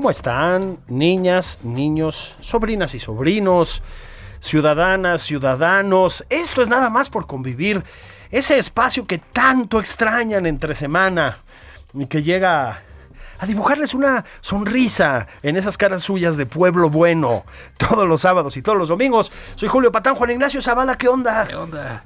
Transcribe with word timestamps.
¿Cómo 0.00 0.10
están, 0.10 0.78
niñas, 0.88 1.58
niños, 1.62 2.34
sobrinas 2.40 2.94
y 2.94 2.98
sobrinos, 2.98 3.82
ciudadanas, 4.40 5.20
ciudadanos? 5.20 6.24
Esto 6.30 6.62
es 6.62 6.68
nada 6.70 6.88
más 6.88 7.10
por 7.10 7.26
convivir. 7.26 7.84
Ese 8.30 8.56
espacio 8.56 9.06
que 9.06 9.18
tanto 9.18 9.78
extrañan 9.78 10.46
entre 10.46 10.74
semana 10.74 11.40
y 11.92 12.06
que 12.06 12.22
llega 12.22 12.80
a 13.38 13.44
dibujarles 13.46 13.92
una 13.92 14.24
sonrisa 14.40 15.26
en 15.42 15.58
esas 15.58 15.76
caras 15.76 16.02
suyas 16.02 16.38
de 16.38 16.46
pueblo 16.46 16.88
bueno 16.88 17.44
todos 17.76 18.08
los 18.08 18.22
sábados 18.22 18.56
y 18.56 18.62
todos 18.62 18.78
los 18.78 18.88
domingos. 18.88 19.30
Soy 19.54 19.68
Julio 19.68 19.92
Patán, 19.92 20.14
Juan 20.14 20.30
Ignacio 20.30 20.62
Zavala, 20.62 20.96
¿qué 20.96 21.08
onda? 21.08 21.46
¿Qué 21.46 21.54
onda? 21.56 22.02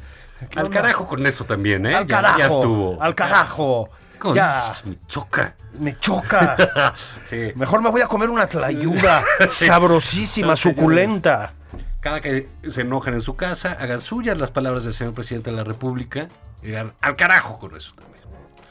¿Qué 0.51 0.59
al 0.59 0.67
onda? 0.67 0.81
carajo 0.81 1.07
con 1.07 1.25
eso 1.25 1.45
también, 1.45 1.87
¿eh? 1.87 1.95
Al 1.95 2.09
Ya- 2.09 2.17
carajo, 2.17 2.39
Ya, 2.41 2.45
estuvo. 2.47 3.01
al 3.01 3.15
carajo. 3.15 3.89
¿Cómo 4.25 4.35
Ya? 4.37 4.73
Me 4.87 4.97
choca. 5.07 5.55
me 5.79 5.99
choca. 5.99 6.57
Sí. 7.29 7.53
Mejor 7.57 7.83
me 7.83 7.91
voy 7.91 8.01
a 8.01 8.07
comer 8.09 8.31
una 8.31 8.47
tlayuda 8.47 9.23
Sí. 9.51 9.67
sabrosísima, 9.67 10.57
suculenta. 10.57 11.53
Cada 12.01 12.23
que 12.23 12.49
se 12.71 12.81
enojen 12.81 13.13
en 13.13 13.21
su 13.21 13.37
casa, 13.37 13.73
hagan 13.79 14.01
suyas 14.01 14.39
las 14.39 14.51
palabras 14.51 14.85
del 14.85 14.95
señor 14.95 15.13
presidente 15.13 15.51
de 15.51 15.57
la 15.57 15.65
República 15.65 16.29
y 16.63 16.69
digan 16.69 16.95
al 17.03 17.17
carajo 17.17 17.59
con 17.59 17.77
eso 17.77 17.93
también. 17.97 18.14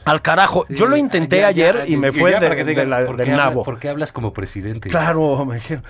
Al 0.04 0.20
carajo. 0.22 0.66
Yo 0.68 0.86
lo 0.86 0.96
intenté 0.96 1.38
ya, 1.40 1.46
ayer 1.48 1.78
ya, 1.78 1.86
y 1.86 1.96
me 1.96 2.12
fue 2.12 2.38
de- 2.38 2.86
la- 2.86 3.04
¿por 3.06 3.16
del 3.16 3.30
habla- 3.30 3.44
nabo. 3.44 3.64
¿Por 3.64 3.78
qué 3.78 3.88
hablas 3.88 4.12
como 4.12 4.32
presidente? 4.32 4.88
Claro, 4.90 5.44
me 5.46 5.54
dijeron. 5.56 5.82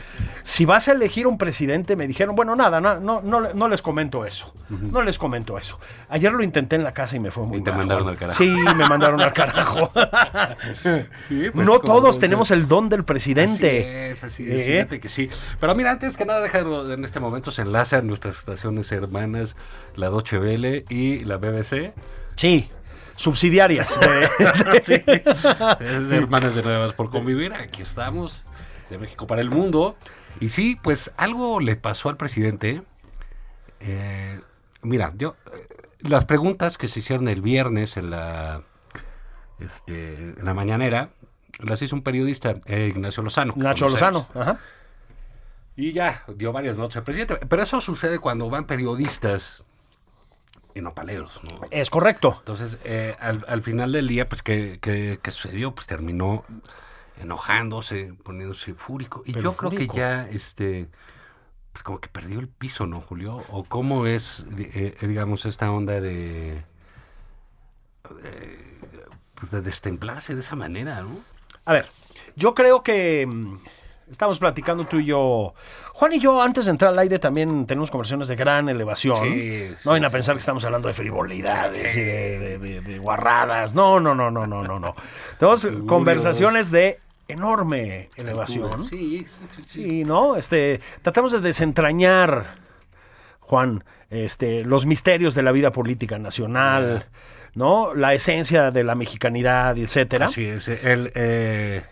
Si 0.42 0.64
vas 0.64 0.88
a 0.88 0.92
elegir 0.92 1.26
un 1.26 1.36
presidente, 1.38 1.96
me 1.96 2.06
dijeron, 2.06 2.36
bueno, 2.36 2.54
nada, 2.54 2.80
no, 2.80 3.00
no, 3.00 3.20
no, 3.22 3.40
no 3.52 3.68
les 3.68 3.82
comento 3.82 4.24
eso. 4.24 4.54
No 4.68 5.02
les 5.02 5.18
comento 5.18 5.58
eso. 5.58 5.78
Ayer 6.08 6.32
lo 6.32 6.42
intenté 6.42 6.76
en 6.76 6.84
la 6.84 6.92
casa 6.92 7.16
y 7.16 7.20
me 7.20 7.30
fue 7.30 7.44
muy 7.44 7.58
Y 7.58 7.62
te 7.62 7.70
mal, 7.70 7.80
mandaron 7.80 8.08
al 8.08 8.16
carajo. 8.16 8.38
Sí, 8.38 8.48
me 8.76 8.88
mandaron 8.88 9.20
al 9.20 9.32
carajo. 9.32 9.90
Sí, 11.28 11.50
pues, 11.52 11.66
no 11.66 11.78
todos 11.80 12.18
tenemos 12.18 12.50
el 12.50 12.66
don 12.68 12.88
del 12.88 13.04
presidente. 13.04 14.10
es, 14.10 14.22
así 14.24 14.44
es, 14.44 14.50
¿Eh? 14.60 14.72
fíjate 14.74 15.00
que 15.00 15.08
sí. 15.08 15.28
Pero 15.60 15.74
mira, 15.74 15.90
antes 15.92 16.16
que 16.16 16.24
nada, 16.24 16.40
déjalo, 16.40 16.92
en 16.92 17.04
este 17.04 17.20
momento 17.20 17.50
se 17.50 17.62
enlazan 17.62 18.06
nuestras 18.06 18.38
estaciones 18.38 18.90
hermanas, 18.92 19.56
la 19.96 20.08
Deutsche 20.10 20.38
Welle 20.38 20.84
y 20.88 21.20
la 21.20 21.36
BBC. 21.38 21.92
Sí, 22.36 22.68
subsidiarias. 23.16 23.98
de- 24.00 24.82
Sí. 24.84 26.14
Hermanas 26.14 26.54
de 26.54 26.62
Nuevas 26.62 26.94
por 26.94 27.10
convivir. 27.10 27.52
Aquí 27.54 27.82
estamos, 27.82 28.44
de 28.90 28.98
México 28.98 29.26
para 29.26 29.40
el 29.40 29.50
mundo. 29.50 29.96
Y 30.40 30.48
sí, 30.50 30.78
pues 30.82 31.12
algo 31.16 31.60
le 31.60 31.76
pasó 31.76 32.08
al 32.08 32.16
presidente. 32.16 32.82
Eh, 33.80 34.40
mira, 34.82 35.12
yo. 35.16 35.36
eh, 35.52 35.66
las 36.00 36.24
preguntas 36.24 36.76
que 36.78 36.88
se 36.88 37.00
hicieron 37.00 37.28
el 37.28 37.40
viernes 37.40 37.96
en 37.96 38.10
la. 38.10 38.62
este, 39.60 40.14
en 40.14 40.36
la 40.44 40.54
mañanera. 40.54 41.10
Las 41.60 41.80
hizo 41.82 41.94
un 41.94 42.02
periodista, 42.02 42.56
eh, 42.66 42.88
Ignacio 42.94 43.22
Lozano. 43.22 43.54
conocemos. 43.54 43.92
Lozano. 43.92 44.26
Ajá. 44.34 44.58
Y 45.76 45.92
ya, 45.92 46.24
dio 46.36 46.52
varias 46.52 46.76
notas 46.76 46.96
al 46.98 47.04
presidente. 47.04 47.36
Pero 47.48 47.62
eso 47.62 47.80
sucede 47.80 48.18
cuando 48.18 48.50
van 48.50 48.66
periodistas 48.66 49.62
y 50.74 50.80
no 50.80 50.94
paleros, 50.94 51.40
¿no? 51.44 51.60
Es 51.70 51.88
correcto. 51.90 52.36
Entonces, 52.40 52.78
eh, 52.84 53.16
al, 53.20 53.44
al 53.48 53.62
final 53.62 53.92
del 53.92 54.08
día, 54.08 54.28
pues, 54.28 54.42
¿qué, 54.42 54.78
qué, 54.82 55.20
qué 55.22 55.30
sucedió? 55.30 55.74
Pues 55.74 55.86
terminó 55.86 56.44
enojándose, 57.20 58.12
poniéndose 58.24 58.74
fúrico. 58.74 59.22
Y 59.24 59.32
Pero 59.32 59.50
yo 59.52 59.56
creo 59.56 59.70
que 59.70 59.86
ya, 59.88 60.28
este, 60.28 60.88
pues 61.72 61.82
como 61.84 62.00
que 62.00 62.08
perdió 62.08 62.40
el 62.40 62.48
piso, 62.48 62.86
¿no, 62.86 63.00
Julio? 63.00 63.44
¿O 63.50 63.64
cómo 63.64 64.06
es, 64.06 64.44
di- 64.56 64.68
eh, 64.74 64.96
digamos, 65.02 65.46
esta 65.46 65.70
onda 65.70 66.00
de, 66.00 66.64
eh, 68.24 68.78
pues, 69.34 69.50
de 69.52 69.62
destemplarse 69.62 70.34
de 70.34 70.40
esa 70.40 70.56
manera, 70.56 71.00
¿no? 71.02 71.18
A 71.64 71.72
ver, 71.72 71.86
yo 72.36 72.54
creo 72.54 72.82
que 72.82 73.26
mm, 73.26 73.58
estamos 74.10 74.38
platicando 74.38 74.86
tú 74.86 74.98
y 74.98 75.06
yo. 75.06 75.54
Juan 75.92 76.12
y 76.12 76.20
yo, 76.20 76.42
antes 76.42 76.64
de 76.66 76.70
entrar 76.72 76.92
al 76.92 76.98
aire, 76.98 77.18
también 77.18 77.66
tenemos 77.66 77.90
conversaciones 77.90 78.28
de 78.28 78.36
gran 78.36 78.68
elevación. 78.68 79.18
Sí, 79.24 79.70
no 79.84 79.92
vayan 79.92 80.02
sí, 80.02 80.06
a 80.06 80.10
pensar 80.10 80.34
que 80.34 80.38
estamos 80.40 80.64
hablando 80.64 80.88
de 80.88 80.94
frivolidades 80.94 81.96
y 81.96 82.00
de, 82.00 82.38
de- 82.38 82.58
de- 82.58 82.80
de 82.80 82.98
guarradas. 82.98 83.74
No, 83.74 84.00
no, 84.00 84.14
no, 84.14 84.30
no, 84.30 84.46
no, 84.46 84.62
no, 84.64 84.78
no. 84.78 84.94
Tenemos 85.38 85.66
conversaciones 85.86 86.70
de 86.70 87.00
enorme 87.28 88.10
elevación. 88.16 88.88
Sí, 88.88 89.24
sí, 89.26 89.26
sí. 89.56 89.62
sí. 89.66 89.84
Sí, 89.84 90.04
¿no? 90.04 90.36
Este, 90.36 90.80
tratamos 91.02 91.32
de 91.32 91.40
desentrañar, 91.40 92.56
Juan, 93.40 93.84
este, 94.10 94.64
los 94.64 94.86
misterios 94.86 95.34
de 95.34 95.42
la 95.42 95.52
vida 95.52 95.70
política 95.72 96.18
nacional, 96.18 97.06
¿no? 97.54 97.94
La 97.94 98.14
esencia 98.14 98.70
de 98.70 98.84
la 98.84 98.94
mexicanidad, 98.94 99.76
etcétera. 99.78 100.26
Así 100.26 100.44
es. 100.44 100.68
Él, 100.68 101.12
eh, 101.14 101.82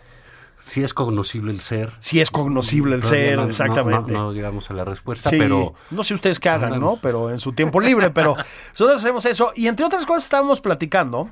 sí 0.65 0.81
es 0.83 0.93
cognoscible 0.93 1.51
el 1.51 1.59
ser. 1.59 1.91
Si 1.99 2.21
es 2.21 2.31
cognoscible 2.31 2.95
el 2.95 3.01
Todavía 3.01 3.25
ser, 3.27 3.37
no- 3.37 3.43
exactamente. 3.45 4.13
No, 4.13 4.23
no 4.23 4.31
llegamos 4.33 4.69
a 4.69 4.73
la 4.73 4.85
respuesta, 4.85 5.29
Sí, 5.29 5.37
pero... 5.37 5.73
no 5.91 6.03
sé 6.03 6.13
ustedes 6.13 6.39
qué 6.39 6.49
hagan, 6.49 6.79
¿no? 6.79 6.97
Pero 7.01 7.29
en 7.29 7.39
su 7.39 7.51
tiempo 7.53 7.79
libre, 7.81 8.09
pero 8.11 8.35
nosotros 8.71 8.99
hacemos 9.01 9.25
eso. 9.25 9.51
Y 9.55 9.67
entre 9.67 9.85
otras 9.85 10.05
cosas 10.05 10.23
estábamos 10.23 10.61
platicando 10.61 11.29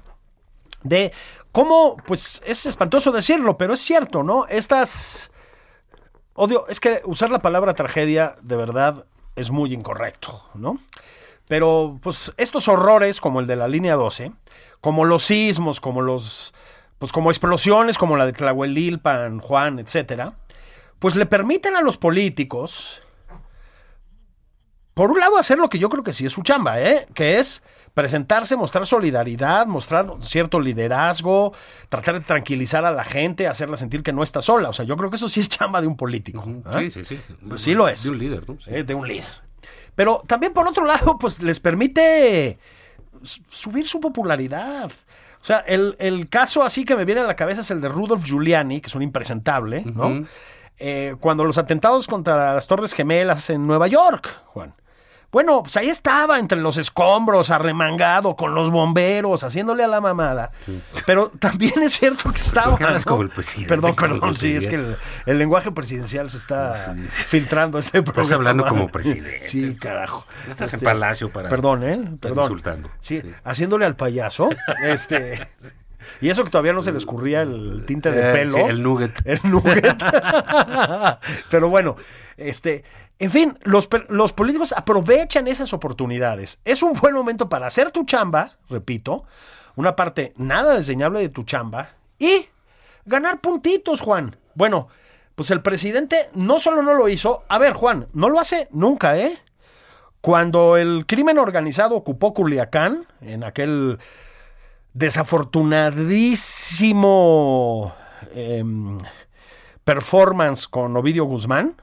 de 0.84 1.12
cómo, 1.52 1.96
pues 2.06 2.42
es 2.46 2.66
espantoso 2.66 3.12
decirlo, 3.12 3.58
pero 3.58 3.74
es 3.74 3.80
cierto, 3.80 4.22
¿no? 4.24 4.46
Estas... 4.48 5.32
Odio, 6.34 6.66
es 6.68 6.80
que 6.80 7.02
usar 7.06 7.30
la 7.30 7.40
palabra 7.40 7.74
tragedia 7.74 8.36
de 8.42 8.56
verdad 8.56 9.06
es 9.36 9.50
muy 9.52 9.74
incorrecto, 9.74 10.44
¿no? 10.56 10.80
Pero 11.48 12.00
pues 12.02 12.34
estos 12.38 12.68
horrores 12.68 13.20
como 13.22 13.40
el 13.42 13.48
de 13.48 13.56
la 13.58 13.68
línea 13.68 13.96
12, 13.96 14.32
como 14.80 15.04
los 15.06 15.24
sismos, 15.24 15.82
como 15.82 16.02
los 16.02 16.54
pues 17.02 17.12
como 17.12 17.32
explosiones 17.32 17.98
como 17.98 18.16
la 18.16 18.28
de 18.28 18.34
Tlahuelilpan, 18.34 19.40
Juan, 19.40 19.80
etcétera, 19.80 20.34
pues 21.00 21.16
le 21.16 21.26
permiten 21.26 21.76
a 21.76 21.82
los 21.82 21.98
políticos 21.98 23.02
por 24.94 25.10
un 25.10 25.20
lado 25.20 25.40
hacer 25.40 25.58
lo 25.58 25.68
que 25.68 25.80
yo 25.80 25.90
creo 25.90 26.04
que 26.04 26.14
sí 26.14 26.28
es 26.28 26.32
su 26.32 26.44
chamba, 26.44 26.80
¿eh? 26.80 27.08
Que 27.16 27.40
es 27.40 27.64
presentarse, 27.96 28.56
mostrar 28.56 28.86
solidaridad, 28.86 29.66
mostrar 29.66 30.14
cierto 30.20 30.60
liderazgo, 30.60 31.54
tratar 31.90 32.20
de 32.20 32.22
tranquilizar 32.22 32.86
a 32.86 32.92
la 32.92 33.04
gente, 33.04 33.48
hacerla 33.48 33.78
sentir 33.78 34.04
que 34.04 34.14
no 34.14 34.22
está 34.22 34.44
sola. 34.44 34.70
O 34.70 34.74
sea, 34.74 34.86
yo 34.86 34.96
creo 34.96 35.10
que 35.10 35.16
eso 35.16 35.28
sí 35.28 35.40
es 35.40 35.50
chamba 35.50 35.82
de 35.82 35.88
un 35.88 35.98
político. 35.98 36.46
¿eh? 36.48 36.92
Sí, 36.92 37.04
sí, 37.04 37.04
sí. 37.04 37.36
Pues 37.48 37.62
sí 37.62 37.74
lo 37.74 37.88
es. 37.88 38.04
De 38.04 38.12
un 38.12 38.20
líder, 38.20 38.48
¿no? 38.48 38.60
Sí. 38.60 38.70
Eh, 38.70 38.84
de 38.84 38.94
un 38.94 39.08
líder. 39.08 39.42
Pero 39.96 40.22
también 40.28 40.54
por 40.54 40.68
otro 40.68 40.86
lado, 40.86 41.18
pues 41.18 41.42
les 41.42 41.60
permite 41.60 42.60
subir 43.24 43.88
su 43.88 44.00
popularidad. 44.00 44.92
O 45.42 45.44
sea, 45.44 45.60
el, 45.60 45.96
el 45.98 46.30
caso 46.30 46.64
así 46.64 46.86
que 46.86 46.96
me 46.96 47.04
viene 47.04 47.22
a 47.22 47.24
la 47.24 47.36
cabeza 47.36 47.62
es 47.62 47.72
el 47.72 47.82
de 47.82 47.90
Rudolf 47.90 48.24
Giuliani, 48.24 48.80
que 48.80 48.88
es 48.88 48.96
un 48.96 49.02
impresentable, 49.02 49.84
¿no? 49.86 50.26
Eh, 50.78 51.16
cuando 51.20 51.44
los 51.44 51.58
atentados 51.58 52.08
contra 52.08 52.54
las 52.54 52.68
Torres 52.68 52.94
Gemelas 52.94 53.50
en 53.50 53.66
Nueva 53.68 53.88
York, 53.88 54.42
Juan. 54.46 54.74
Bueno, 55.32 55.64
pues 55.64 55.78
ahí 55.78 55.88
estaba 55.90 56.40
entre 56.40 56.60
los 56.60 56.76
escombros, 56.78 57.50
arremangado, 57.52 58.36
con 58.36 58.54
los 58.54 58.70
bomberos, 58.70 59.44
haciéndole 59.46 59.84
a 59.84 59.88
la 59.88 60.02
mamada. 60.02 60.52
Pero 61.06 61.32
también 61.40 61.82
es 61.84 61.94
cierto 61.94 62.32
que 62.32 62.40
estaba. 62.42 62.78
¿no? 62.78 63.00
como 63.06 63.22
el 63.22 63.30
presidente, 63.30 63.70
Perdón, 63.70 63.94
como 63.96 64.14
el 64.14 64.20
perdón, 64.20 64.38
sí, 64.38 64.56
es 64.56 64.68
que 64.68 64.76
el, 64.76 64.98
el 65.26 65.38
lenguaje 65.38 65.72
presidencial 65.72 66.30
se 66.30 66.38
está 66.38 66.96
filtrando 67.10 67.80
este 67.80 68.04
programa. 68.04 68.36
hablando 68.36 68.66
como 68.66 68.90
presidente. 68.90 69.40
Sí, 69.44 69.76
carajo. 69.76 70.26
No 70.48 70.52
estás 70.52 70.74
en 70.74 70.82
palacio 70.82 71.32
para 71.32 71.48
Perdón, 71.50 71.84
¿eh? 71.84 72.12
Perdón. 72.20 72.44
insultando. 72.46 72.90
Sí, 73.00 73.22
Sí. 73.22 73.34
haciéndole 73.44 73.86
al 73.86 73.96
payaso. 73.96 74.50
Este. 74.84 75.40
Y 76.20 76.30
eso 76.30 76.44
que 76.44 76.50
todavía 76.50 76.74
no 76.74 76.82
se 76.82 76.92
le 76.92 76.98
escurría 76.98 77.42
el 77.44 77.84
tinte 77.86 78.12
de 78.12 78.30
Eh, 78.30 78.34
pelo. 78.34 78.58
sí, 78.58 78.64
el 78.68 78.84
nugget. 78.84 79.22
El 79.26 79.40
nugget. 79.44 79.96
Pero 81.50 81.70
bueno, 81.70 81.96
este, 82.38 82.84
en 83.22 83.30
fin, 83.30 83.58
los, 83.62 83.88
políticos 84.34 84.74
aprovechan 84.76 85.48
esas 85.48 85.74
oportunidades. 85.74 86.60
Es 86.66 86.82
un 86.82 86.94
buen 86.94 87.14
momento 87.14 87.50
para 87.50 87.68
hacer 87.68 87.92
tu 87.92 88.04
chamba, 88.04 88.58
repito, 88.68 89.26
una 89.76 89.96
parte 89.96 90.34
nada 90.38 90.76
desdeñable 90.76 91.20
de 91.20 91.30
tu 91.30 91.44
chamba 91.44 91.92
y 92.18 92.48
ganar 93.06 93.40
puntitos, 93.40 94.02
Juan. 94.02 94.38
Bueno, 94.56 94.88
pues 95.36 95.52
el 95.52 95.62
presidente 95.62 96.30
no 96.34 96.58
solo 96.58 96.82
no 96.82 96.96
lo 96.96 97.10
hizo, 97.10 97.44
a 97.48 97.60
ver, 97.60 97.74
Juan, 97.74 98.08
no 98.14 98.28
lo 98.28 98.40
hace 98.40 98.68
nunca, 98.72 99.16
¿eh? 99.16 99.38
Cuando 100.22 100.76
el 100.76 101.06
crimen 101.06 101.38
organizado 101.38 101.96
ocupó 101.96 102.34
Culiacán, 102.34 103.06
en 103.22 103.44
aquel 103.44 104.00
desafortunadísimo 104.94 107.94
em, 108.34 108.98
performance 109.84 110.68
con 110.68 110.98
Ovidio 110.98 111.26
Guzmán, 111.26 111.76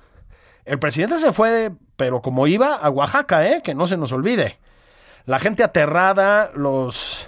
el 0.68 0.78
presidente 0.78 1.18
se 1.18 1.32
fue, 1.32 1.72
pero 1.96 2.20
como 2.20 2.46
iba, 2.46 2.74
a 2.74 2.90
Oaxaca, 2.90 3.48
¿eh? 3.48 3.62
que 3.64 3.74
no 3.74 3.86
se 3.86 3.96
nos 3.96 4.12
olvide. 4.12 4.58
La 5.24 5.38
gente 5.38 5.64
aterrada, 5.64 6.50
los... 6.54 7.26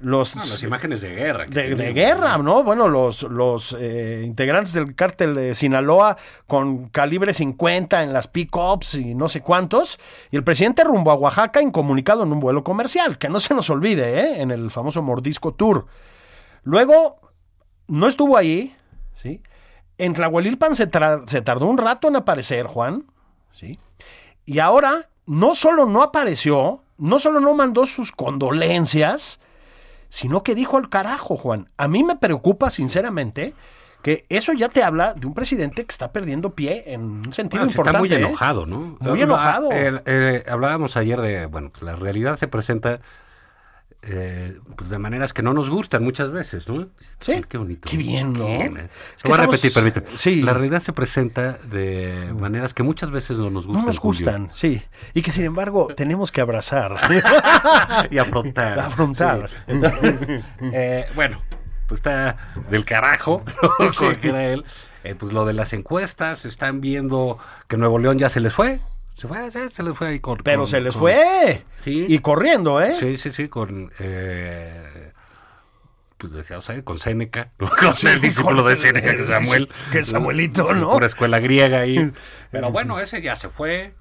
Los, 0.00 0.36
No, 0.36 0.42
las 0.42 0.62
imágenes 0.62 1.00
de 1.00 1.12
guerra. 1.12 1.46
de, 1.46 1.74
de 1.74 1.92
guerra, 1.92 2.38
¿no? 2.38 2.62
Bueno, 2.62 2.86
los, 2.86 3.24
los 3.24 3.76
eh, 3.80 4.22
integrantes 4.24 4.72
del 4.72 4.94
cártel 4.94 5.34
de 5.34 5.56
Sinaloa 5.56 6.16
con 6.46 6.88
calibre 6.88 7.34
50 7.34 8.04
en 8.04 8.12
las 8.12 8.28
pick-ups 8.28 8.94
y 8.94 9.16
no 9.16 9.28
sé 9.28 9.40
cuántos. 9.40 9.98
Y 10.30 10.36
el 10.36 10.44
presidente 10.44 10.84
rumbo 10.84 11.10
a 11.10 11.14
Oaxaca 11.16 11.60
incomunicado 11.60 12.22
en 12.22 12.32
un 12.32 12.38
vuelo 12.38 12.62
comercial, 12.62 13.18
que 13.18 13.28
no 13.28 13.40
se 13.40 13.54
nos 13.54 13.70
olvide, 13.70 14.20
¿eh? 14.20 14.40
En 14.40 14.52
el 14.52 14.70
famoso 14.70 15.02
Mordisco 15.02 15.54
Tour. 15.54 15.86
Luego, 16.62 17.32
no 17.88 18.06
estuvo 18.06 18.36
ahí, 18.36 18.76
¿sí? 19.16 19.42
En 19.98 20.14
Tlahuelilpan 20.14 20.74
se, 20.76 20.86
tardó 20.86 21.66
un 21.66 21.76
rato 21.78 22.08
en 22.08 22.16
aparecer, 22.16 22.66
Juan, 22.66 23.04
¿sí? 23.52 23.78
Y 24.46 24.60
ahora, 24.60 25.08
no 25.26 25.54
solo 25.54 25.86
no 25.86 26.02
apareció, 26.02 26.82
no 26.96 27.18
solo 27.18 27.40
no 27.40 27.52
mandó 27.54 27.84
sus 27.84 28.12
condolencias, 28.12 29.40
sino 30.08 30.42
que 30.42 30.54
dijo 30.54 30.76
al 30.76 30.88
carajo, 30.88 31.36
Juan. 31.36 31.66
A 31.76 31.88
mí 31.88 32.02
me 32.04 32.16
preocupa, 32.16 32.70
sinceramente, 32.70 33.54
que 34.02 34.24
eso 34.28 34.52
ya 34.52 34.68
te 34.68 34.82
habla 34.84 35.14
de 35.14 35.26
un 35.26 35.34
presidente 35.34 35.84
que 35.84 35.90
está 35.92 36.12
perdiendo 36.12 36.54
pie 36.54 36.84
en 36.86 37.02
un 37.02 37.32
sentido 37.32 37.64
Bueno, 37.64 37.72
importante. 37.72 37.90
está 37.90 37.98
muy 37.98 38.12
¿eh? 38.24 38.26
enojado, 38.28 38.64
¿no? 38.66 38.96
Muy 39.00 39.20
Ah, 39.20 39.24
enojado. 39.24 39.70
el- 39.72 40.44
hablábamos 40.48 40.96
ayer 40.96 41.20
de, 41.20 41.46
bueno, 41.46 41.70
pues 41.70 41.82
la 41.82 41.96
realidad 41.96 42.38
se 42.38 42.46
presenta 42.48 43.00
eh, 44.02 44.56
pues 44.76 44.90
de 44.90 44.98
maneras 44.98 45.32
que 45.32 45.42
no 45.42 45.52
nos 45.52 45.68
gustan 45.70 46.04
muchas 46.04 46.30
veces, 46.30 46.68
¿no? 46.68 46.86
Sí. 47.20 47.44
Qué 47.48 47.58
bonito. 47.58 47.88
Qué 47.90 47.96
bien, 47.96 48.32
¿no? 48.32 48.46
eh. 48.46 48.64
Es 48.64 48.70
Te 48.70 48.72
que 48.72 49.28
voy 49.28 49.32
a 49.32 49.34
estamos- 49.42 49.46
repetir, 49.46 49.72
permíteme. 49.74 50.06
Sí. 50.16 50.42
La 50.42 50.52
realidad 50.54 50.82
se 50.82 50.92
presenta 50.92 51.58
de 51.70 52.32
maneras 52.38 52.74
que 52.74 52.82
muchas 52.82 53.10
veces 53.10 53.38
no 53.38 53.50
nos 53.50 53.66
gustan. 53.66 53.82
No 53.82 53.86
nos 53.88 53.98
Julio. 53.98 54.18
gustan, 54.24 54.50
sí. 54.52 54.82
Y 55.14 55.22
que 55.22 55.32
sin 55.32 55.44
embargo 55.44 55.88
tenemos 55.96 56.30
que 56.32 56.40
abrazar. 56.40 56.96
y 58.10 58.18
afrontar. 58.18 58.78
Afrontar. 58.88 59.50
Sí. 59.66 60.40
Eh, 60.72 61.06
bueno, 61.14 61.42
pues 61.88 61.98
está 61.98 62.36
del 62.70 62.84
carajo, 62.84 63.42
él. 64.22 64.64
Eh, 65.04 65.14
pues 65.14 65.32
lo 65.32 65.44
de 65.44 65.52
las 65.52 65.72
encuestas, 65.72 66.44
están 66.44 66.80
viendo 66.80 67.38
que 67.68 67.76
Nuevo 67.76 67.98
León 67.98 68.18
ya 68.18 68.28
se 68.28 68.40
les 68.40 68.52
fue. 68.52 68.80
Se 69.18 69.26
fue, 69.28 69.50
se, 69.50 69.68
se 69.68 69.82
les 69.82 69.96
fue 69.96 70.08
ahí 70.08 70.20
con. 70.20 70.38
Pero 70.38 70.60
con- 70.60 70.66
se 70.68 70.80
les 70.80 70.94
con- 70.94 71.00
fue. 71.00 71.64
Sí. 71.84 72.06
Y 72.08 72.18
corriendo, 72.20 72.80
¿eh? 72.80 72.94
Sí, 72.94 73.16
sí, 73.16 73.30
sí, 73.30 73.48
con. 73.48 73.92
Eh, 73.98 75.12
pues 76.16 76.32
decía, 76.32 76.58
o 76.58 76.62
sea, 76.62 76.80
con 76.82 76.98
Séneca, 76.98 77.52
¿no? 77.58 77.68
con 77.68 77.92
el 78.10 78.20
discípulo 78.20 78.62
de 78.62 78.76
Séneca, 78.76 79.14
que 79.14 79.22
es 79.22 79.28
Samuel. 79.28 79.68
Que 79.92 80.04
Samuelito, 80.04 80.68
Sí, 80.68 80.74
¿no? 80.74 80.92
Pura 80.92 81.06
escuela 81.06 81.38
griega 81.40 81.80
ahí. 81.80 82.12
Pero 82.50 82.70
bueno, 82.70 82.98
ese 83.00 83.20
ya 83.20 83.36
se 83.36 83.48
fue. 83.48 83.94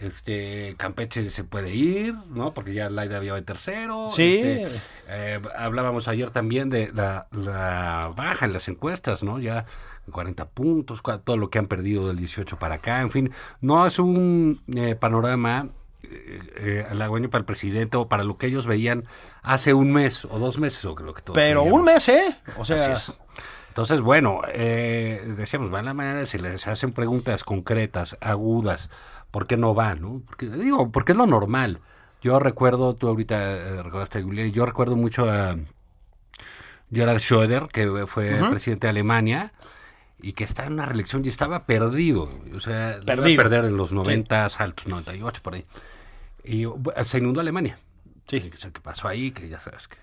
Este, 0.00 0.74
Campeche 0.78 1.30
se 1.30 1.44
puede 1.44 1.72
ir, 1.74 2.14
¿no? 2.30 2.52
Porque 2.54 2.74
ya 2.74 2.90
Laida 2.90 3.18
había 3.18 3.34
de 3.34 3.42
tercero. 3.42 4.08
Sí. 4.10 4.40
Este, 4.42 4.80
eh, 5.08 5.40
hablábamos 5.56 6.08
ayer 6.08 6.30
también 6.30 6.70
de 6.70 6.90
la, 6.92 7.28
la 7.30 8.10
baja 8.16 8.46
en 8.46 8.52
las 8.52 8.66
encuestas, 8.68 9.22
¿no? 9.22 9.38
Ya 9.38 9.64
40 10.10 10.48
puntos, 10.50 11.02
todo 11.24 11.36
lo 11.36 11.50
que 11.50 11.58
han 11.58 11.66
perdido 11.66 12.08
del 12.08 12.16
18 12.16 12.58
para 12.58 12.76
acá, 12.76 13.00
en 13.00 13.10
fin, 13.10 13.32
no 13.60 13.86
es 13.86 13.98
un 13.98 14.60
eh, 14.74 14.94
panorama 14.94 15.68
eh, 16.02 16.40
eh, 16.56 16.86
halagüeño 16.90 17.30
para 17.30 17.40
el 17.40 17.44
presidente 17.44 17.96
o 17.96 18.08
para 18.08 18.24
lo 18.24 18.36
que 18.36 18.46
ellos 18.48 18.66
veían 18.66 19.04
hace 19.42 19.74
un 19.74 19.92
mes 19.92 20.24
o 20.24 20.38
dos 20.38 20.58
meses 20.58 20.84
o 20.84 20.96
lo 20.96 21.14
que 21.14 21.22
todos 21.22 21.36
Pero 21.36 21.62
veíamos. 21.62 21.80
un 21.80 21.84
mes, 21.84 22.08
¿eh? 22.08 22.36
O 22.58 22.64
sea. 22.64 22.98
Entonces, 23.68 24.02
bueno, 24.02 24.42
eh, 24.52 25.32
decíamos, 25.38 25.70
van 25.70 25.86
la 25.86 25.94
manera, 25.94 26.26
si 26.26 26.36
les 26.36 26.68
hacen 26.68 26.92
preguntas 26.92 27.42
concretas, 27.42 28.18
agudas, 28.20 28.90
¿por 29.30 29.46
qué 29.46 29.56
no 29.56 29.74
va? 29.74 29.94
No? 29.94 30.20
Porque, 30.26 30.46
digo, 30.50 30.92
porque 30.92 31.12
es 31.12 31.18
lo 31.18 31.26
normal. 31.26 31.80
Yo 32.20 32.38
recuerdo, 32.38 32.96
tú 32.96 33.08
ahorita 33.08 33.52
eh, 33.52 33.82
recordaste 33.82 34.18
a 34.18 34.22
Julia, 34.22 34.46
yo 34.48 34.66
recuerdo 34.66 34.94
mucho 34.94 35.30
a 35.30 35.56
Gerhard 36.92 37.16
Schröder, 37.16 37.68
que 37.68 38.06
fue 38.06 38.38
presidente 38.50 38.88
de 38.88 38.90
Alemania, 38.90 39.54
y 40.22 40.32
que 40.34 40.44
estaba 40.44 40.68
en 40.68 40.74
una 40.74 40.86
reelección 40.86 41.24
y 41.24 41.28
estaba 41.28 41.66
perdido. 41.66 42.30
O 42.54 42.60
sea, 42.60 42.94
iba 42.96 43.04
Perdido. 43.04 43.40
a 43.40 43.44
perder 43.44 43.64
en 43.66 43.76
los 43.76 43.92
90, 43.92 44.46
altos 44.58 44.86
98, 44.86 45.42
por 45.42 45.54
ahí. 45.54 45.64
Y 46.44 46.64
se 47.02 47.18
inundó 47.18 47.40
Alemania. 47.40 47.78
Sí. 48.28 48.40
Que 48.50 48.56
sé 48.56 48.70
qué 48.72 48.80
pasó 48.80 49.08
ahí, 49.08 49.32
que 49.32 49.48
ya 49.48 49.58
sabes 49.60 49.88
que... 49.88 49.96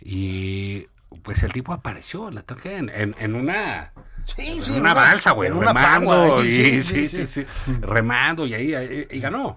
Y 0.00 0.86
pues 1.22 1.42
el 1.42 1.52
tipo 1.52 1.72
apareció 1.72 2.28
en 2.28 2.34
la 2.34 2.42
tragedia 2.42 2.78
en, 2.78 2.90
en, 2.90 3.14
en 3.18 3.34
una... 3.34 3.92
Sí, 4.24 4.46
en 4.58 4.62
sí, 4.62 4.70
una 4.72 4.76
en 4.76 4.82
una- 4.82 4.94
balsa, 4.94 5.30
güey, 5.32 5.50
remando, 5.50 5.74
pagua, 6.10 6.44
y, 6.44 6.50
sí, 6.50 6.82
sí, 6.82 7.06
sí, 7.06 7.26
sí, 7.26 7.44
sí, 7.44 7.72
remando, 7.80 8.44
y 8.46 8.54
ahí, 8.54 9.06
y 9.10 9.20
ganó. 9.20 9.56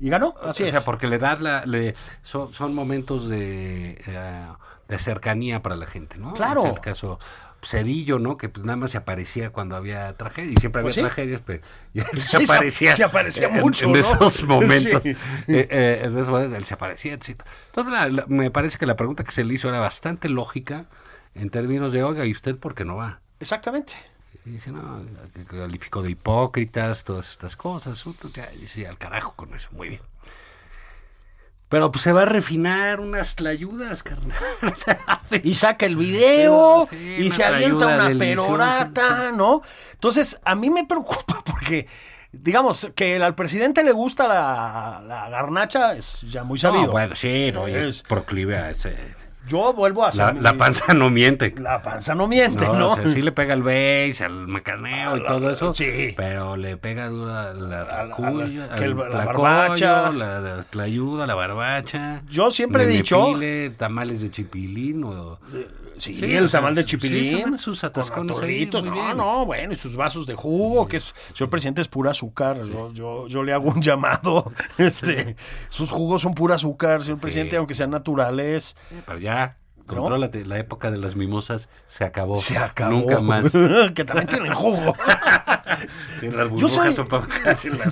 y 0.00 0.10
ganó, 0.10 0.34
así 0.42 0.64
o 0.64 0.66
es. 0.66 0.72
sea, 0.72 0.84
porque 0.84 1.06
le 1.06 1.18
das 1.18 1.40
la, 1.40 1.64
le, 1.66 1.94
son, 2.24 2.52
son 2.52 2.74
momentos 2.74 3.28
de, 3.28 3.92
eh, 4.06 4.46
de 4.88 4.98
cercanía 4.98 5.62
para 5.62 5.76
la 5.76 5.86
gente, 5.86 6.18
¿no? 6.18 6.32
Claro. 6.34 6.62
En 6.66 6.72
el 6.72 6.80
caso 6.80 7.20
Cedillo, 7.62 8.18
¿no? 8.18 8.36
Que 8.36 8.48
pues 8.48 8.64
nada 8.64 8.76
más 8.76 8.92
se 8.92 8.98
aparecía 8.98 9.50
cuando 9.50 9.74
había 9.76 10.16
tragedia, 10.16 10.52
y 10.52 10.56
siempre 10.60 10.80
había 10.80 10.86
Pues 10.86 10.94
sí. 10.94 11.00
tragedias, 11.00 11.42
pero 11.44 11.62
y 11.94 12.00
él 12.00 12.06
se 12.20 12.36
aparecía. 12.44 12.94
se 12.94 13.04
aparecía 13.04 13.48
en- 13.48 13.60
mucho, 13.60 13.86
En, 13.86 13.92
¿no? 13.92 13.98
esos 13.98 14.44
momentos. 14.44 15.02
Sí. 15.02 15.10
Eh, 15.48 15.68
eh, 15.70 16.00
en 16.04 16.16
esos 16.16 16.28
momentos 16.28 16.56
él 16.56 16.64
se 16.64 16.74
aparecía, 16.74 17.14
etc. 17.14 17.42
Entonces, 17.66 17.92
la- 17.92 18.08
la- 18.08 18.24
me 18.28 18.50
parece 18.50 18.78
que 18.78 18.86
la 18.86 18.96
pregunta 18.96 19.24
que 19.24 19.32
se 19.32 19.42
le 19.44 19.54
hizo 19.54 19.68
era 19.68 19.80
bastante 19.80 20.28
lógica 20.28 20.86
en 21.34 21.50
términos 21.50 21.92
de, 21.92 22.02
oiga, 22.04 22.24
¿y 22.26 22.32
usted 22.32 22.56
por 22.56 22.74
qué 22.74 22.84
no 22.84 22.96
va? 22.96 23.20
Exactamente. 23.40 23.92
Y 24.44 24.50
dice, 24.50 24.70
no, 24.70 25.02
calificó 25.48 26.02
de 26.02 26.10
hipócritas, 26.10 27.04
todas 27.04 27.28
estas 27.30 27.56
cosas. 27.56 28.02
Ya, 28.34 28.46
dice, 28.50 28.86
al 28.86 28.96
carajo 28.98 29.34
con 29.36 29.52
eso, 29.54 29.68
muy 29.72 29.88
bien. 29.88 30.00
Pero 31.68 31.90
pues 31.92 32.02
se 32.02 32.12
va 32.12 32.22
a 32.22 32.24
refinar 32.24 32.98
unas 33.00 33.34
tlayudas, 33.36 34.02
carnal. 34.02 34.38
Y 35.42 35.54
saca 35.54 35.84
el 35.84 35.96
video 35.96 36.86
Sí, 36.90 37.16
y 37.18 37.30
se 37.30 37.44
avienta 37.44 37.86
una 37.86 38.08
deliciosa, 38.08 38.46
perorata, 38.48 39.32
¿no? 39.32 39.60
Entonces, 39.92 40.40
a 40.44 40.54
mí 40.54 40.70
me 40.70 40.86
preocupa 40.86 41.42
porque, 41.44 41.86
digamos, 42.32 42.88
que 42.94 43.22
al 43.22 43.34
presidente 43.34 43.84
le 43.84 43.92
gusta 43.92 44.26
la, 44.26 45.02
la 45.06 45.28
garnacha 45.28 45.92
es 45.94 46.22
ya 46.30 46.42
muy 46.44 46.58
sabido. 46.58 46.86
No, 46.86 46.92
bueno, 46.92 47.14
sí, 47.14 47.50
no, 47.52 47.66
es 47.66 47.76
Es- 47.96 48.02
proclive 48.02 48.56
a 48.56 48.70
ese. 48.70 48.96
Yo 49.48 49.72
vuelvo 49.72 50.04
a 50.04 50.08
hacer 50.08 50.40
la 50.40 50.54
panza 50.54 50.92
no 50.94 51.10
miente. 51.10 51.54
La 51.58 51.80
panza 51.82 52.14
no 52.14 52.26
miente, 52.28 52.64
¿no? 52.66 52.74
No, 52.78 52.92
o 52.92 52.96
sea, 52.96 53.08
sí 53.08 53.22
le 53.22 53.32
pega 53.32 53.54
al 53.54 53.62
base, 53.62 54.24
al 54.24 54.46
macaneo 54.48 55.16
y 55.16 55.20
la- 55.20 55.26
todo 55.28 55.50
eso. 55.50 55.74
sí. 55.74 56.14
Pero 56.16 56.56
le 56.56 56.76
pega 56.76 57.08
dura 57.08 57.54
la 57.54 57.88
tlacuya, 57.88 58.66
la- 58.66 58.74
que 58.74 58.84
el- 58.84 58.94
barbacha. 58.94 60.10
la, 60.12 60.40
la 60.40 60.62
tlayuda, 60.64 61.26
la 61.26 61.34
barbacha. 61.34 62.22
Yo 62.28 62.50
siempre 62.50 62.84
he 62.84 62.86
dicho- 62.86 63.32
tamales 63.76 64.20
de 64.20 64.30
chipilín 64.30 65.04
o... 65.04 65.38
Sí, 65.98 66.14
Sí, 66.14 66.34
el 66.34 66.50
sea, 66.50 66.60
tamal 66.60 66.74
de 66.74 66.82
sí, 66.82 66.86
chipilín. 66.88 67.40
son 67.42 67.58
sus 67.58 67.84
atascones 67.84 68.36
con 68.36 68.44
ahí, 68.48 68.64
atorritos, 68.64 68.82
muy 68.82 68.90
no, 68.98 69.04
bien. 69.04 69.16
no, 69.16 69.46
bueno, 69.46 69.72
y 69.72 69.76
sus 69.76 69.96
vasos 69.96 70.26
de 70.26 70.34
jugo, 70.34 70.86
que 70.88 70.96
es, 70.98 71.14
señor 71.34 71.50
presidente, 71.50 71.80
es 71.80 71.88
pura 71.88 72.10
azúcar. 72.12 72.58
Yo, 72.64 72.92
yo, 72.92 73.26
yo 73.28 73.42
le 73.42 73.52
hago 73.52 73.68
un 73.70 73.82
llamado. 73.82 74.52
Este, 74.78 75.36
sus 75.68 75.90
jugos 75.90 76.22
son 76.22 76.34
pura 76.34 76.54
azúcar, 76.56 77.02
señor 77.02 77.20
presidente, 77.20 77.56
aunque 77.56 77.74
sean 77.74 77.90
naturales. 77.90 78.76
Pero 79.06 79.18
ya, 79.18 79.56
contrólate, 79.86 80.44
la 80.44 80.58
época 80.58 80.90
de 80.90 80.98
las 80.98 81.16
mimosas 81.16 81.68
se 81.88 82.04
acabó. 82.04 82.36
Se 82.36 82.58
acabó. 82.58 82.92
Nunca 82.92 83.20
más. 83.20 83.50
que 83.94 84.04
también 84.04 84.28
tienen 84.28 84.54
jugo. 84.54 84.94
Sí, 86.20 86.28
las 86.28 86.48
burbujas 86.48 86.74
soy 86.74 86.92
son 86.94 87.08
para 87.08 87.26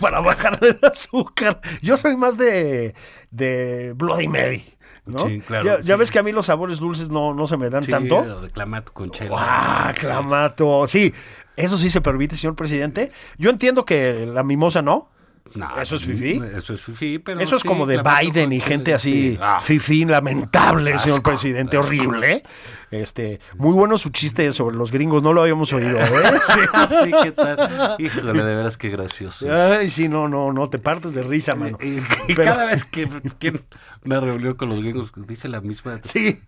para 0.00 0.20
bajar 0.20 0.58
el 0.62 0.78
azúcar. 0.82 1.60
Yo 1.82 1.96
soy 1.96 2.16
más 2.16 2.36
de, 2.36 2.94
de 3.30 3.92
Bloody 3.94 4.26
Mary. 4.26 4.75
¿No? 5.06 5.26
Sí, 5.26 5.40
claro, 5.40 5.80
ya, 5.80 5.96
ves 5.96 6.10
que 6.10 6.18
a 6.18 6.22
mí 6.22 6.32
los 6.32 6.46
sabores 6.46 6.78
dulces 6.78 7.08
no, 7.10 7.32
no 7.34 7.46
se 7.46 7.56
me 7.56 7.70
dan 7.70 7.84
Sí, 7.84 7.90
tanto. 7.90 8.40
de 8.40 8.50
clamato 8.50 8.92
con 8.92 9.10
chela. 9.10 9.36
¡Ah, 9.38 9.92
clamato! 9.98 10.86
Sí, 10.86 11.14
eso 11.56 11.78
sí 11.78 11.88
se 11.90 12.00
permite, 12.00 12.36
señor 12.36 12.56
presidente. 12.56 13.12
Yo 13.38 13.50
entiendo 13.50 13.84
que 13.84 14.26
la 14.26 14.42
mimosa 14.42 14.82
no. 14.82 15.08
No, 15.54 15.80
¿Eso 15.80 15.96
es 15.96 16.04
fifí? 16.04 16.40
Eso 16.54 16.74
es 16.74 16.80
fifí, 16.80 17.18
pero 17.18 17.40
Eso 17.40 17.56
es 17.56 17.62
sí, 17.62 17.68
como 17.68 17.86
de 17.86 18.02
Biden 18.02 18.52
y 18.52 18.60
gente 18.60 18.92
así, 18.92 19.32
sí. 19.32 19.38
Ah, 19.40 19.60
fifí, 19.62 20.04
lamentable, 20.04 20.92
Asco, 20.92 21.04
señor 21.08 21.22
presidente, 21.22 21.76
asco. 21.76 21.86
horrible. 21.88 22.42
Este, 22.90 23.40
muy 23.56 23.72
bueno 23.74 23.98
su 23.98 24.10
chiste 24.10 24.50
sobre 24.52 24.76
los 24.76 24.92
gringos, 24.92 25.22
no 25.22 25.32
lo 25.32 25.42
habíamos 25.42 25.72
oído, 25.72 25.98
¿eh? 26.00 26.06
Sí. 26.52 26.60
sí, 27.04 27.10
¿qué 27.22 27.32
tal? 27.32 27.96
Híjole, 27.98 28.32
de 28.42 28.54
veras 28.56 28.76
qué 28.76 28.90
gracioso. 28.90 29.46
Ay, 29.52 29.88
sí, 29.90 30.08
no, 30.08 30.28
no, 30.28 30.52
no, 30.52 30.68
te 30.68 30.78
partes 30.78 31.14
de 31.14 31.22
risa, 31.22 31.54
mano. 31.54 31.78
Y, 31.80 31.98
y 31.98 32.34
Pero- 32.34 32.44
cada 32.44 32.66
vez 32.66 32.84
que 32.84 33.06
tiene 33.38 33.60
una 34.04 34.20
reunión 34.20 34.54
con 34.54 34.68
los 34.68 34.80
gringos 34.80 35.10
dice 35.16 35.48
la 35.48 35.60
misma. 35.60 36.00
Sí. 36.04 36.40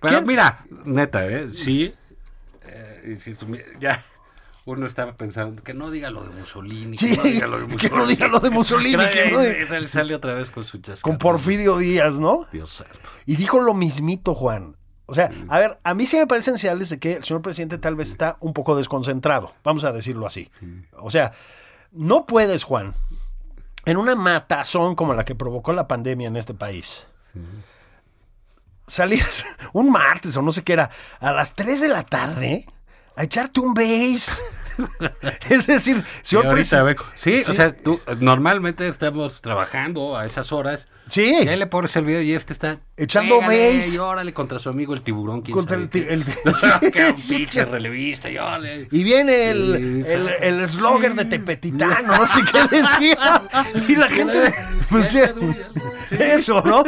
Pero 0.00 0.14
¿Quién? 0.14 0.26
mira, 0.26 0.64
neta, 0.84 1.26
¿eh? 1.26 1.48
Sí. 1.52 1.92
eh, 2.66 3.18
ya 3.80 4.02
uno 4.64 4.86
estaba 4.86 5.14
pensando 5.16 5.62
que 5.62 5.74
no 5.74 5.90
diga 5.90 6.10
lo 6.10 6.22
de 6.24 6.30
Mussolini. 6.30 6.96
Sí, 6.96 7.16
que 7.16 7.16
no 7.16 7.22
diga 7.24 7.46
lo 7.46 7.60
de 7.60 7.66
que 7.76 7.90
Mussolini. 7.90 7.96
no 7.96 8.06
diga 8.06 8.28
lo 8.28 8.40
de 8.40 8.50
Mussolini, 8.50 9.06
que 9.08 9.30
no 9.30 9.40
él 9.40 9.88
sale 9.88 10.14
otra 10.14 10.34
vez 10.34 10.50
con 10.50 10.64
su 10.64 10.78
chascarrillo. 10.78 11.02
Con 11.02 11.18
Porfirio 11.18 11.78
Díaz, 11.78 12.20
¿no? 12.20 12.46
Dios 12.52 12.70
santo. 12.70 13.10
Y 13.26 13.36
dijo 13.36 13.60
lo 13.60 13.74
mismito, 13.74 14.34
Juan. 14.34 14.76
O 15.06 15.14
sea, 15.14 15.28
a 15.48 15.58
ver, 15.58 15.80
a 15.82 15.92
mí 15.94 16.06
sí 16.06 16.18
me 16.18 16.28
parecen 16.28 16.56
señales 16.56 16.88
de 16.88 17.00
que 17.00 17.14
el 17.14 17.24
señor 17.24 17.42
presidente 17.42 17.78
tal 17.78 17.96
vez 17.96 18.10
está 18.10 18.36
un 18.38 18.52
poco 18.52 18.76
desconcentrado, 18.76 19.52
vamos 19.64 19.82
a 19.82 19.90
decirlo 19.90 20.24
así. 20.24 20.48
O 20.92 21.10
sea, 21.10 21.32
no 21.90 22.26
puedes, 22.26 22.62
Juan, 22.62 22.94
en 23.86 23.96
una 23.96 24.14
matazón 24.14 24.94
como 24.94 25.14
la 25.14 25.24
que 25.24 25.34
provocó 25.34 25.72
la 25.72 25.88
pandemia 25.88 26.28
en 26.28 26.36
este 26.36 26.54
país, 26.54 27.08
salir 28.86 29.24
un 29.72 29.90
martes 29.90 30.36
o 30.36 30.42
no 30.42 30.52
sé 30.52 30.62
qué 30.62 30.74
era, 30.74 30.90
a 31.18 31.32
las 31.32 31.56
3 31.56 31.80
de 31.80 31.88
la 31.88 32.04
tarde, 32.04 32.66
a 33.20 33.24
echarte 33.24 33.60
un 33.60 33.74
base. 33.74 34.32
es 35.50 35.66
decir, 35.66 36.02
ahorita, 36.48 36.82
ve- 36.82 36.96
sí, 37.16 37.42
o 37.46 37.54
sea, 37.54 37.74
tú, 37.74 38.00
normalmente 38.18 38.88
estamos 38.88 39.42
trabajando 39.42 40.16
a 40.16 40.24
esas 40.24 40.52
horas. 40.52 40.88
Sí. 41.10 41.34
Y 41.44 41.48
ahí 41.48 41.56
le 41.58 41.66
pones 41.66 41.94
el 41.96 42.04
video 42.06 42.22
y 42.22 42.32
este 42.32 42.52
está 42.54 42.78
Echando 42.96 43.40
base. 43.40 43.92
Y 43.94 43.98
órale 43.98 44.32
contra 44.34 44.58
su 44.58 44.68
amigo 44.68 44.92
el 44.94 45.02
tiburón. 45.02 45.40
¿quién 45.42 45.54
Contra 45.56 45.74
sabe 45.76 45.84
el 45.84 45.90
ti- 45.90 46.06
el- 46.08 46.24
un 47.10 47.16
Sí, 47.18 47.46
relevista. 47.46 48.30
Y, 48.30 48.38
órale. 48.38 48.88
Y 48.90 49.02
viene 49.02 49.50
el, 49.50 50.04
el, 50.06 50.28
el 50.40 50.60
eslogan 50.60 51.16
de 51.16 51.24
Tepetitano, 51.24 52.16
no 52.16 52.26
sé 52.26 52.40
qué 52.50 52.76
decía. 52.76 53.42
Y 53.88 53.96
la 53.96 54.08
gente, 54.08 54.54
pues 54.88 55.08
sí, 55.08 55.20
eso, 56.18 56.62
¿no? 56.62 56.84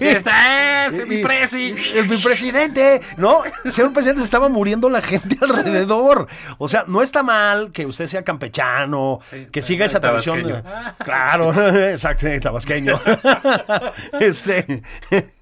Está 0.00 0.86
ese, 0.86 1.06
mi 1.06 1.22
presi. 1.22 1.74
el 1.94 2.08
mi 2.08 2.16
presidente, 2.18 3.00
¿no? 3.16 3.42
Señor 3.66 3.92
presidente, 3.92 4.20
se 4.20 4.24
estaba 4.24 4.48
muriendo 4.48 4.88
la 4.90 5.02
gente 5.02 5.36
alrededor. 5.40 6.26
O 6.58 6.68
sea, 6.68 6.84
no 6.86 7.02
está 7.02 7.22
mal 7.22 7.70
que 7.72 7.86
usted 7.86 8.06
sea 8.06 8.22
campechano, 8.22 9.20
que 9.52 9.62
siga 9.62 9.86
esa 9.86 10.00
tradición. 10.00 10.62
Claro, 11.04 11.52
exacto, 11.90 12.26
tabasqueño. 12.50 13.00
Este. 14.20 14.82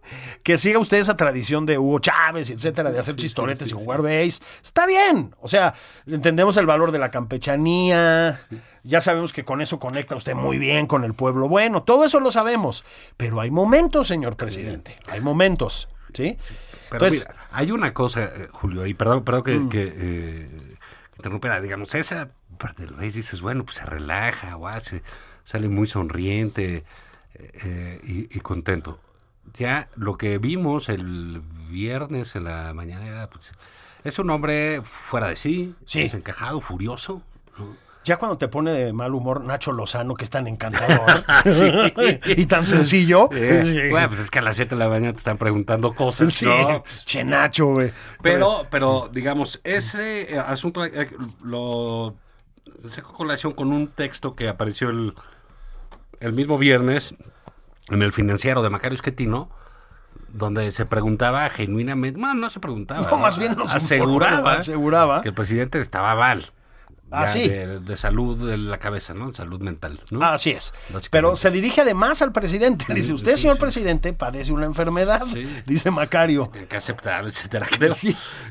Que 0.42 0.56
siga 0.56 0.78
usted 0.78 0.96
esa 0.96 1.18
tradición 1.18 1.66
de 1.66 1.76
Hugo 1.76 1.98
Chávez, 1.98 2.48
etcétera, 2.48 2.90
de 2.90 2.98
hacer 2.98 3.14
chistoretes 3.16 3.68
y 3.68 3.74
jugar 3.74 4.00
base. 4.00 4.40
Está 4.62 4.86
bien. 4.86 5.34
O 5.42 5.48
sea, 5.48 5.74
entendemos 6.06 6.56
el 6.56 6.64
valor 6.64 6.90
de 6.92 6.98
la 6.98 7.10
campechanía. 7.10 8.40
Ya 8.82 9.02
sabemos 9.02 9.34
que 9.34 9.44
con 9.44 9.60
eso 9.60 9.78
conecta 9.78 10.16
usted 10.16 10.34
muy 10.34 10.56
bien 10.56 10.86
con 10.86 11.04
el 11.04 11.12
pueblo. 11.12 11.46
Bueno, 11.48 11.82
todo 11.82 12.06
eso 12.06 12.20
lo 12.20 12.30
sabemos. 12.32 12.86
Pero 13.18 13.38
hay 13.42 13.50
momentos, 13.50 14.08
señor 14.08 14.36
presidente. 14.36 14.98
Hay 15.10 15.20
momentos. 15.20 15.90
¿Sí? 16.14 16.38
Pero 16.88 17.04
Entonces, 17.04 17.26
mira, 17.28 17.46
hay 17.52 17.70
una 17.70 17.92
cosa, 17.92 18.22
eh, 18.24 18.48
Julio, 18.50 18.86
y 18.86 18.94
perdón, 18.94 19.24
perdón 19.24 19.42
que, 19.42 19.58
Mm. 19.58 19.68
que, 19.68 19.92
eh, 19.94 20.48
interrumpiera, 21.16 21.60
digamos, 21.60 21.94
esa 21.94 22.30
parte 22.58 22.86
del 22.86 22.96
rey 22.96 23.10
dices, 23.10 23.42
bueno, 23.42 23.64
pues 23.64 23.76
se 23.76 23.84
relaja, 23.84 24.54
guau, 24.54 24.80
se- 24.80 25.02
sale 25.48 25.70
muy 25.70 25.86
sonriente 25.86 26.84
eh, 27.34 28.00
y, 28.04 28.36
y 28.36 28.40
contento. 28.40 29.00
Ya 29.56 29.88
lo 29.96 30.18
que 30.18 30.36
vimos 30.36 30.90
el 30.90 31.40
viernes 31.70 32.36
en 32.36 32.44
la 32.44 32.74
mañana 32.74 33.30
pues, 33.32 33.50
es 34.04 34.18
un 34.18 34.28
hombre 34.28 34.82
fuera 34.84 35.28
de 35.28 35.36
sí, 35.36 35.74
Sí. 35.86 36.02
desencajado, 36.02 36.60
furioso. 36.60 37.22
¿no? 37.58 37.88
ya 38.04 38.16
cuando 38.16 38.38
te 38.38 38.48
pone 38.48 38.72
de 38.72 38.92
mal 38.92 39.14
humor 39.14 39.42
Nacho 39.42 39.72
Lozano, 39.72 40.14
que 40.14 40.24
es 40.24 40.30
tan 40.30 40.46
encantador 40.46 41.24
y 42.24 42.46
tan 42.46 42.64
sencillo. 42.66 43.30
Eh, 43.32 43.64
sí. 43.64 43.90
Bueno, 43.90 44.08
pues 44.08 44.20
es 44.20 44.30
que 44.30 44.38
a 44.38 44.42
las 44.42 44.56
7 44.56 44.74
de 44.74 44.78
la 44.78 44.88
mañana 44.88 45.12
te 45.12 45.18
están 45.18 45.36
preguntando 45.38 45.94
cosas. 45.94 46.32
Sí, 46.32 46.46
¿no? 46.46 46.84
che 47.04 47.24
Nacho, 47.24 47.66
güey. 47.66 47.90
Pero, 48.22 48.66
pero, 48.70 49.10
digamos, 49.12 49.60
ese 49.62 50.34
eh, 50.34 50.38
asunto 50.38 50.84
eh, 50.86 51.10
lo 51.42 52.14
saco 52.90 53.12
colación 53.12 53.52
con 53.52 53.72
un 53.72 53.88
texto 53.88 54.34
que 54.34 54.48
apareció 54.48 54.88
el, 54.90 55.14
el 56.20 56.32
mismo 56.32 56.58
viernes 56.58 57.14
en 57.88 58.02
el 58.02 58.12
financiero 58.12 58.62
de 58.62 58.70
Macario 58.70 58.96
Esquetino, 58.96 59.50
donde 60.28 60.70
se 60.72 60.84
preguntaba 60.84 61.48
genuinamente, 61.48 62.18
bueno, 62.20 62.34
no 62.34 62.50
se 62.50 62.60
preguntaba, 62.60 63.08
No, 63.10 63.18
más 63.18 63.38
bien 63.38 63.56
nos 63.56 63.75
aseguraba, 63.75 64.54
aseguraba. 64.54 65.22
que 65.22 65.28
el 65.28 65.34
presidente 65.34 65.80
estaba 65.80 66.14
mal. 66.14 66.44
Ah, 67.10 67.22
ya 67.22 67.26
sí. 67.28 67.48
De, 67.48 67.80
de 67.80 67.96
salud 67.96 68.46
de 68.50 68.58
la 68.58 68.76
cabeza, 68.76 69.14
¿no? 69.14 69.32
Salud 69.32 69.62
mental, 69.62 69.98
¿no? 70.10 70.22
Así 70.22 70.50
es. 70.50 70.75
Pero 71.10 71.37
se 71.37 71.50
dirige 71.50 71.80
además 71.80 72.20
al 72.20 72.32
presidente. 72.32 72.84
Le 72.88 72.96
dice, 72.96 73.14
usted, 73.14 73.37
Sí, 73.37 73.42
señor 73.42 73.56
sí. 73.56 73.60
presidente, 73.62 74.12
padece 74.12 74.52
una 74.52 74.66
enfermedad, 74.66 75.25
Sí. 75.32 75.46
dice 75.66 75.90
Macario. 75.90 76.50
Hay 76.52 76.66
que 76.66 76.76
aceptar, 76.76 77.25
etcétera, 77.25 77.66
creo. 77.70 77.94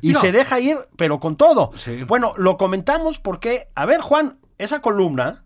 Y 0.01 0.13
No, 0.13 0.19
se 0.19 0.31
deja 0.31 0.59
ir, 0.59 0.79
pero 0.95 1.19
con 1.19 1.35
todo. 1.37 1.71
Bueno, 2.07 2.33
lo 2.37 2.57
comentamos 2.57 3.19
porque, 3.19 3.67
a 3.75 3.85
ver, 3.85 4.01
Juan, 4.01 4.39
esa 4.57 4.81
columna, 4.81 5.43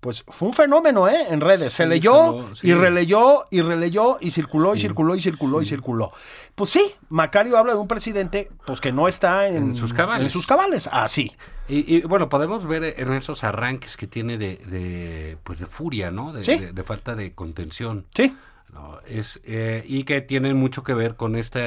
pues 0.00 0.24
fue 0.26 0.48
un 0.48 0.54
fenómeno, 0.54 1.08
¿eh? 1.08 1.26
En 1.28 1.40
redes. 1.40 1.72
Se 1.74 1.84
Sí, 1.84 1.88
leyó 1.88 2.54
sí. 2.54 2.68
y 2.68 2.74
releyó 2.74 3.46
y 3.50 3.60
releyó 3.60 4.16
y 4.20 4.30
circuló 4.30 4.74
y 4.74 4.78
circuló 4.78 5.14
y 5.14 5.20
circuló 5.20 5.60
y 5.62 5.66
circuló. 5.66 6.12
Pues 6.54 6.70
sí, 6.70 6.82
Macario 7.10 7.58
habla 7.58 7.74
de 7.74 7.78
un 7.78 7.86
presidente, 7.88 8.50
pues 8.66 8.80
que 8.80 8.92
no 8.92 9.08
está 9.08 9.46
en, 9.46 9.56
En 9.56 9.76
sus 9.76 9.92
cabales. 9.92 10.24
En 10.26 10.30
sus 10.30 10.46
cabales, 10.46 10.88
así. 10.90 11.32
Y, 11.68 11.96
y, 11.96 12.00
bueno, 12.02 12.28
podemos 12.28 12.66
ver 12.66 12.94
en 12.98 13.12
esos 13.12 13.44
arranques 13.44 13.96
que 13.96 14.06
tiene 14.06 14.38
de, 14.38 14.56
de, 14.66 15.36
pues 15.44 15.58
de 15.60 15.66
furia, 15.66 16.10
¿no? 16.10 16.32
De, 16.32 16.42
Sí. 16.44 16.56
de- 16.58 16.72
de 16.72 16.82
falta 16.82 17.14
de 17.14 17.32
contención. 17.34 18.06
Sí. 18.14 18.34
¿no? 18.72 18.98
Es, 19.06 19.40
eh, 19.44 19.84
y 19.86 20.04
que 20.04 20.20
tienen 20.20 20.56
mucho 20.56 20.82
que 20.84 20.94
ver 20.94 21.16
con 21.16 21.36
esta 21.36 21.60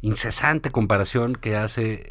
incesante 0.00 0.70
comparación 0.70 1.34
que 1.34 1.56
hace 1.56 2.10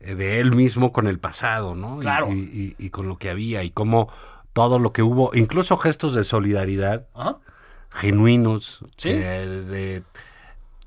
eh, 0.00 0.14
de 0.14 0.40
él 0.40 0.54
mismo 0.54 0.92
con 0.92 1.06
el 1.06 1.18
pasado, 1.18 1.74
¿no? 1.74 1.98
Claro. 1.98 2.30
Y, 2.32 2.38
y- 2.78 2.86
y 2.86 2.90
con 2.90 3.08
lo 3.08 3.16
que 3.18 3.30
había 3.30 3.62
y 3.64 3.70
cómo 3.70 4.08
todo 4.52 4.78
lo 4.78 4.92
que 4.92 5.02
hubo, 5.02 5.30
incluso 5.34 5.76
gestos 5.76 6.14
de 6.14 6.24
solidaridad 6.24 7.06
genuinos, 7.90 8.80
Sí. 8.96 9.10
eh, 9.12 9.46
de, 9.68 10.02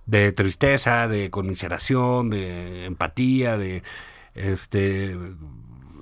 de 0.05 0.31
tristeza, 0.31 1.07
de 1.07 1.29
conmiseración, 1.29 2.29
de 2.29 2.85
empatía, 2.85 3.57
de 3.57 3.83
este 4.35 5.17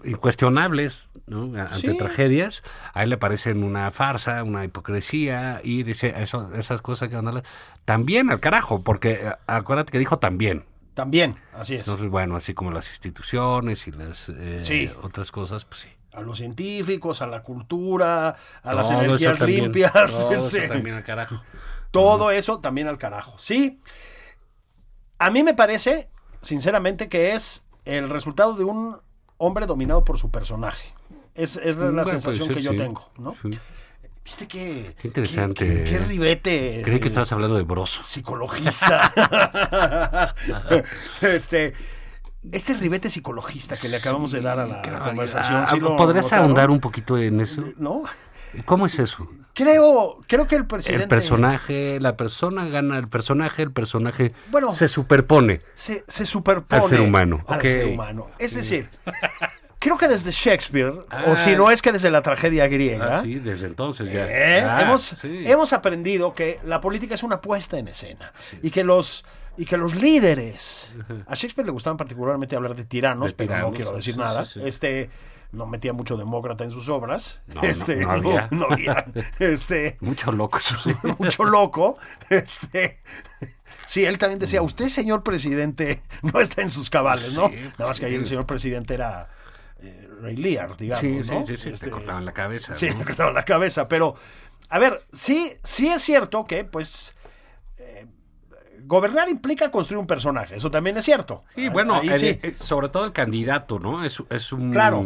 incuestionables 0.04 1.04
¿no? 1.28 1.44
Ante 1.62 1.92
Sí. 1.92 1.98
tragedias, 1.98 2.64
a 2.94 3.04
él 3.04 3.10
le 3.12 3.18
parecen 3.18 3.64
una 3.64 3.90
farsa, 3.92 4.44
una 4.44 4.66
hipocresía, 4.66 5.62
y 5.64 5.84
dice 5.84 6.14
eso, 6.18 6.54
esas 6.56 6.82
cosas 6.82 7.08
que 7.08 7.16
mandarlas 7.16 7.44
también 7.86 8.32
al 8.32 8.40
carajo, 8.42 8.84
porque 8.84 9.12
eh, 9.12 9.32
acuérdate 9.48 9.92
que 9.94 10.00
dijo 10.00 10.20
también. 10.20 10.66
También, 10.94 11.38
así 11.54 11.76
es. 11.76 11.88
Entonces, 11.88 12.10
bueno, 12.10 12.36
así 12.36 12.54
como 12.54 12.72
las 12.72 12.90
instituciones 12.90 13.88
y 13.88 13.92
las 13.92 14.28
eh, 14.30 14.62
Sí. 14.64 14.92
otras 15.02 15.32
cosas, 15.32 15.64
pues 15.64 15.82
sí. 15.82 15.90
A 16.14 16.22
los 16.22 16.38
científicos, 16.40 17.22
a 17.22 17.28
la 17.28 17.42
cultura, 17.42 18.36
a 18.64 18.74
las 18.74 18.90
Todo 18.90 19.02
energías 19.02 19.38
también, 19.40 19.64
limpias. 19.66 19.92
todo 20.12 20.32
eso 20.34 20.46
este, 20.58 20.68
también 20.68 20.96
al 20.98 21.04
carajo. 21.04 21.42
Todo 21.92 22.32
eso 22.32 22.60
también 22.60 22.88
al 22.88 22.98
carajo. 22.98 23.36
Sí. 23.38 23.80
A 25.20 25.30
mí 25.32 25.44
me 25.44 25.54
parece, 25.54 26.10
sinceramente, 26.42 27.08
que 27.10 27.34
es 27.34 27.66
el 27.86 28.10
resultado 28.10 28.54
de 28.56 28.64
un 28.66 28.98
hombre 29.38 29.66
dominado 29.68 30.04
por 30.04 30.18
su 30.18 30.30
personaje. 30.32 30.94
Es, 31.34 31.56
es 31.58 31.78
la 31.78 31.86
Bueno, 31.92 32.06
sensación 32.06 32.50
que 32.50 32.62
yo 32.62 32.72
sí. 32.72 32.78
tengo, 32.78 33.10
¿no? 33.18 33.36
Sí. 33.42 33.58
¿Viste 34.24 34.48
qué? 34.48 34.96
Qué 35.02 35.08
interesante. 35.08 35.66
Qué, 35.68 35.84
qué- 35.84 35.90
qué 35.92 36.00
ribete. 36.00 36.82
Creí 36.84 37.00
que 37.00 37.06
eh, 37.06 37.08
estabas 37.08 37.32
hablando 37.32 37.56
de 37.56 37.64
Broso. 37.64 38.04
psicologista. 38.04 39.12
este. 41.22 41.74
Este 42.52 42.74
ribete 42.74 43.10
psicologista 43.10 43.78
que 43.78 43.88
le 43.88 43.98
acabamos 43.98 44.32
de 44.32 44.42
dar 44.42 44.60
a 44.60 44.66
la 44.66 44.82
conversación. 44.82 45.60
barbaridad. 45.62 45.74
¿sí 45.76 45.80
lo 45.80 45.96
¿Podrías 45.96 46.24
notaron? 46.26 46.46
ahondar 46.46 46.70
un 46.72 46.80
poquito 46.80 47.18
en 47.18 47.40
eso? 47.42 47.64
¿No? 47.78 48.04
¿Cómo 48.66 48.86
es 48.88 48.98
eso? 49.00 49.28
Creo, 49.54 50.18
creo 50.28 50.48
que 50.48 50.56
el 50.56 50.66
presidente 50.66 51.04
El 51.04 51.10
personaje, 51.10 52.00
la 52.00 52.18
persona 52.18 52.68
gana 52.68 52.98
el 52.98 53.08
personaje, 53.08 53.62
el 53.62 53.72
personaje 53.72 54.34
Bueno. 54.50 54.74
se 54.74 54.88
superpone. 54.88 55.62
se, 55.76 56.04
se 56.08 56.26
superpone 56.26 56.82
Al 56.84 56.90
ser 56.90 57.02
humano. 57.02 57.44
al 57.48 57.62
ser 57.62 57.86
humano. 57.88 58.28
Es 58.40 58.56
decir, 58.56 58.90
creo 59.78 59.98
que 59.98 60.08
desde 60.08 60.32
Shakespeare, 60.32 60.88
o 60.90 61.06
Ah. 61.10 61.36
si 61.38 61.56
no 61.56 61.70
es 61.70 61.82
que 61.82 61.92
desde 61.92 62.10
la 62.12 62.22
tragedia 62.24 62.68
griega, 62.68 63.20
Ah, 63.20 63.22
sí, 63.22 63.36
desde 63.36 63.68
entonces 63.68 64.12
ya. 64.12 64.26
¿eh? 64.28 64.62
Ah, 64.64 64.82
hemos, 64.82 65.16
sí. 65.22 65.44
hemos 65.46 65.74
aprendido 65.74 66.34
que 66.34 66.60
la 66.66 66.82
política 66.82 67.14
es 67.14 67.24
una 67.24 67.40
puesta 67.40 67.78
en 67.78 67.88
escena 67.90 68.34
y 68.64 68.72
que 68.72 68.84
los 68.84 69.26
y 69.58 69.66
que 69.66 69.78
los 69.78 69.96
líderes 69.96 70.88
a 71.28 71.36
Shakespeare 71.36 71.66
le 71.66 71.72
gustaban 71.72 71.98
particularmente 71.98 72.56
hablar 72.56 72.76
de 72.76 72.86
tiranos, 72.86 73.32
De 73.32 73.36
pero 73.38 73.58
no 73.58 73.72
quiero 73.72 73.94
decir 73.96 74.14
sí, 74.14 74.20
nada. 74.20 74.46
sí, 74.46 74.60
sí. 74.62 74.68
Este 74.68 75.10
no 75.52 75.66
metía 75.66 75.92
mucho 75.92 76.16
demócrata 76.16 76.64
en 76.64 76.72
sus 76.72 76.88
obras. 76.88 77.42
No, 77.48 77.62
no, 77.62 77.68
este, 77.68 77.98
no 77.98 78.12
había. 78.12 78.48
no 78.52 78.68
había. 78.70 79.06
Este, 79.40 79.98
Mucho 80.00 80.32
loco, 80.32 80.60
mucho 81.20 81.44
loco. 81.44 81.98
Este, 82.30 83.00
sí, 83.86 84.06
él 84.06 84.18
también 84.18 84.40
decía, 84.40 84.62
usted, 84.62 84.88
señor 84.88 85.24
presidente, 85.24 86.02
no 86.22 86.40
está 86.40 86.62
en 86.62 86.70
sus 86.70 86.90
cabales, 86.90 87.34
¿no? 87.34 87.50
Sí, 87.50 87.56
Nada 87.78 87.88
más 87.90 88.00
que 88.00 88.06
ahí 88.06 88.16
el 88.16 88.26
señor 88.26 88.46
presidente 88.46 88.94
era 88.94 89.28
eh, 89.82 90.08
Ray 90.22 90.38
Lear, 90.38 90.78
digamos, 90.78 91.02
Sí, 91.02 91.22
sí, 91.24 91.30
¿no? 91.36 91.46
sí, 91.46 91.58
sí, 91.58 91.70
Este, 91.70 91.86
te 91.88 91.92
cortaban 91.92 92.24
la 92.24 92.32
cabeza. 92.34 92.76
Sí, 92.78 92.90
¿no? 92.90 93.00
me 93.00 93.06
cortaron 93.06 93.34
la 93.34 93.44
cabeza, 93.44 93.90
pero 93.90 94.16
a 94.70 94.80
ver, 94.80 95.02
sí, 95.12 95.52
sí 95.64 95.90
es 95.90 96.02
cierto 96.02 96.46
que, 96.46 96.64
pues, 96.64 97.14
gobernar 98.86 99.30
implica 99.30 99.70
construir 99.72 100.00
un 100.00 100.08
personaje, 100.08 100.56
eso 100.56 100.70
también 100.72 100.98
es 100.98 101.06
cierto. 101.06 101.44
Sí, 101.56 101.70
bueno, 101.70 101.96
Ahí 101.96 102.10
el- 102.10 102.20
sí. 102.20 102.40
eh, 102.42 102.56
sobre 102.60 102.90
todo 102.90 103.06
el 103.06 103.12
candidato, 103.12 103.80
¿no? 103.80 104.04
Es, 104.04 104.22
es 104.30 104.52
un. 104.52 104.72
Claro. 104.72 105.04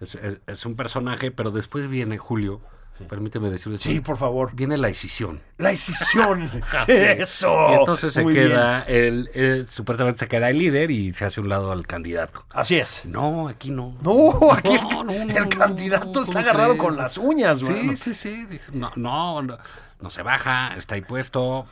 Es, 0.00 0.14
es- 0.16 0.40
es 0.46 0.66
un 0.66 0.74
personaje, 0.76 1.30
pero 1.30 1.50
después 1.50 1.88
viene, 1.88 2.18
Julio, 2.18 2.60
permíteme 3.08 3.50
decirlo 3.50 3.76
así, 3.76 3.94
Sí, 3.94 4.00
por 4.00 4.16
favor. 4.16 4.50
viene 4.54 4.76
la 4.76 4.86
decisión. 4.88 5.40
La 5.58 5.70
decisión. 5.70 6.48
Eso. 6.88 7.70
Y 7.70 7.74
entonces 7.74 8.12
se 8.12 8.22
Muy 8.22 8.34
queda, 8.34 8.82
el, 8.82 9.28
el- 9.34 9.68
supuestamente 9.68 10.20
se 10.20 10.28
queda 10.28 10.50
el 10.50 10.58
líder 10.58 10.90
y 10.90 11.12
se 11.12 11.24
hace 11.24 11.40
un 11.40 11.48
lado 11.48 11.72
al 11.72 11.86
candidato. 11.86 12.44
Así 12.50 12.76
es. 12.78 13.04
No, 13.06 13.48
aquí 13.48 13.70
no. 13.70 13.96
No, 14.02 14.52
aquí 14.52 14.74
No, 14.74 15.02
no, 15.02 15.04
no, 15.04 15.12
el 15.12 15.48
candidato 15.48 16.06
¿cómo 16.12 16.22
está 16.22 16.40
agarrado 16.40 16.70
crees? 16.70 16.82
con 16.82 16.96
las 16.96 17.18
uñas, 17.18 17.62
mano. 17.62 17.96
Sí, 17.96 18.14
sí, 18.14 18.14
sí. 18.14 18.60
no, 18.72 18.92
no, 18.96 19.42
no 19.42 20.10
se 20.10 20.22
baja, 20.22 20.74
está 20.76 20.94
ahí 20.96 21.02
puesto. 21.02 21.66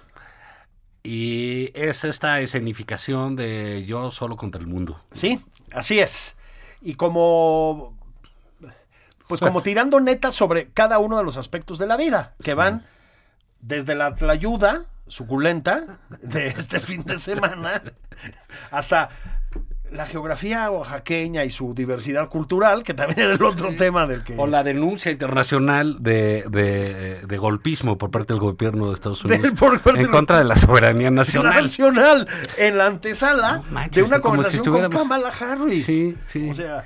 Y 1.02 1.70
es 1.74 2.04
esta 2.04 2.40
escenificación 2.40 3.36
de 3.36 3.84
yo 3.86 4.10
solo 4.10 4.36
contra 4.36 4.60
el 4.60 4.66
mundo. 4.66 5.00
Sí, 5.12 5.40
así 5.72 5.98
es. 5.98 6.36
Y 6.82 6.94
como. 6.94 7.98
Pues 9.26 9.40
como 9.40 9.62
tirando 9.64 10.00
netas 10.00 10.34
sobre 10.34 10.68
cada 10.70 10.98
uno 10.98 11.16
de 11.16 11.24
los 11.24 11.36
aspectos 11.36 11.78
de 11.78 11.86
la 11.86 11.96
vida, 11.96 12.34
que 12.42 12.54
van 12.54 12.86
desde 13.60 13.94
la 13.94 14.14
ayuda 14.28 14.86
suculenta 15.10 15.98
de 16.22 16.46
este 16.46 16.78
fin 16.78 17.02
de 17.02 17.18
semana 17.18 17.82
hasta 18.70 19.10
la 19.92 20.06
geografía 20.06 20.70
oaxaqueña 20.70 21.44
y 21.44 21.50
su 21.50 21.74
diversidad 21.74 22.28
cultural, 22.28 22.82
que 22.84 22.94
también 22.94 23.20
era 23.20 23.32
el 23.34 23.42
otro 23.42 23.74
tema 23.74 24.06
del 24.06 24.22
que... 24.22 24.34
O 24.36 24.46
la 24.46 24.62
denuncia 24.62 25.10
internacional 25.10 25.96
de, 26.00 26.44
de, 26.48 27.20
de 27.26 27.38
golpismo 27.38 27.98
por 27.98 28.10
parte 28.10 28.32
del 28.32 28.40
gobierno 28.40 28.88
de 28.88 28.94
Estados 28.94 29.24
Unidos 29.24 29.42
Del- 29.42 29.54
por 29.54 29.80
parte 29.80 30.02
en 30.02 30.08
contra 30.08 30.38
de 30.38 30.44
la 30.44 30.54
soberanía 30.56 31.10
nacional. 31.10 31.62
nacional 31.62 32.28
en 32.56 32.78
la 32.78 32.86
antesala 32.86 33.56
No 33.56 33.62
manches, 33.72 33.96
de 33.96 34.02
una 34.04 34.16
si 34.16 34.22
conversación 34.22 34.64
con 34.64 34.90
Kamala 34.90 35.30
Harris. 35.40 35.86
Sí, 35.86 36.16
sí. 36.28 36.48
O 36.50 36.54
sea, 36.54 36.84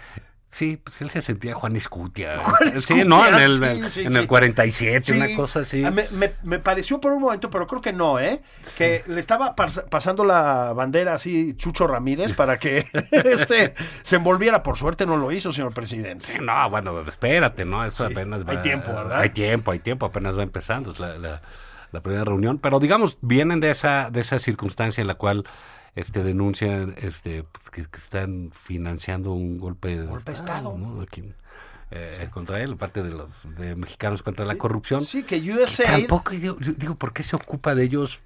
Sí, 0.57 0.77
pues 0.77 1.01
él 1.03 1.11
se 1.11 1.21
sentía 1.21 1.53
Juan 1.55 1.75
Escutia. 1.75 2.39
Juan 2.45 2.81
sí, 2.81 3.03
no, 3.05 3.27
en 3.27 3.35
el, 3.35 3.57
sí, 3.91 3.91
sí, 4.03 4.07
en 4.07 4.17
el 4.17 4.29
47, 4.29 5.03
Sí, 5.03 5.13
una 5.19 5.35
cosa 5.35 5.61
así. 5.61 5.83
a- 5.85 5.91
Me, 5.91 6.07
me- 6.13 6.35
me 6.45 6.61
pareció 6.61 7.01
por 7.01 7.11
un 7.11 7.21
momento, 7.23 7.51
pero 7.51 7.67
creo 7.67 7.81
que 7.81 7.93
no, 7.93 8.21
¿eh? 8.21 8.41
Que 8.79 9.03
le 9.09 9.19
estaba 9.19 9.57
pas- 9.57 9.83
pasando 9.89 10.25
la 10.25 10.73
bandera 10.73 11.15
así 11.15 11.55
Chucho 11.57 11.89
Ramírez 11.89 12.35
para 12.35 12.59
que 12.61 12.85
este 13.11 13.75
se 14.03 14.15
envolviera. 14.17 14.63
Por 14.63 14.77
suerte 14.79 15.07
no 15.07 15.17
lo 15.17 15.33
hizo, 15.33 15.51
señor 15.51 15.75
presidente. 15.75 16.39
No, 16.39 16.71
bueno, 16.71 17.01
espérate, 17.01 17.65
¿no? 17.65 17.85
Esto 17.85 18.07
apenas 18.07 18.47
va. 18.47 18.53
hay 18.53 18.59
tiempo, 18.59 18.93
¿verdad? 18.95 19.19
Hay 19.21 19.31
tiempo, 19.31 19.73
hay 19.73 19.81
tiempo, 19.81 20.07
apenas 20.07 20.39
va 20.39 20.45
empezando 20.45 20.95
la, 20.99 21.19
la- 21.19 21.43
la 21.91 22.01
primera 22.01 22.25
reunión. 22.25 22.59
Pero 22.59 22.79
digamos, 22.79 23.19
vienen 23.23 23.59
de 23.59 23.71
esa, 23.71 24.09
de 24.11 24.21
esa 24.21 24.39
circunstancia 24.39 25.01
en 25.01 25.09
la 25.09 25.15
cual 25.17 25.45
este 25.95 26.23
denuncian 26.23 26.95
este 26.99 27.45
pues, 27.45 27.71
que, 27.71 27.85
que 27.85 27.99
están 27.99 28.51
financiando 28.53 29.33
un 29.33 29.59
golpe 29.59 29.97
de, 29.99 30.07
Golpe 30.07 30.33
de 30.33 30.37
Estado. 30.37 30.77
¿no? 30.77 31.01
Aquí, 31.01 31.33
eh, 31.91 32.29
contra 32.33 32.61
él, 32.61 32.77
parte 32.77 33.03
de 33.03 33.11
los 33.11 33.31
de 33.57 33.77
mexicanos 33.77 34.23
contra 34.23 34.45
la 34.45 34.57
corrupción. 34.57 35.05
Sí, 35.05 35.23
que 35.23 35.37
USAID 35.37 36.07
Tampoco 36.07 36.31
digo, 36.33 36.57
digo, 36.59 36.97
¿por 36.97 37.13
qué 37.13 37.23
se 37.23 37.37
ocupa 37.37 37.75
de 37.75 37.85
ellos 37.85 38.21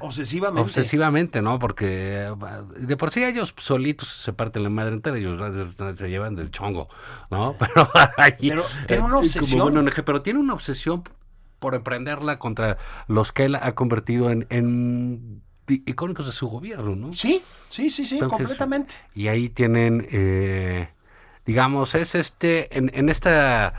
obsesivamente. 0.00 0.62
obsesivamente, 0.62 1.42
¿no? 1.42 1.58
Porque 1.58 2.26
eh, 2.26 2.34
de 2.78 2.96
por 2.96 3.10
sí 3.10 3.24
ellos 3.24 3.54
solitos 3.58 4.08
se 4.22 4.32
parten 4.32 4.62
la 4.62 4.70
madre 4.70 4.94
entera, 4.94 5.18
ellos 5.18 5.38
se 5.98 6.10
llevan 6.10 6.34
del 6.34 6.50
chongo, 6.50 6.88
¿no? 7.30 7.54
Pero, 7.58 7.90
ahí, 8.16 8.32
Pero 8.40 8.64
tiene 8.86 9.02
una 9.02 9.18
obsesión. 9.18 9.72
buen 9.72 9.88
ONG, 9.88 10.04
pero 10.04 10.22
tiene 10.22 10.40
una 10.40 10.54
obsesión 10.54 11.04
por 11.58 11.74
emprenderla 11.74 12.38
contra 12.38 12.78
los 13.08 13.32
que 13.32 13.44
él 13.44 13.56
ha 13.56 13.74
convertido 13.74 14.30
en, 14.30 14.46
en 14.50 15.42
icónicos 15.68 16.26
de 16.26 16.32
su 16.32 16.48
gobierno, 16.48 16.96
¿no? 16.96 17.12
Sí, 17.14 17.42
sí, 17.68 17.90
sí, 17.90 18.06
sí, 18.06 18.14
Entonces, 18.16 18.38
completamente. 18.38 18.94
Y 19.14 19.28
ahí 19.28 19.48
tienen, 19.48 20.06
eh, 20.10 20.88
digamos, 21.46 21.94
es 21.94 22.14
este, 22.14 22.76
en, 22.76 22.90
en 22.94 23.08
esta 23.08 23.74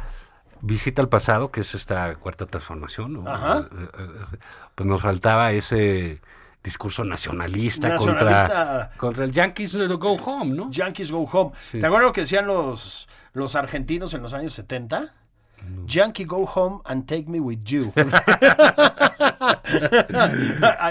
visita 0.62 1.02
al 1.02 1.10
pasado, 1.10 1.52
que 1.52 1.62
es 1.62 1.74
esta 1.76 2.16
cuarta 2.16 2.46
transformación, 2.46 3.14
¿no? 3.14 3.28
Ajá. 3.28 3.68
Eh, 3.72 3.88
eh, 3.98 4.38
pues 4.76 4.88
nos 4.88 5.02
faltaba 5.02 5.52
ese 5.52 6.20
discurso 6.64 7.04
nacionalista, 7.04 7.88
Nacionalista. 7.88 8.42
contra, 8.42 8.92
contra 8.98 9.24
el 9.24 9.32
Yankees 9.32 9.76
Go 9.76 10.14
Home, 10.14 10.56
¿no? 10.56 10.70
Yankees 10.70 11.12
go 11.12 11.24
home. 11.24 11.52
Sí. 11.72 11.80
¿Te 11.80 11.86
acuerdas 11.86 12.08
lo 12.10 12.14
que 12.14 12.22
decían 12.22 12.48
los, 12.48 13.08
los 13.34 13.56
argentinos 13.56 14.14
en 14.14 14.22
los 14.22 14.34
años 14.34 14.54
70? 14.54 15.14
Yankee 15.86 16.26
go 16.26 16.46
home 16.46 16.82
and 16.86 17.08
take 17.08 17.28
me 17.28 17.40
with 17.40 17.64
you. 17.66 17.92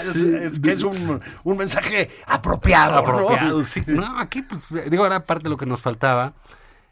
es, 0.05 0.15
es 0.15 0.59
que 0.59 0.71
es 0.71 0.83
un, 0.83 1.21
un 1.43 1.57
mensaje 1.57 2.09
apropiado. 2.25 2.93
¿no? 2.93 2.97
apropiado. 2.99 3.63
sí. 3.63 3.81
No, 3.87 4.19
aquí, 4.19 4.41
pues, 4.41 4.89
digo, 4.89 5.05
era 5.05 5.23
parte 5.25 5.43
de 5.43 5.49
lo 5.49 5.57
que 5.57 5.65
nos 5.65 5.81
faltaba. 5.81 6.33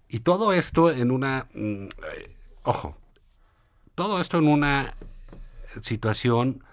Y 0.10 0.20
todo 0.20 0.54
esto 0.54 0.92
en 0.92 1.12
una. 1.12 1.48
mm, 1.54 1.88
ojo, 2.64 2.96
todo 3.96 4.22
esto 4.22 4.38
en 4.38 4.48
una 4.48 4.96
situación 5.82 6.64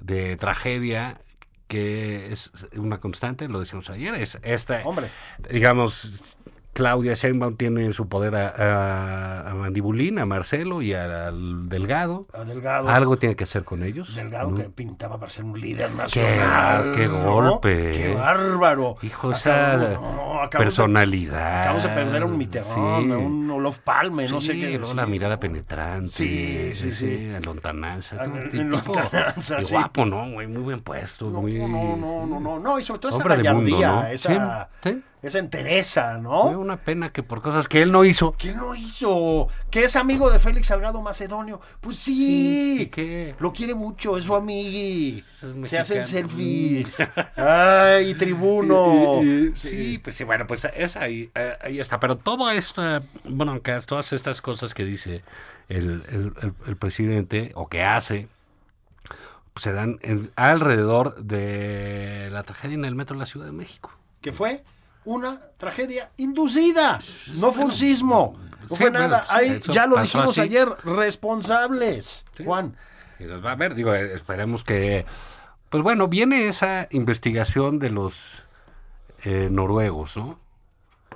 de 0.00 0.36
tragedia 0.36 1.20
que 1.68 2.32
es 2.32 2.50
una 2.76 2.98
constante, 2.98 3.46
lo 3.46 3.60
decíamos 3.60 3.90
ayer, 3.90 4.14
es 4.14 4.38
esta, 4.42 4.82
Hombre. 4.84 5.10
digamos, 5.50 6.38
Claudia 6.78 7.14
Sheinbaum 7.14 7.56
tiene 7.56 7.84
en 7.84 7.92
su 7.92 8.08
poder 8.08 8.36
a, 8.36 8.48
a- 8.56 9.50
a 9.50 9.54
Mandibulín, 9.54 10.20
a 10.20 10.26
Marcelo 10.26 10.80
y 10.80 10.94
a- 10.94 11.26
al 11.26 11.68
Delgado. 11.68 12.28
A 12.32 12.44
Delgado. 12.44 12.88
Algo 12.88 13.18
tiene 13.18 13.34
que 13.34 13.42
hacer 13.42 13.64
con 13.64 13.82
ellos. 13.82 14.14
Delgado 14.14 14.50
¿no? 14.52 14.56
que 14.56 14.62
pintaba 14.70 15.18
para 15.18 15.28
ser 15.28 15.42
un 15.44 15.60
líder 15.60 15.90
nacional. 15.90 16.92
qué 16.94 17.08
golpe, 17.08 17.90
¡Qué 17.90 18.12
eh. 18.12 18.14
bárbaro! 18.14 18.96
Hijo, 19.02 19.32
esa 19.32 19.76
no, 19.76 20.38
personalidad. 20.50 21.60
Acabamos 21.62 21.82
de 21.82 21.88
perder 21.88 22.22
a 22.22 22.26
un 22.26 22.38
Mitterrand, 22.38 23.06
Sí. 23.06 23.12
a 23.12 23.18
un 23.18 23.50
Olof 23.50 23.78
Palme, 23.80 24.28
no 24.28 24.40
Sí, 24.40 24.46
sé 24.46 24.52
qué. 24.54 24.78
decir. 24.78 24.94
la 24.94 25.06
mirada 25.06 25.40
penetrante. 25.40 26.06
Sí, 26.08 26.70
sí, 26.74 26.94
sí. 26.94 27.06
En 27.34 27.42
lontananza. 27.42 28.24
En- 28.24 28.50
Sí, 28.52 28.56
lontananza, 28.58 29.60
sí. 29.62 29.74
guapo, 29.74 30.06
¿no? 30.06 30.24
Muy, 30.26 30.46
muy 30.46 30.62
bien 30.62 30.80
puesto. 30.80 31.28
No, 31.28 31.40
muy, 31.42 31.54
no, 31.58 31.66
no, 31.96 32.24
no, 32.24 32.38
no, 32.40 32.58
no, 32.60 32.78
y 32.78 32.82
sobre 32.84 33.00
todo 33.00 33.08
esa 33.10 33.18
mundo, 33.18 33.34
gallardía, 33.36 33.88
¿no? 33.92 34.06
esa, 34.06 34.68
Sí, 34.82 34.90
sí. 34.90 35.02
Esa 35.20 35.38
entereza, 35.40 36.12
Fue 36.14 36.20
¿no? 36.22 36.44
una 36.60 36.76
pena 36.76 37.10
que 37.10 37.22
por 37.24 37.42
cosas 37.42 37.66
que 37.66 37.82
él 37.82 37.90
no 37.90 38.04
hizo. 38.04 38.32
¿Quién 38.38 38.56
lo 38.58 38.74
hizo? 38.74 39.48
¿Que 39.70 39.84
es 39.84 39.96
amigo 39.96 40.30
de 40.30 40.38
Félix 40.38 40.68
Salgado 40.68 41.02
Macedonio? 41.02 41.60
Pues 41.80 41.96
sí. 41.98 42.82
¿Y 42.82 42.86
qué? 42.86 43.34
Lo 43.40 43.52
quiere 43.52 43.74
mucho, 43.74 44.16
es 44.16 44.24
su 44.24 44.34
amigui. 44.36 45.24
Es 45.62 45.68
Se 45.68 45.78
hacen 45.78 46.04
selfies. 46.04 46.98
Ay, 47.36 48.14
tribuno. 48.14 49.20
Sí, 49.54 49.98
pues 50.02 50.14
sí, 50.16 50.24
bueno, 50.24 50.46
pues 50.46 50.64
es 50.74 50.96
ahí, 50.96 51.30
eh, 51.34 51.54
ahí 51.62 51.80
está. 51.80 51.98
Pero 51.98 52.16
todo 52.16 52.50
esto, 52.50 52.82
eh, 52.96 53.00
bueno, 53.24 53.52
aunque 53.52 53.76
todas 53.86 54.12
estas 54.12 54.40
cosas 54.40 54.72
que 54.74 54.84
dice 54.84 55.22
el, 55.68 56.02
el- 56.10 56.32
el- 56.42 56.54
el 56.66 56.76
presidente 56.76 57.50
o 57.54 57.68
que 57.68 57.82
hace, 57.82 58.28
pues 59.52 59.64
se 59.64 59.72
dan 59.72 59.98
en- 60.02 60.30
alrededor 60.36 61.16
de 61.22 62.28
la 62.30 62.42
tragedia 62.44 62.74
en 62.74 62.84
el 62.84 62.94
metro 62.94 63.14
de 63.16 63.20
la 63.20 63.26
Ciudad 63.26 63.46
de 63.46 63.52
México. 63.52 63.90
Que 64.20 64.32
fue 64.32 64.62
una 65.08 65.40
tragedia 65.56 66.10
inducida. 66.18 67.00
No 67.34 67.50
fue 67.50 67.64
un 67.64 67.72
sismo. 67.72 68.38
No 68.68 68.76
fue 68.76 68.90
nada. 68.90 69.26
eso 69.40 69.72
ya 69.72 69.86
lo 69.86 70.00
dijimos 70.00 70.30
así. 70.30 70.42
ayer, 70.42 70.68
responsables. 70.84 72.26
Sí. 72.36 72.44
Juan. 72.44 72.76
Y 73.18 73.24
va 73.24 73.52
a 73.52 73.56
ver, 73.56 73.74
digo, 73.74 73.94
esperemos 73.94 74.64
que... 74.64 75.06
Pues 75.70 75.82
bueno, 75.82 76.08
viene 76.08 76.48
esa 76.48 76.88
investigación 76.90 77.78
de 77.78 77.90
los 77.90 78.44
eh, 79.24 79.48
noruegos, 79.50 80.16
¿no? 80.16 80.38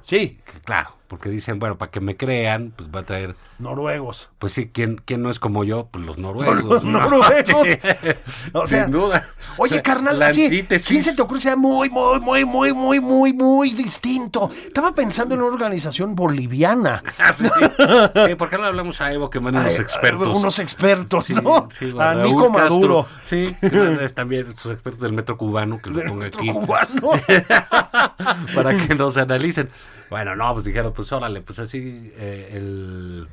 Sí. 0.02 0.40
Que 0.44 0.60
claro, 0.60 0.94
porque 1.12 1.28
dicen, 1.28 1.58
bueno, 1.58 1.76
para 1.76 1.90
que 1.90 2.00
me 2.00 2.16
crean, 2.16 2.72
pues 2.74 2.88
va 2.88 3.00
a 3.00 3.02
traer, 3.02 3.36
Noruegos. 3.58 4.30
pues 4.38 4.54
sí, 4.54 4.70
¿quién, 4.72 4.96
quién 5.04 5.20
no 5.22 5.28
es 5.28 5.38
como 5.38 5.62
yo? 5.62 5.88
Pues 5.90 6.02
los 6.06 6.16
noruegos. 6.16 6.64
Los 6.64 6.84
¿no? 6.84 7.00
noruegos. 7.00 7.44
O 8.54 8.66
sea, 8.66 8.84
Sin 8.84 8.92
duda. 8.92 9.28
Oye, 9.58 9.72
O 9.72 9.74
sea, 9.74 9.82
carnal, 9.82 10.22
así. 10.22 10.64
¿quién 10.86 11.02
se 11.02 11.14
te 11.14 11.20
ocurre 11.20 11.38
que 11.40 11.42
sea 11.42 11.56
muy, 11.56 11.90
muy, 11.90 12.18
muy, 12.18 12.44
muy, 12.46 12.72
muy, 12.72 13.00
muy, 13.00 13.32
muy 13.34 13.72
distinto? 13.72 14.50
Estaba 14.66 14.94
pensando 14.94 15.34
en 15.34 15.42
una 15.42 15.52
organización 15.52 16.14
boliviana. 16.14 17.02
Ah, 17.18 17.34
sí. 17.36 17.44
Sí, 18.26 18.34
¿Por 18.36 18.48
qué 18.48 18.56
no 18.56 18.64
hablamos 18.64 19.00
a 19.02 19.12
Evo 19.12 19.28
que 19.28 19.38
mande 19.38 19.60
unos 19.60 19.72
Ay, 19.74 19.80
expertos? 19.80 20.36
Unos 20.36 20.58
expertos, 20.58 21.26
Sí, 21.26 21.34
¿no? 21.34 21.68
sí, 21.78 21.94
a 21.98 22.14
Raúl 22.14 22.22
Nico. 22.32 22.48
Maduro. 22.50 23.06
Sí, 23.28 23.54
también 24.14 24.46
estos 24.48 24.72
expertos 24.72 25.02
del 25.02 25.12
metro 25.12 25.36
cubano 25.36 25.78
que 25.82 25.90
los 25.90 26.02
ponga 26.04 26.24
metro 26.24 26.40
aquí. 26.40 26.50
cubano. 26.52 27.10
para 28.54 28.76
que 28.76 28.94
nos 28.94 29.16
analicen. 29.18 29.68
Bueno, 30.10 30.36
no, 30.36 30.52
pues 30.52 30.64
dijeron, 30.64 30.92
pues 30.94 31.01
órale, 31.10 31.40
pues 31.40 31.58
así 31.58 32.12
eh, 32.16 32.50
el, 32.52 33.26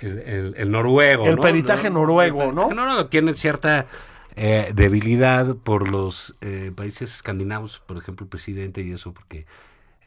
el, 0.00 0.18
el- 0.18 0.54
el 0.56 0.70
noruego. 0.70 1.26
El 1.26 1.36
¿no? 1.36 1.42
peritaje 1.42 1.90
noruego, 1.90 2.42
El 2.42 2.48
peritaje 2.50 2.74
¿no? 2.74 2.82
noruego 2.82 3.06
tiene 3.06 3.34
cierta 3.34 3.86
eh, 4.36 4.72
debilidad 4.74 5.54
por 5.56 5.88
los 5.90 6.34
eh, 6.40 6.72
países 6.74 7.14
escandinavos, 7.14 7.80
por 7.86 7.96
ejemplo, 7.96 8.24
el 8.24 8.30
presidente 8.30 8.82
y 8.82 8.92
eso, 8.92 9.12
porque 9.12 9.46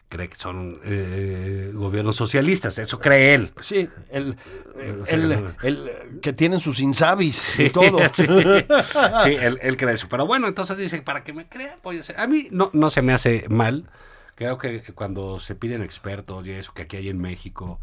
cree 0.10 0.30
que 0.30 0.38
son 0.38 0.74
eh, 0.86 1.72
gobiernos 1.74 2.16
socialistas, 2.16 2.78
eso 2.78 2.98
cree 3.00 3.34
él. 3.34 3.52
Sí, 3.60 3.90
el, 4.12 4.38
el, 5.08 5.54
el 5.64 5.90
que 6.22 6.32
tienen 6.34 6.60
sus 6.62 6.80
insabis 6.80 7.60
y 7.60 7.70
todo. 7.72 8.00
sí, 8.14 8.26
sí, 9.26 9.32
él, 9.36 9.60
él 9.62 9.78
cree 9.78 9.96
eso. 9.96 10.08
Pero 10.10 10.26
bueno, 10.26 10.48
entonces 10.48 10.78
dice, 10.78 11.02
para 11.02 11.24
que 11.24 11.34
me 11.34 11.48
crean, 11.48 11.78
voy 11.84 11.98
a 11.98 12.02
hacer. 12.02 12.18
A 12.20 12.28
mí 12.28 12.48
no, 12.52 12.70
no 12.74 12.90
se 12.90 13.02
me 13.02 13.14
hace 13.14 13.46
mal. 13.50 13.86
Creo 14.38 14.58
que 14.58 14.82
cuando 14.94 15.40
se 15.40 15.56
piden 15.56 15.82
expertos 15.82 16.48
y 16.48 16.52
eso 16.52 16.72
que 16.74 16.84
aquí 16.84 16.96
hay 16.96 17.10
en 17.10 17.20
México, 17.20 17.80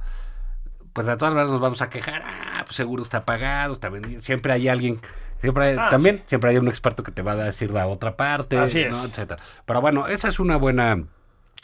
pues 0.93 1.07
de 1.07 1.17
todas 1.17 1.35
maneras 1.35 1.51
nos 1.51 1.61
vamos 1.61 1.83
a 1.83 1.91
quejar. 1.91 2.23
Ah, 2.25 2.63
pues 2.65 2.77
seguro 2.77 3.03
está 3.03 3.25
pagado, 3.25 3.75
está 3.75 3.89
vendido. 3.91 4.23
Siempre 4.23 4.53
hay 4.53 4.69
alguien. 4.69 5.01
Siempre 5.41 5.67
hay- 5.67 5.77
Ah, 5.79 5.89
también 5.91 6.23
siempre 6.29 6.51
hay 6.51 6.57
un 6.57 6.69
experto 6.69 7.03
que 7.03 7.11
te 7.13 7.23
va 7.23 7.33
a 7.33 7.37
decir 7.37 7.71
la 7.71 7.87
otra 7.89 8.17
parte, 8.17 8.57
Así 8.57 8.83
¿no? 8.85 8.91
es. 8.91 9.05
etcétera. 9.05 9.43
Pero 9.67 9.81
bueno, 9.81 10.07
esa 10.07 10.29
es 10.29 10.39
una 10.39 10.57
buena, 10.57 11.03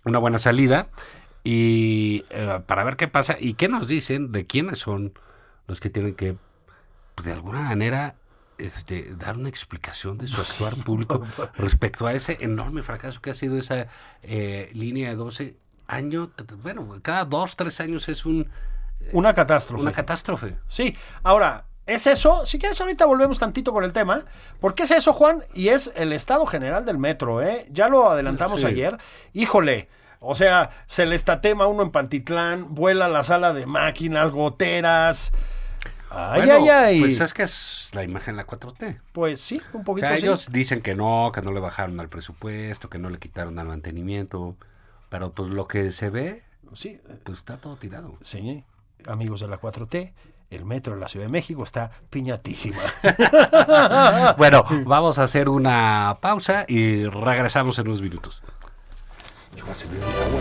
una 0.05 0.19
buena 0.19 0.39
salida. 0.41 0.89
Y 1.45 2.25
eh, 2.31 2.61
para 2.67 2.85
ver 2.85 2.97
qué 2.97 3.09
pasa 3.09 3.37
y 3.39 3.55
qué 3.55 3.69
nos 3.69 3.87
dicen 3.89 4.33
de 4.33 4.45
quiénes 4.45 4.81
son 4.81 5.13
los 5.69 5.81
que 5.81 5.89
tienen 5.89 6.15
que 6.15 6.35
pues, 7.15 7.25
de 7.27 7.33
alguna 7.33 7.61
manera 7.63 8.17
este, 8.67 9.15
dar 9.15 9.37
una 9.37 9.49
explicación 9.49 10.17
de 10.19 10.27
su 10.29 10.41
actuar 10.41 10.75
público 10.77 11.23
respecto 11.57 12.07
a 12.07 12.13
ese 12.13 12.39
enorme 12.41 12.83
fracaso 12.83 13.21
que 13.21 13.31
ha 13.31 13.35
sido 13.35 13.59
esa 13.59 13.87
eh, 14.23 14.71
línea 14.75 15.11
de 15.11 15.17
12 15.17 15.57
años. 15.89 16.29
Bueno, 16.63 16.99
cada 17.03 17.25
dos, 17.25 17.57
tres 17.57 17.81
años 17.81 18.09
es 18.09 18.25
un, 18.27 18.49
Una 19.13 19.35
catástrofe. 19.35 19.83
una 19.83 19.93
catástrofe. 19.93 20.57
Sí, 20.69 20.97
ahora, 21.23 21.65
¿es 21.87 22.07
eso? 22.07 22.47
Si 22.47 22.59
quieres, 22.59 22.81
ahorita 22.81 23.07
volvemos 23.07 23.39
tantito 23.39 23.73
con 23.73 23.83
el 23.85 23.93
tema. 23.93 24.25
¿Por 24.61 24.75
qué 24.75 24.85
es 24.85 24.91
eso, 24.93 25.13
Juan? 25.13 25.45
Y 25.55 25.69
es 25.69 25.93
el 25.97 26.13
estado 26.13 26.47
general 26.47 26.85
del 26.85 26.99
metro, 26.99 27.43
¿eh? 27.43 27.67
Ya 27.71 27.89
lo 27.89 28.11
adelantamos 28.11 28.61
Sí. 28.61 28.67
ayer. 28.67 28.99
Híjole. 29.33 29.89
O 30.23 30.35
sea, 30.35 30.69
se 30.85 31.07
le 31.07 31.17
estatema 31.17 31.67
uno 31.67 31.83
en 31.83 31.91
Pantitlán, 31.91 32.75
vuela 32.75 33.09
la 33.09 33.25
sala 33.25 33.55
de 33.55 33.65
máquinas, 33.65 34.31
goteras. 34.31 35.33
Ay, 36.11 36.43
Bueno, 36.45 36.55
ay, 36.65 36.69
ay. 36.69 37.01
Pues 37.01 37.21
es 37.21 37.33
que 37.35 37.45
es 37.45 37.91
la 37.93 38.03
imagen 38.03 38.35
de 38.35 38.43
la 38.43 38.47
4T. 38.47 39.01
Pues 39.13 39.41
sí, 39.41 39.63
un 39.73 39.83
O 39.83 39.85
poquito 39.85 40.07
sea, 40.09 40.17
así. 40.17 40.27
ellos 40.27 40.51
dicen 40.51 40.83
que 40.83 40.95
no, 40.95 41.31
que 41.33 41.41
no 41.43 41.53
le 41.53 41.61
bajaron 41.61 42.01
al 42.01 42.09
presupuesto, 42.09 42.91
que 42.91 42.99
no 42.99 43.11
le 43.11 43.19
quitaron 43.19 43.59
al 43.59 43.69
mantenimiento. 43.69 44.57
Pero 45.09 45.33
pues 45.33 45.51
lo 45.51 45.67
que 45.69 45.93
se 45.93 46.11
ve, 46.11 46.43
Sí, 46.75 47.01
pues 47.25 47.39
está 47.39 47.57
todo 47.59 47.77
tirado. 47.77 48.17
sí, 48.21 48.65
amigos 49.07 49.41
de 49.41 49.49
la 49.49 49.61
4T, 49.61 50.13
el 50.51 50.65
metro 50.65 50.95
de 50.95 51.01
la 51.01 51.09
Ciudad 51.09 51.27
de 51.27 51.33
México 51.33 51.65
está 51.65 51.91
piñatísima. 52.11 52.79
Bueno, 54.37 54.65
vamos 54.85 55.19
a 55.19 55.25
hacer 55.25 55.49
una 55.49 56.19
pausa 56.21 56.65
y 56.69 57.05
regresamos 57.07 57.79
en 57.79 57.89
unos 57.89 58.03
minutos. 58.03 58.43
Yo 59.57 59.65
voy 59.65 59.73
a 59.73 59.75
servir 59.75 59.99
un 59.99 60.05
agua, 60.05 60.41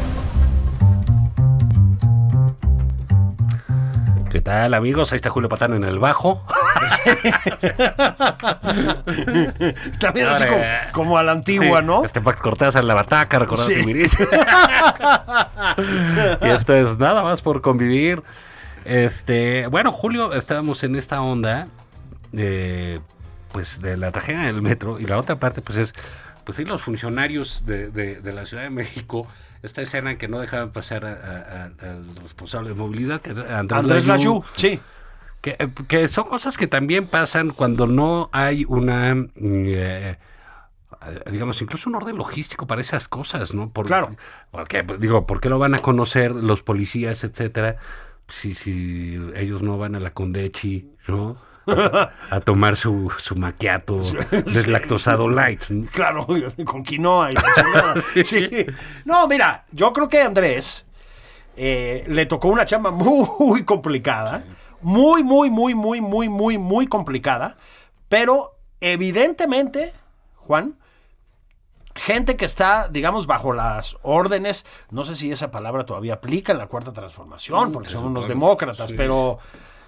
Tal, 4.51 4.73
amigos? 4.73 5.11
Ahí 5.11 5.15
está 5.15 5.29
Julio 5.29 5.47
Patán 5.49 5.73
en 5.73 5.83
el 5.85 5.97
bajo. 5.99 6.45
También 9.99 10.27
así 10.27 10.43
como, 10.45 10.55
Ahora, 10.57 10.89
como 10.91 11.17
a 11.17 11.23
la 11.23 11.31
antigua, 11.31 11.79
Sí, 11.79 11.85
¿no? 11.85 12.03
Este 12.05 12.19
Pax 12.21 12.41
Cortés 12.41 12.75
en 12.75 12.85
la 12.87 12.93
bataca, 12.93 13.39
recordando 13.39 13.73
Sí. 13.73 13.91
y 16.41 16.47
esto 16.49 16.73
es 16.73 16.97
nada 16.97 17.21
más 17.23 17.41
por 17.41 17.61
convivir. 17.61 18.21
Este, 18.85 19.67
bueno, 19.67 19.91
Julio, 19.93 20.33
estábamos 20.33 20.83
en 20.83 20.95
esta 20.95 21.21
onda 21.21 21.67
de, 22.31 22.99
pues, 23.51 23.81
de 23.81 23.95
la 23.97 24.11
tragedia 24.11 24.41
del 24.41 24.61
metro 24.61 24.99
y 24.99 25.05
la 25.05 25.17
otra 25.17 25.35
parte, 25.37 25.61
pues, 25.61 25.77
es, 25.77 25.93
pues, 26.45 26.57
sí, 26.57 26.65
los 26.65 26.81
funcionarios 26.81 27.65
de, 27.65 27.89
de- 27.89 28.19
de 28.21 28.33
la 28.33 28.45
Ciudad 28.45 28.63
de 28.63 28.69
México. 28.69 29.27
Esta 29.63 29.81
escena 29.81 30.11
en 30.11 30.17
que 30.17 30.27
no 30.27 30.39
dejaban 30.39 30.71
pasar 30.71 31.05
al 31.05 32.15
responsable 32.21 32.69
de 32.69 32.75
movilidad, 32.75 33.21
que 33.21 33.31
Andrés, 33.31 33.79
Andrés 33.79 34.05
Layú. 34.05 34.41
Layú, 34.41 34.43
sí. 34.55 34.79
Que, 35.41 35.55
eh, 35.59 35.69
que 35.87 36.07
son 36.07 36.25
cosas 36.27 36.57
que 36.57 36.67
también 36.67 37.07
pasan 37.07 37.51
cuando 37.51 37.87
no 37.87 38.29
hay 38.31 38.65
una, 38.67 39.15
mm, 39.15 39.29
eh, 39.35 40.17
eh, 41.07 41.23
digamos, 41.31 41.61
incluso 41.61 41.89
un 41.89 41.95
orden 41.95 42.17
logístico 42.17 42.67
para 42.67 42.81
esas 42.81 43.07
cosas, 43.07 43.53
¿no? 43.53 43.69
Por, 43.69 43.87
Claro. 43.87 44.15
Porque, 44.51 44.83
pues, 44.83 44.99
digo, 44.99 45.25
¿por 45.25 45.41
qué 45.41 45.49
lo 45.49 45.57
van 45.57 45.73
a 45.73 45.79
conocer 45.79 46.31
los 46.31 46.61
policías, 46.61 47.23
etcétera? 47.23 47.77
Si, 48.29 48.53
si 48.53 49.19
ellos 49.35 49.61
no 49.61 49.77
van 49.77 49.95
a 49.95 49.99
la 49.99 50.11
Condechi, 50.11 50.91
¿no? 51.07 51.37
A 52.31 52.39
tomar 52.41 52.75
su, 52.77 53.11
su 53.17 53.35
maquiato 53.35 54.01
deslactosado 54.31 55.29
light. 55.29 55.61
Claro, 55.91 56.25
con 56.65 56.83
quinoa 56.83 57.31
y 57.31 57.33
la. 57.35 57.43
Sí. 58.23 58.49
No, 59.05 59.27
mira, 59.27 59.65
yo 59.71 59.93
creo 59.93 60.07
que 60.09 60.21
Andrés 60.21 60.85
eh, 61.55 62.03
le 62.07 62.25
tocó 62.25 62.47
una 62.47 62.65
chamba 62.65 62.91
muy 62.91 63.63
complicada. 63.65 64.43
Muy, 64.81 65.23
muy, 65.23 65.49
muy, 65.51 65.75
muy, 65.75 66.01
muy, 66.01 66.27
muy, 66.29 66.57
muy 66.57 66.87
complicada. 66.87 67.57
Pero 68.09 68.57
evidentemente, 68.79 69.93
Juan, 70.37 70.75
gente 71.93 72.35
que 72.37 72.45
está, 72.45 72.87
digamos, 72.89 73.27
bajo 73.27 73.53
las 73.53 73.97
órdenes, 74.01 74.65
no 74.89 75.03
sé 75.03 75.15
si 75.15 75.31
esa 75.31 75.51
palabra 75.51 75.85
todavía 75.85 76.15
aplica 76.15 76.51
en 76.51 76.57
la 76.57 76.67
cuarta 76.67 76.93
transformación, 76.93 77.69
Mm, 77.69 77.73
porque 77.73 77.89
son 77.89 78.05
unos 78.05 78.27
demócratas, 78.27 78.89
Sí. 78.89 78.95
pero 78.97 79.37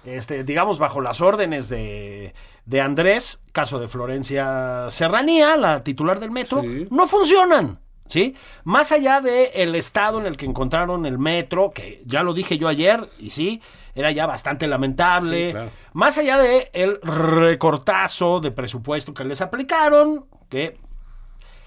este, 0.04 0.44
digamos, 0.44 0.78
bajo 0.78 1.00
las 1.00 1.20
órdenes 1.20 1.68
de, 1.68 2.34
de 2.66 2.80
Andrés, 2.80 3.42
caso 3.52 3.78
de 3.78 3.88
Florencia 3.88 4.86
Serranía, 4.90 5.56
la 5.56 5.82
titular 5.82 6.20
del 6.20 6.30
metro, 6.30 6.62
Sí. 6.62 6.86
no 6.90 7.06
funcionan. 7.06 7.80
¿Sí? 8.06 8.36
Más 8.64 8.92
allá 8.92 9.22
del 9.22 9.48
el 9.54 9.74
estado 9.74 10.20
en 10.20 10.26
el 10.26 10.36
que 10.36 10.44
encontraron 10.44 11.06
el 11.06 11.18
metro, 11.18 11.70
que 11.70 12.02
ya 12.04 12.22
lo 12.22 12.34
dije 12.34 12.58
yo 12.58 12.68
ayer, 12.68 13.08
y 13.18 13.30
sí, 13.30 13.62
era 13.94 14.10
ya 14.12 14.26
bastante 14.26 14.66
lamentable. 14.66 15.46
Sí, 15.46 15.52
claro. 15.52 15.70
Más 15.94 16.18
allá 16.18 16.36
de 16.36 16.70
el 16.74 17.00
recortazo 17.00 18.40
de 18.40 18.50
presupuesto 18.50 19.14
que 19.14 19.24
les 19.24 19.40
aplicaron, 19.40 20.26
que 20.50 20.76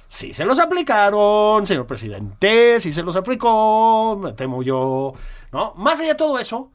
Sí 0.10 0.34
se 0.34 0.46
los 0.46 0.58
aplicaron, 0.60 1.68
señor 1.68 1.86
presidente, 1.86 2.80
sí 2.80 2.94
se 2.94 3.04
los 3.04 3.16
aplicó, 3.18 4.16
me 4.22 4.32
temo 4.34 4.64
yo, 4.64 5.14
¿no? 5.52 5.74
Más 5.76 6.00
allá 6.00 6.10
de 6.10 6.16
todo 6.16 6.40
eso, 6.40 6.72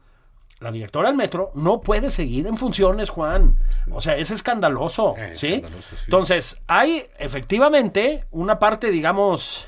la 0.63 0.71
directora 0.71 1.09
del 1.09 1.17
metro 1.17 1.51
no 1.55 1.81
puede 1.81 2.09
seguir 2.09 2.47
en 2.47 2.57
funciones, 2.57 3.09
Juan. 3.09 3.59
O 3.91 4.01
sea, 4.01 4.17
es 4.17 4.31
escandaloso, 4.31 5.15
Eh, 5.17 5.33
¿sí? 5.35 5.53
escandaloso, 5.55 5.89
sí. 5.95 6.01
Entonces, 6.05 6.61
hay 6.67 7.03
efectivamente 7.19 8.25
una 8.31 8.57
parte, 8.59 8.89
digamos, 8.89 9.67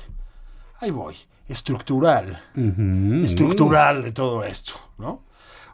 ahí 0.80 0.90
voy, 0.90 1.16
estructural, 1.48 2.42
estructural 3.22 4.02
de 4.02 4.12
todo 4.12 4.44
esto, 4.44 4.74
¿no? 4.98 5.22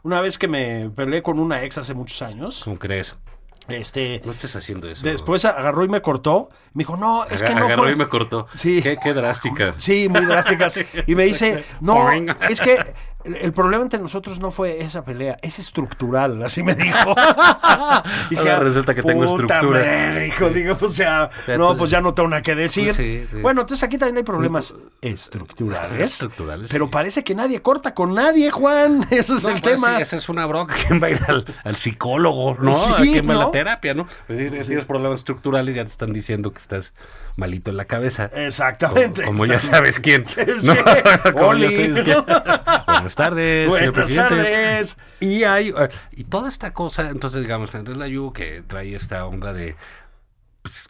Una 0.03 0.19
vez 0.21 0.37
que 0.37 0.47
me 0.47 0.89
peleé 0.89 1.23
con 1.23 1.39
una 1.39 1.63
ex 1.63 1.77
hace 1.77 1.93
muchos 1.93 2.21
años, 2.21 2.61
¿Cómo 2.65 2.77
crees? 2.77 3.15
este, 3.69 4.21
No 4.25 4.33
estés 4.33 4.53
haciendo 4.57 4.89
eso. 4.89 5.01
después 5.03 5.45
agarró 5.45 5.85
y 5.85 5.87
me 5.87 6.01
cortó, 6.01 6.49
me 6.73 6.81
dijo, 6.81 6.97
no, 6.97 7.23
es 7.25 7.41
que 7.41 7.55
no 7.55 7.65
Agarró 7.65 7.83
fue... 7.83 7.93
y 7.93 7.95
me 7.95 8.09
cortó. 8.09 8.47
Sí. 8.55 8.81
Qué, 8.83 8.97
qué 9.01 9.13
drástica. 9.13 9.73
Sí, 9.77 10.09
muy 10.09 10.25
drásticas. 10.25 10.77
Y 11.07 11.15
me 11.15 11.23
dice, 11.23 11.63
no, 11.79 12.09
es 12.49 12.59
que 12.59 12.93
el, 13.25 13.35
el 13.35 13.53
problema 13.53 13.83
entre 13.83 13.99
nosotros 13.99 14.39
no 14.39 14.51
fue 14.51 14.81
esa 14.83 15.03
pelea, 15.03 15.37
es 15.41 15.59
estructural, 15.59 16.41
así 16.43 16.63
me 16.63 16.75
dijo. 16.75 17.15
Ahora 17.17 18.59
resulta 18.59 18.93
que 18.93 19.03
tengo 19.03 19.25
"Puta 19.25 19.43
estructura". 19.55 19.79
madre", 19.79 20.27
hijo, 20.27 20.49
digo, 20.49 20.77
o 20.79 20.89
sea, 20.89 21.29
no, 21.57 21.75
pues 21.77 21.91
ya 21.91 22.01
no 22.01 22.13
tengo 22.13 22.29
nada 22.29 22.41
que 22.41 22.55
decir. 22.55 22.85
Pues 22.85 22.97
sí, 22.97 23.27
sí. 23.31 23.37
Bueno, 23.41 23.61
entonces 23.61 23.83
aquí 23.83 23.97
también 23.97 24.17
hay 24.17 24.23
problemas 24.23 24.73
estructurales. 25.01 26.01
Estructurales, 26.13 26.69
Pero 26.71 26.85
sí. 26.85 26.91
parece 26.91 27.23
que 27.23 27.35
nadie 27.35 27.61
corta 27.61 27.93
con 27.93 28.13
nadie, 28.13 28.51
Juan. 28.51 29.05
Ese 29.11 29.33
es 29.35 29.43
No, 29.43 29.49
el 29.49 29.61
pues 29.61 29.75
tema. 29.75 29.99
esa 29.99 30.17
es 30.17 30.29
una 30.29 30.45
bronca. 30.45 30.75
¿Quién 30.87 31.01
va 31.01 31.07
a 31.07 31.11
ir 31.11 31.19
al, 31.27 31.45
al 31.63 31.75
psicólogo, 31.75 32.55
no? 32.59 32.71
¿A 32.73 32.97
¿Quién 32.97 33.27
va 33.27 33.33
a 33.33 33.35
¿no? 33.37 33.45
la 33.45 33.51
terapia, 33.51 33.93
no? 33.93 34.07
Pues 34.27 34.39
si 34.51 34.67
tienes 34.67 34.85
problemas 34.85 35.19
estructurales, 35.19 35.75
ya 35.75 35.83
te 35.83 35.91
están 35.91 36.13
diciendo 36.13 36.51
que 36.51 36.59
estás 36.59 36.93
malito 37.35 37.71
en 37.71 37.77
la 37.77 37.85
cabeza. 37.85 38.29
Exactamente. 38.33 39.23
Como, 39.23 39.39
como 39.39 39.45
ya 39.51 39.59
sabes 39.59 39.99
quién. 39.99 40.25
Sí. 40.59 40.67
¿no? 40.67 40.75
Como 41.33 41.53
ya 41.55 41.67
Oli. 41.67 41.75
sabes 41.75 42.03
quién. 42.03 42.17
Buenas 42.25 43.15
tardes, 43.15 43.65
señor 43.65 43.69
Buenas 43.69 43.93
presidente. 43.93 44.29
tardes. 44.35 44.97
Y 45.19 45.43
hay 45.43 45.69
eh, 45.69 45.89
y 46.11 46.23
toda 46.25 46.49
esta 46.49 46.73
cosa, 46.73 47.09
entonces 47.09 47.41
digamos, 47.41 47.73
Andrés 47.75 47.97
Layú 47.97 48.33
que 48.33 48.61
trae 48.67 48.95
esta 48.95 49.25
onda 49.25 49.51
de 49.53 49.75
pues, 50.61 50.89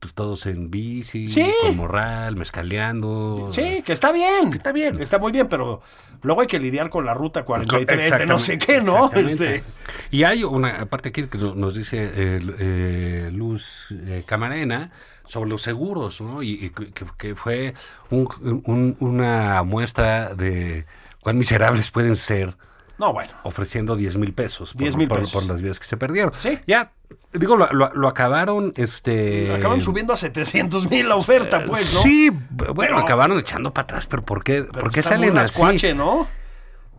pues, 0.00 0.14
todos 0.14 0.46
en 0.46 0.70
bici, 0.70 1.28
Sí. 1.28 1.50
con 1.62 1.76
morral, 1.76 2.36
mezcaleando. 2.36 3.48
Sí, 3.50 3.82
que 3.84 3.92
está 3.92 4.12
bien. 4.12 4.52
Está 4.52 4.70
bien. 4.72 5.00
Está 5.00 5.18
muy 5.18 5.32
bien, 5.32 5.48
pero 5.48 5.82
luego 6.22 6.42
hay 6.42 6.46
que 6.46 6.60
lidiar 6.60 6.90
con 6.90 7.04
la 7.06 7.14
ruta 7.14 7.44
43 7.44 8.18
de 8.18 8.26
no 8.26 8.38
sé 8.38 8.58
qué, 8.58 8.80
¿no? 8.80 9.10
Este, 9.12 9.62
Y 10.10 10.24
hay 10.24 10.44
una 10.44 10.84
parte 10.86 11.08
aquí 11.08 11.26
que 11.26 11.38
no- 11.38 11.54
nos 11.54 11.74
dice 11.74 11.98
eh, 12.14 12.40
eh, 12.58 13.30
Luz 13.32 13.88
eh, 14.06 14.22
Camarena 14.26 14.90
sobre 15.26 15.50
los 15.50 15.62
seguros, 15.62 16.20
¿no? 16.20 16.42
Y, 16.42 16.52
y 16.66 16.70
que, 16.70 17.06
que 17.16 17.34
fue 17.34 17.74
un- 18.10 18.28
un- 18.66 18.96
una 19.00 19.62
muestra 19.62 20.34
de 20.34 20.84
cuán 21.20 21.38
miserables 21.38 21.90
pueden 21.90 22.16
ser 22.16 22.56
no, 22.98 23.12
bueno. 23.12 23.32
ofreciendo 23.42 23.96
10 23.96 24.16
mil 24.16 24.32
pesos, 24.34 24.72
por- 24.72 24.80
10,000 24.82 25.08
por, 25.08 25.18
pesos. 25.18 25.32
por 25.32 25.44
las 25.46 25.60
vidas 25.62 25.80
que 25.80 25.86
se 25.86 25.96
perdieron. 25.96 26.32
Sí. 26.38 26.58
Ya, 26.66 26.92
digo, 27.32 27.56
lo, 27.56 27.72
lo- 27.72 27.92
lo 27.94 28.08
acabaron, 28.08 28.72
este... 28.76 29.52
Acaban 29.54 29.82
subiendo 29.82 30.12
a 30.12 30.16
700 30.16 30.88
mil 30.90 31.08
la 31.08 31.16
oferta, 31.16 31.64
pues, 31.64 31.92
¿no? 31.94 32.00
Sí, 32.02 32.30
bueno, 32.30 32.74
Pero- 32.76 32.98
acabaron 32.98 33.38
echando 33.38 33.72
para 33.72 33.84
atrás, 33.84 34.06
pero 34.06 34.22
¿por 34.24 34.44
qué, 34.44 34.62
Pero 34.70 34.84
¿por 34.84 34.92
qué 34.92 35.02
salen 35.02 35.30
así? 35.38 35.48
rascuache, 35.54 35.94
¿no? 35.94 36.28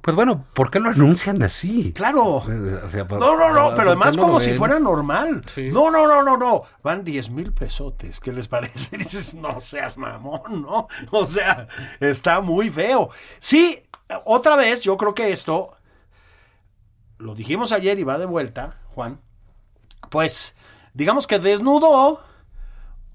Pues 0.05 0.13
bueno, 0.15 0.45
¿por 0.53 0.69
qué 0.69 0.79
lo 0.79 0.91
anuncian 0.91 1.41
así? 1.41 1.91
Claro. 1.91 2.35
O 2.35 2.43
sea, 2.91 3.07
por- 3.07 3.19
No, 3.19 3.35
no, 3.39 3.51
no, 3.51 3.65
¿por 3.69 3.75
pero 3.75 3.89
además 3.89 4.15
no 4.15 4.21
como 4.21 4.39
si 4.39 4.53
fuera 4.53 4.79
normal. 4.79 5.41
Sí. 5.47 5.69
No, 5.71 5.89
no, 5.89 6.05
no, 6.07 6.21
no, 6.21 6.37
no. 6.37 6.61
Van 6.83 7.03
10 7.03 7.31
mil 7.31 7.51
pesotes. 7.53 8.19
¿Qué 8.19 8.31
les 8.31 8.47
parece? 8.47 8.97
Dices, 8.99 9.33
no 9.33 9.59
seas 9.59 9.97
mamón, 9.97 10.61
¿no? 10.61 10.87
O 11.09 11.25
sea, 11.25 11.67
está 11.99 12.39
muy 12.39 12.69
feo. 12.69 13.09
Sí, 13.39 13.81
otra 14.25 14.55
vez, 14.55 14.81
yo 14.81 14.95
creo 14.95 15.15
que 15.15 15.31
esto, 15.31 15.75
lo 17.17 17.33
dijimos 17.33 17.71
ayer 17.71 17.97
y 17.97 18.03
va 18.03 18.19
de 18.19 18.27
vuelta, 18.27 18.81
Juan, 18.93 19.21
pues 20.11 20.55
digamos 20.93 21.25
que 21.25 21.39
desnudó 21.39 22.21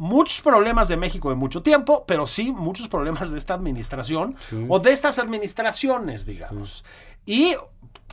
muchos 0.01 0.41
problemas 0.41 0.89
de 0.89 0.97
México 0.97 1.29
de 1.29 1.37
mucho 1.37 1.63
tiempo, 1.63 2.05
pero 2.07 2.27
sí 2.27 2.53
muchos 2.53 2.89
problemas 2.89 3.31
de 3.31 3.37
esta 3.37 3.53
administración 3.55 4.35
o 4.69 4.79
de 4.79 4.93
estas 4.93 5.19
administraciones, 5.19 6.25
digamos. 6.25 6.85
Y 7.27 7.55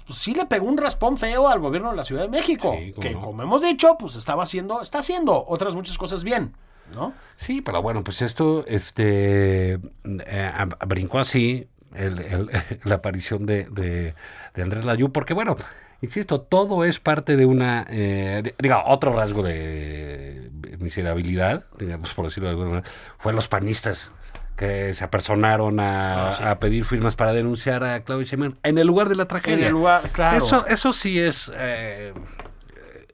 pues, 0.06 0.20
sí 0.20 0.34
le 0.34 0.46
pegó 0.46 0.68
un 0.68 0.78
raspón 0.78 1.18
feo 1.18 1.48
al 1.48 1.60
gobierno 1.60 1.90
de 1.92 1.96
la 1.96 2.04
Ciudad 2.04 2.24
de 2.24 2.28
México, 2.30 2.76
Sí, 2.78 2.94
que 3.00 3.12
no. 3.12 3.22
como 3.22 3.42
hemos 3.44 3.62
dicho, 3.62 3.96
pues 3.98 4.16
estaba 4.16 4.44
haciendo, 4.44 4.82
está 4.82 5.00
haciendo 5.00 5.46
otras 5.48 5.76
muchas 5.76 5.98
cosas 5.98 6.24
bien, 6.26 6.54
¿no? 6.94 7.14
Sí, 7.38 7.62
pero 7.62 7.82
bueno, 7.82 8.04
pues 8.04 8.22
esto, 8.22 8.66
este, 8.68 9.74
eh, 10.04 10.52
brincó 10.88 11.20
así 11.20 11.68
el- 11.96 12.20
el- 12.20 12.50
la 12.84 12.96
aparición 12.96 13.46
de, 13.46 13.64
de, 13.70 14.14
de 14.54 14.62
Andrés 14.62 14.84
Layú, 14.84 15.12
porque 15.14 15.34
bueno, 15.34 15.56
insisto, 16.02 16.42
todo 16.42 16.84
es 16.84 17.00
parte 17.00 17.36
de 17.38 17.46
una, 17.46 17.86
eh, 17.90 18.42
di- 18.44 18.54
diga, 18.60 18.84
otro 18.86 19.14
rasgo 19.16 19.44
de 19.44 20.50
miserabilidad, 20.80 21.66
digamos, 21.80 22.14
por 22.14 22.26
decirlo 22.26 22.48
de 22.50 22.52
alguna 22.52 22.70
manera, 22.70 22.90
fue 23.18 23.34
los 23.34 23.48
panistas 23.48 24.12
que 24.56 24.94
se 24.94 25.04
apersonaron 25.04 25.80
a, 25.80 26.30
Ah, 26.30 26.32
sí. 26.32 26.44
a 26.44 26.60
pedir 26.60 26.84
firmas 26.86 27.16
para 27.16 27.32
denunciar 27.34 27.84
a 27.84 28.00
Claudio 28.04 28.26
Sheinbaum 28.26 28.56
en 28.64 28.78
el 28.78 28.88
lugar 28.88 29.08
de 29.10 29.16
la 29.16 29.26
tragedia. 29.28 29.58
En 29.60 29.64
el 29.66 29.72
lugar, 29.72 30.12
claro. 30.12 30.38
Eso, 30.38 30.66
eso 30.68 30.94
sí 30.94 31.20
es 31.20 31.52
eh, 31.56 32.12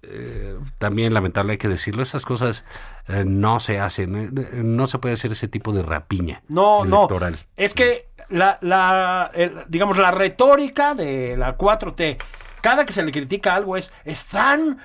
eh, 0.03 0.57
también 0.77 1.13
lamentable, 1.13 1.53
hay 1.53 1.57
que 1.57 1.67
decirlo. 1.67 2.03
Esas 2.03 2.23
cosas 2.25 2.63
eh, 3.07 3.23
no 3.25 3.59
se 3.59 3.79
hacen. 3.79 4.15
eh, 4.37 4.49
no 4.63 4.87
se 4.87 4.99
puede 4.99 5.15
hacer 5.15 5.31
ese 5.31 5.47
tipo 5.47 5.73
de 5.73 5.83
rapiña 5.83 6.41
No, 6.47 6.83
electoral. 6.85 7.33
no. 7.33 7.37
Es 7.57 7.73
que 7.73 8.07
la, 8.29 8.57
la 8.61 9.31
el- 9.33 9.63
digamos, 9.67 9.97
la 9.97 10.11
retórica 10.11 10.95
de 10.95 11.35
la 11.37 11.57
4T, 11.57 12.17
cada 12.63 12.85
que 12.85 12.93
se 12.93 13.03
le 13.03 13.11
critica 13.11 13.53
algo 13.55 13.75
es, 13.77 13.91
están, 14.05 14.79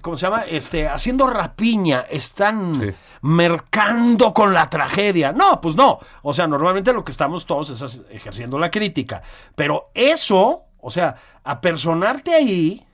¿cómo 0.00 0.16
se 0.16 0.26
llama? 0.26 0.42
Este, 0.44 0.88
haciendo 0.88 1.26
rapiña, 1.26 2.06
están 2.08 2.80
Sí. 2.80 2.94
mercando 3.20 4.32
con 4.32 4.54
la 4.54 4.70
tragedia. 4.70 5.32
No, 5.32 5.60
pues 5.60 5.74
no. 5.76 5.98
O 6.22 6.32
sea, 6.32 6.46
normalmente 6.46 6.92
lo 6.92 7.04
que 7.04 7.10
estamos 7.10 7.44
todos 7.44 7.70
es 7.70 8.00
ejerciendo 8.10 8.58
la 8.58 8.70
crítica. 8.70 9.22
Pero 9.54 9.90
eso, 9.94 10.62
o 10.80 10.90
sea, 10.90 11.16
apersonarte 11.44 12.34
ahí, 12.34 12.86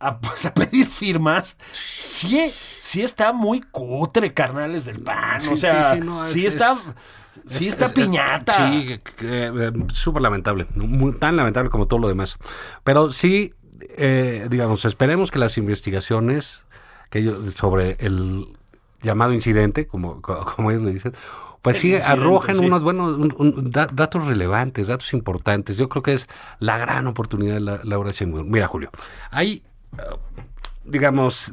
a, 0.00 0.18
pues, 0.20 0.44
a 0.46 0.52
pedir 0.54 0.86
firmas, 0.88 1.56
sí, 1.98 2.52
sí 2.78 3.02
está 3.02 3.32
muy 3.32 3.60
cutre, 3.60 4.32
carnales 4.34 4.84
del 4.84 5.00
pan. 5.00 5.48
o 5.48 5.56
sea, 5.56 5.94
sí, 5.94 6.00
no, 6.00 6.22
es- 6.22 6.34
está, 6.36 6.72
es- 6.72 6.78
sí 7.46 7.66
es- 7.66 7.72
está 7.72 7.86
es- 7.86 7.92
piñata. 7.92 8.70
Sí, 8.70 9.00
eh, 9.22 9.72
súper 9.92 10.22
lamentable. 10.22 10.66
muy- 10.74 11.12
tan 11.12 11.36
lamentable 11.36 11.70
como 11.70 11.86
todo 11.86 12.00
lo 12.00 12.08
demás. 12.08 12.36
Pero 12.84 13.12
sí, 13.12 13.52
eh, 13.96 14.46
digamos, 14.50 14.84
esperemos 14.84 15.30
que 15.30 15.38
las 15.38 15.56
investigaciones 15.58 16.64
que 17.10 17.32
sobre 17.56 17.96
el 18.00 18.46
llamado 19.02 19.32
incidente, 19.32 19.86
como, 19.86 20.20
co- 20.22 20.44
como 20.56 20.70
ellos 20.70 20.82
le 20.82 20.92
dicen, 20.92 21.14
pues 21.62 21.78
sí 21.78 21.92
sí. 22.58 22.64
unos 22.66 22.82
buenos 22.82 23.14
un- 23.16 23.34
un- 23.36 23.70
da- 23.70 23.88
datos 23.92 24.24
relevantes, 24.26 24.86
datos 24.86 25.12
importantes. 25.12 25.76
Yo 25.76 25.88
creo 25.88 26.02
que 26.02 26.12
es 26.14 26.28
la 26.58 26.78
gran 26.78 27.06
oportunidad 27.06 27.54
de 27.54 27.60
la, 27.60 27.80
Laura 27.84 28.10
Sheinbaum. 28.12 28.48
Mira, 28.48 28.66
Julio, 28.68 28.90
hay, 29.30 29.62
eh, 29.98 30.02
digamos, 30.84 31.52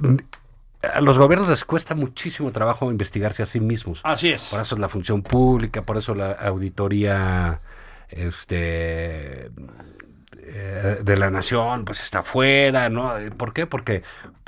a 0.82 1.02
los 1.02 1.18
gobiernos 1.18 1.50
les 1.50 1.66
cuesta 1.66 1.96
muchísimo 1.96 2.52
trabajo 2.52 2.92
investigarse 2.92 3.44
a 3.44 3.46
sí 3.46 3.60
mismos. 3.60 4.02
Así 4.04 4.30
es. 4.30 4.50
Por 4.50 4.62
eso 4.62 4.76
es 4.76 4.82
la 4.82 4.90
función 4.90 5.22
pública, 5.24 5.82
por 5.84 5.98
eso 5.98 6.14
la 6.14 6.32
auditoría 6.32 7.62
este 8.10 9.50
eh, 10.50 11.00
de 11.04 11.18
la 11.18 11.30
nación 11.30 11.84
pues 11.86 12.02
está 12.02 12.24
fuera, 12.24 12.90
¿no? 12.90 13.14
¿Por 13.38 13.54
qué? 13.54 13.68
Porque 13.68 14.04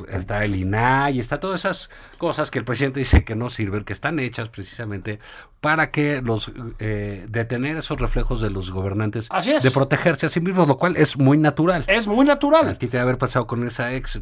está 0.10 0.46
el 0.46 0.56
INAI, 0.56 1.20
está 1.20 1.40
todas 1.42 1.60
esas 1.62 1.90
cosas 2.18 2.50
que 2.52 2.60
el 2.60 2.64
presidente 2.66 3.00
dice 3.00 3.24
que 3.26 3.36
no 3.36 3.50
sirven, 3.50 3.84
que 3.84 3.92
están 3.94 4.18
hechas 4.20 4.48
precisamente 4.50 5.20
para 5.60 5.92
que 5.92 6.22
los 6.22 6.54
eh, 6.80 7.26
detener 7.28 7.76
esos 7.76 8.00
reflejos 8.00 8.40
de 8.42 8.50
los 8.50 8.72
gobernantes 8.72 9.28
Así 9.30 9.52
es. 9.52 9.62
de 9.62 9.72
protegerse 9.72 10.28
a 10.28 10.30
sí 10.30 10.40
mismos, 10.40 10.70
lo 10.70 10.78
cual 10.78 10.96
es 10.96 11.18
muy 11.18 11.38
natural. 11.38 11.84
Es 11.88 12.08
muy 12.08 12.24
A 12.26 12.30
natural. 12.30 12.78
ti 12.78 12.88
te 12.88 12.98
haber 12.98 13.18
pasado 13.18 13.46
con 13.46 13.68
esa 13.68 13.94
ex, 13.94 14.22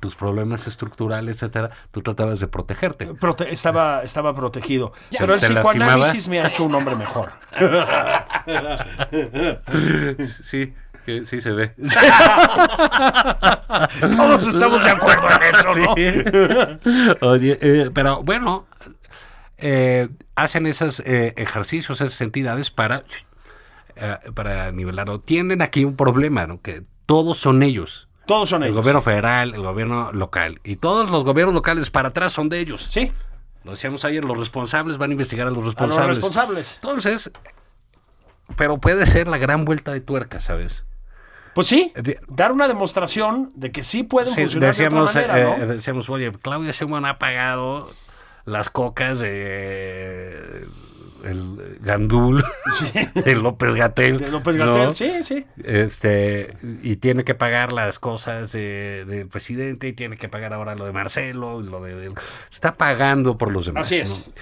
tus 0.00 0.16
problemas 0.16 0.66
estructurales, 0.66 1.36
etcétera, 1.36 1.70
tú 1.92 2.02
tratabas 2.02 2.40
de 2.40 2.48
protegerte. 2.48 3.08
Prote- 3.14 3.46
estaba, 3.48 4.02
estaba 4.02 4.34
protegido. 4.34 4.92
Pero 5.16 5.34
el 5.34 5.40
¿Te 5.40 5.46
psicoanálisis 5.46 6.14
lastimaba? 6.14 6.30
me 6.30 6.40
ha 6.40 6.48
hecho 6.50 6.64
un 6.64 6.74
hombre 6.74 6.96
mejor. 6.96 7.30
Sí, 10.44 10.72
Que 11.06 11.26
sí 11.26 11.40
se 11.40 11.50
ve. 11.50 11.74
Todos 14.16 14.46
estamos 14.46 14.84
de 14.84 14.90
acuerdo 14.90 15.28
en 15.30 15.42
eso, 15.54 15.68
¿no? 17.20 17.28
Oye, 17.32 17.58
eh, 17.60 17.90
pero 17.92 18.22
bueno, 18.22 18.66
eh, 19.58 20.08
hacen 20.36 20.66
esos 20.66 21.00
eh, 21.00 21.34
ejercicios, 21.36 22.00
esas 22.00 22.20
entidades 22.20 22.70
para, 22.70 23.02
eh, 23.96 24.16
para 24.34 24.70
nivelarlo. 24.72 25.20
Tienen 25.20 25.62
aquí 25.62 25.84
un 25.84 25.96
problema, 25.96 26.46
¿no? 26.46 26.60
Que 26.60 26.82
todos 27.06 27.38
son 27.38 27.62
ellos. 27.62 28.08
Todos 28.26 28.48
son 28.50 28.62
El 28.62 28.68
ellos. 28.68 28.78
gobierno 28.78 29.02
federal, 29.02 29.54
el 29.54 29.62
gobierno 29.62 30.12
local. 30.12 30.60
Y 30.64 30.76
todos 30.76 31.10
los 31.10 31.24
gobiernos 31.24 31.54
locales 31.54 31.90
para 31.90 32.08
atrás 32.10 32.32
son 32.32 32.48
de 32.48 32.60
ellos. 32.60 32.86
Sí, 32.88 33.12
Lo 33.64 33.72
decíamos 33.72 34.04
ayer, 34.04 34.24
los 34.24 34.38
responsables 34.38 34.98
van 34.98 35.10
a 35.10 35.12
investigar 35.14 35.46
a 35.48 35.50
los 35.50 35.58
a 35.58 35.62
los 35.62 35.74
responsables. 35.74 36.16
responsables. 36.16 36.74
Entonces, 36.82 37.30
pero 38.56 38.78
puede 38.78 39.06
ser 39.06 39.26
la 39.28 39.38
gran 39.38 39.64
vuelta 39.64 39.92
de 39.92 40.00
tuerca, 40.00 40.40
¿sabes? 40.40 40.84
Pues 41.54 41.66
sí, 41.66 41.92
De- 41.94 42.18
dar 42.28 42.52
una 42.52 42.66
demostración 42.68 43.50
de 43.54 43.70
que 43.72 43.82
sí 43.82 44.02
pueden 44.04 44.34
Sí, 44.34 44.40
funcionar 44.42 44.70
decíamos, 44.70 45.12
de 45.14 45.20
otra 45.20 45.34
manera, 45.34 45.54
eh, 45.54 45.58
¿no? 45.58 45.64
eh, 45.64 45.76
decíamos, 45.76 46.08
oye, 46.10 46.32
Claudia 46.40 46.70
Sheinbaum 46.72 47.04
ha 47.04 47.18
pagado 47.18 47.90
las 48.44 48.70
cocas 48.70 49.18
de 49.20 50.64
el 51.24 51.78
Gandul, 51.82 52.44
de 53.14 53.36
López 53.36 53.74
Gatel. 53.76 54.18
De 54.18 54.28
López 54.30 54.56
¿no? 54.56 54.74
Gatell, 54.74 54.94
sí, 54.94 55.12
sí. 55.22 55.46
Este, 55.62 56.56
y 56.82 56.96
tiene 56.96 57.22
que 57.22 57.34
pagar 57.36 57.72
las 57.72 58.00
cosas 58.00 58.50
de- 58.50 59.04
del 59.06 59.28
presidente, 59.28 59.86
y 59.88 59.92
tiene 59.92 60.16
que 60.16 60.28
pagar 60.28 60.52
ahora 60.52 60.74
lo 60.74 60.84
de 60.84 60.92
Marcelo, 60.92 61.60
y 61.60 61.64
lo 61.64 61.80
de, 61.80 61.94
de- 61.94 62.12
está 62.52 62.74
pagando 62.74 63.38
por 63.38 63.52
los 63.52 63.66
demás. 63.66 63.86
Así 63.86 63.96
es. 63.98 64.26
¿no? 64.26 64.32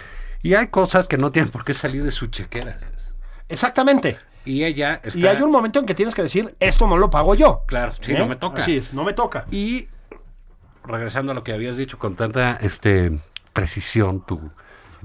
Y 0.42 0.54
hay 0.54 0.68
cosas 0.68 1.06
que 1.06 1.18
no 1.18 1.32
tienen 1.32 1.50
por 1.50 1.66
qué 1.66 1.74
salir 1.74 2.02
de 2.02 2.12
su 2.12 2.28
chequera. 2.28 2.78
Exactamente. 3.50 4.16
Y 4.44 4.64
ella 4.64 5.00
está. 5.02 5.18
Y 5.18 5.26
hay 5.26 5.42
un 5.42 5.50
momento 5.50 5.78
en 5.78 5.86
que 5.86 5.94
tienes 5.94 6.14
que 6.14 6.22
decir, 6.22 6.54
esto 6.60 6.86
no 6.86 6.96
lo 6.96 7.10
pago 7.10 7.34
yo. 7.34 7.62
Claro, 7.66 7.92
sí, 8.00 8.12
¿Eh? 8.12 8.18
no 8.18 8.26
me 8.26 8.36
toca. 8.36 8.62
Así 8.62 8.76
es, 8.76 8.94
no 8.94 9.04
me 9.04 9.12
toca. 9.12 9.46
Y 9.50 9.88
regresando 10.84 11.32
a 11.32 11.34
lo 11.34 11.44
que 11.44 11.52
habías 11.52 11.76
dicho 11.76 11.98
con 11.98 12.16
tanta 12.16 12.58
este 12.60 13.12
precisión, 13.52 14.24
tú. 14.26 14.50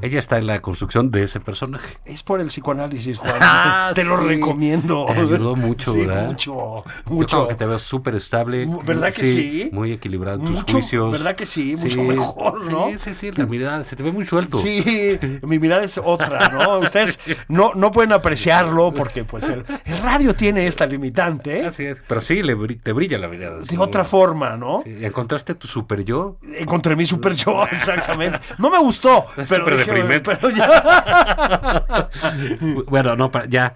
Ella 0.01 0.19
está 0.19 0.37
en 0.37 0.47
la 0.47 0.61
construcción 0.61 1.11
de 1.11 1.23
ese 1.23 1.39
personaje. 1.39 1.97
Es 2.05 2.23
por 2.23 2.41
el 2.41 2.47
psicoanálisis, 2.47 3.17
Juan. 3.17 3.35
Ah, 3.41 3.91
te, 3.93 4.01
te 4.01 4.07
lo 4.07 4.17
recomiendo. 4.17 5.05
Te 5.07 5.13
ayudó 5.13 5.55
mucho, 5.55 5.93
sí, 5.93 6.05
¿verdad? 6.05 6.27
Mucho, 6.27 6.53
Yo 6.53 6.83
mucho. 7.05 7.37
creo 7.37 7.47
que 7.49 7.55
te 7.55 7.65
veo 7.65 7.79
súper 7.79 8.15
estable. 8.15 8.67
¿Verdad 8.83 9.13
que 9.13 9.23
sí? 9.23 9.69
Muy 9.71 9.91
equilibrado 9.91 10.39
en 10.39 10.45
tus 10.47 10.55
Mucho, 10.55 10.73
juicios. 10.77 11.11
¿verdad 11.11 11.35
que 11.35 11.45
sí? 11.45 11.75
Mucho 11.75 12.03
mejor, 12.03 12.69
¿no? 12.71 12.87
Sí, 12.89 12.95
sí, 12.99 13.13
sí, 13.15 13.31
la 13.31 13.45
mirada 13.45 13.83
se 13.83 13.95
te 13.95 14.03
ve 14.03 14.11
muy 14.11 14.25
suelto. 14.25 14.57
Sí, 14.57 15.17
mi 15.43 15.59
mirada 15.59 15.83
es 15.83 15.99
otra, 16.03 16.49
¿no? 16.49 16.79
Ustedes 16.85 17.19
no, 17.47 17.73
no 17.75 17.91
pueden 17.91 18.11
apreciarlo 18.13 18.91
porque 18.93 19.23
pues 19.23 19.47
el, 19.49 19.63
el 19.85 19.97
radio 20.01 20.35
tiene 20.35 20.67
esta 20.67 20.85
limitante 20.85 21.65
Así 21.65 21.85
es. 21.85 21.97
Pero 22.07 22.21
sí, 22.21 22.41
le 22.41 22.55
te 22.77 22.91
brilla 22.91 23.17
la 23.17 23.27
mirada. 23.27 23.59
de 23.59 23.77
otra 23.77 24.03
forma, 24.03 24.57
¿no? 24.57 24.83
¿Encontraste 24.85 25.55
tu 25.55 25.67
super 25.67 26.03
yo? 26.03 26.37
Encontré 26.57 26.95
mi 26.95 27.05
super 27.05 27.33
yo, 27.33 27.63
exactamente. 27.71 28.39
No 28.57 28.69
me 28.69 28.79
gustó, 28.79 29.25
pero, 29.47 29.65
deprimente. 29.85 30.35
pero 30.35 30.49
ya. 30.55 32.09
bueno, 32.87 33.15
no, 33.15 33.31
ya. 33.47 33.75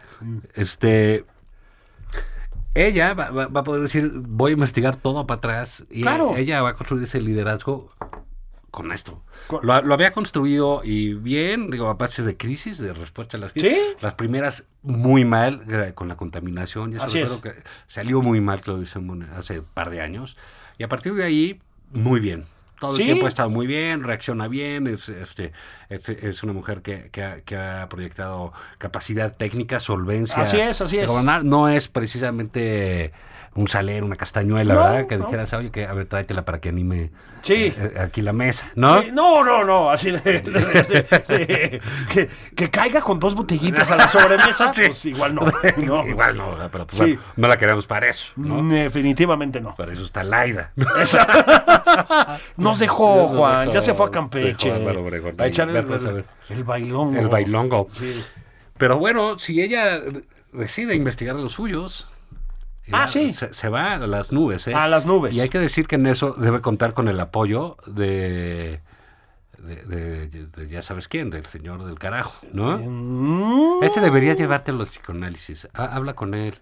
Este. 0.54 1.26
Ella 2.76 3.14
va, 3.14 3.30
va- 3.32 3.48
va 3.48 3.62
a 3.62 3.64
poder 3.64 3.82
decir, 3.82 4.12
voy 4.16 4.52
a 4.52 4.54
investigar 4.54 4.96
todo 4.98 5.26
para 5.26 5.38
atrás. 5.40 5.84
Y 5.90 6.02
Claro. 6.04 6.36
ella 6.38 6.62
va 6.62 6.70
a 6.70 6.76
construir 6.76 7.04
ese 7.04 7.20
liderazgo 7.20 7.92
con 8.72 8.92
esto. 8.92 9.24
Lo, 9.64 9.82
lo 9.82 9.94
había 9.96 10.14
construido 10.14 10.82
y 10.84 11.16
bien, 11.16 11.72
digo, 11.72 11.90
a 11.90 11.96
base 11.96 12.22
de 12.22 12.38
crisis, 12.38 12.78
de 12.78 12.94
respuesta 12.94 13.38
a 13.38 13.40
las 13.40 13.52
crisis. 13.54 13.72
Sí. 13.74 13.80
Las 14.02 14.14
primeras 14.14 14.68
muy 14.84 15.26
mal, 15.26 15.64
con 15.96 16.08
la 16.08 16.16
contaminación. 16.16 16.92
Ya 16.94 17.04
Así 17.04 17.20
es. 17.20 17.34
que 17.38 17.54
salió 17.88 18.22
muy 18.22 18.40
mal, 18.40 18.62
Claudio 18.62 18.86
Sheinbaum, 18.86 19.24
hace 19.36 19.60
un 19.60 19.66
par 19.74 19.90
de 19.90 20.02
años. 20.02 20.38
Y 20.78 20.84
a 20.84 20.88
partir 20.88 21.16
de 21.16 21.24
ahí, 21.24 21.60
muy 21.92 22.20
bien. 22.20 22.46
Todo 22.80 22.92
Sí. 22.92 23.02
el 23.02 23.08
tiempo 23.08 23.26
ha 23.26 23.30
estado 23.30 23.50
muy 23.50 23.68
bien, 23.68 24.04
reacciona 24.04 24.48
bien, 24.48 24.88
es, 24.88 25.10
este, 25.10 25.52
es, 25.90 26.08
es 26.10 26.44
una 26.44 26.54
mujer 26.54 26.82
que, 26.82 27.10
que 27.12 27.24
ha, 27.24 27.42
que 27.42 27.58
ha 27.58 27.88
proyectado 27.90 28.54
capacidad 28.78 29.36
técnica, 29.36 29.80
solvencia. 29.80 30.42
Así 30.42 30.60
es, 30.60 30.80
así 30.82 30.98
es. 30.98 31.08
gobernar. 31.08 31.44
No 31.44 31.68
es 31.68 31.88
precisamente 31.90 33.12
un 33.56 33.68
salero, 33.68 34.06
una 34.06 34.16
castañuela, 34.16 34.74
No, 34.74 34.80
¿verdad? 34.84 35.08
Que 35.08 35.18
no. 35.18 35.26
dijeras, 35.26 35.54
oye, 35.54 35.72
que, 35.72 35.86
a 35.86 35.94
ver, 35.94 36.06
tráetela 36.08 36.44
para 36.46 36.60
que 36.60 36.70
anime 36.70 37.10
Sí. 37.42 37.54
eh, 37.54 37.74
eh, 37.78 38.00
aquí 38.00 38.22
la 38.22 38.34
mesa, 38.34 38.70
¿no? 38.76 39.02
Sí, 39.02 39.10
no, 39.14 39.44
no, 39.44 39.64
no, 39.64 39.90
así 39.90 40.12
de, 40.12 40.20
de- 40.20 40.42
de- 40.42 41.02
de- 41.28 41.82
que, 42.12 42.30
que 42.56 42.70
caiga 42.70 43.02
con 43.02 43.20
dos 43.20 43.34
botellitas 43.34 43.90
a 43.92 43.96
la 43.96 44.08
sobremesa, 44.08 44.74
Sí. 44.74 44.82
pues 44.86 45.06
igual 45.06 45.36
no. 45.36 45.42
no. 45.78 46.06
Igual 46.08 46.38
no, 46.38 46.56
pero 46.72 46.86
pues, 46.86 47.00
bueno, 47.00 47.22
no 47.38 47.48
la 47.48 47.58
queremos 47.58 47.88
para 47.88 48.08
eso, 48.10 48.28
¿no? 48.36 48.62
Mm, 48.62 48.70
Definitivamente 48.72 49.62
no. 49.62 49.76
Para 49.76 49.94
eso 49.94 50.04
está 50.04 50.24
Laida. 50.24 50.72
Nos 52.58 52.80
dejó, 52.80 53.28
Juan, 53.30 53.60
dejó, 53.68 53.72
ya 53.74 53.82
se 53.82 53.94
fue 53.94 54.06
a 54.06 54.10
dejó 54.10 54.12
Campeche. 54.22 54.72
Obregón 54.72 55.36
a 55.40 55.46
echar 55.48 55.70
el, 55.70 55.78
a 55.78 56.24
el 56.50 56.64
bailongo. 56.64 57.20
El 57.20 57.28
bailongo. 57.30 57.88
Pero 58.78 58.98
bueno, 58.98 59.40
si 59.40 59.62
ella 59.62 60.00
decide 60.52 60.96
investigar 60.96 61.36
los 61.36 61.54
suyos. 61.54 62.10
Ah, 62.92 63.08
sí. 63.08 63.34
Se, 63.34 63.54
se 63.54 63.70
va 63.70 63.94
a 63.94 63.98
las 63.98 64.32
nubes, 64.32 64.68
¿eh? 64.68 64.74
A 64.74 64.88
las 64.88 65.06
nubes. 65.06 65.36
Y 65.36 65.42
hay 65.42 65.50
que 65.50 65.60
decir 65.60 65.88
que 65.88 65.96
en 65.96 66.08
eso 66.08 66.32
debe 66.34 66.62
contar 66.62 66.94
con 66.94 67.08
el 67.08 67.20
apoyo 67.20 67.78
de. 67.86 68.80
De, 69.58 69.76
de- 70.28 70.28
de 70.48 70.70
ya 70.70 70.82
sabes 70.82 71.10
quién, 71.10 71.30
del 71.30 71.46
señor 71.46 71.84
del 71.84 72.00
carajo, 72.00 72.34
¿no? 72.54 72.78
Mm, 72.82 73.84
Ese 73.84 74.00
debería 74.00 74.34
llevarte 74.34 74.72
a 74.72 74.74
los 74.74 74.90
psicoanálisis. 74.90 75.68
Ha- 75.74 75.96
habla 75.96 76.14
con 76.14 76.34
él 76.34 76.56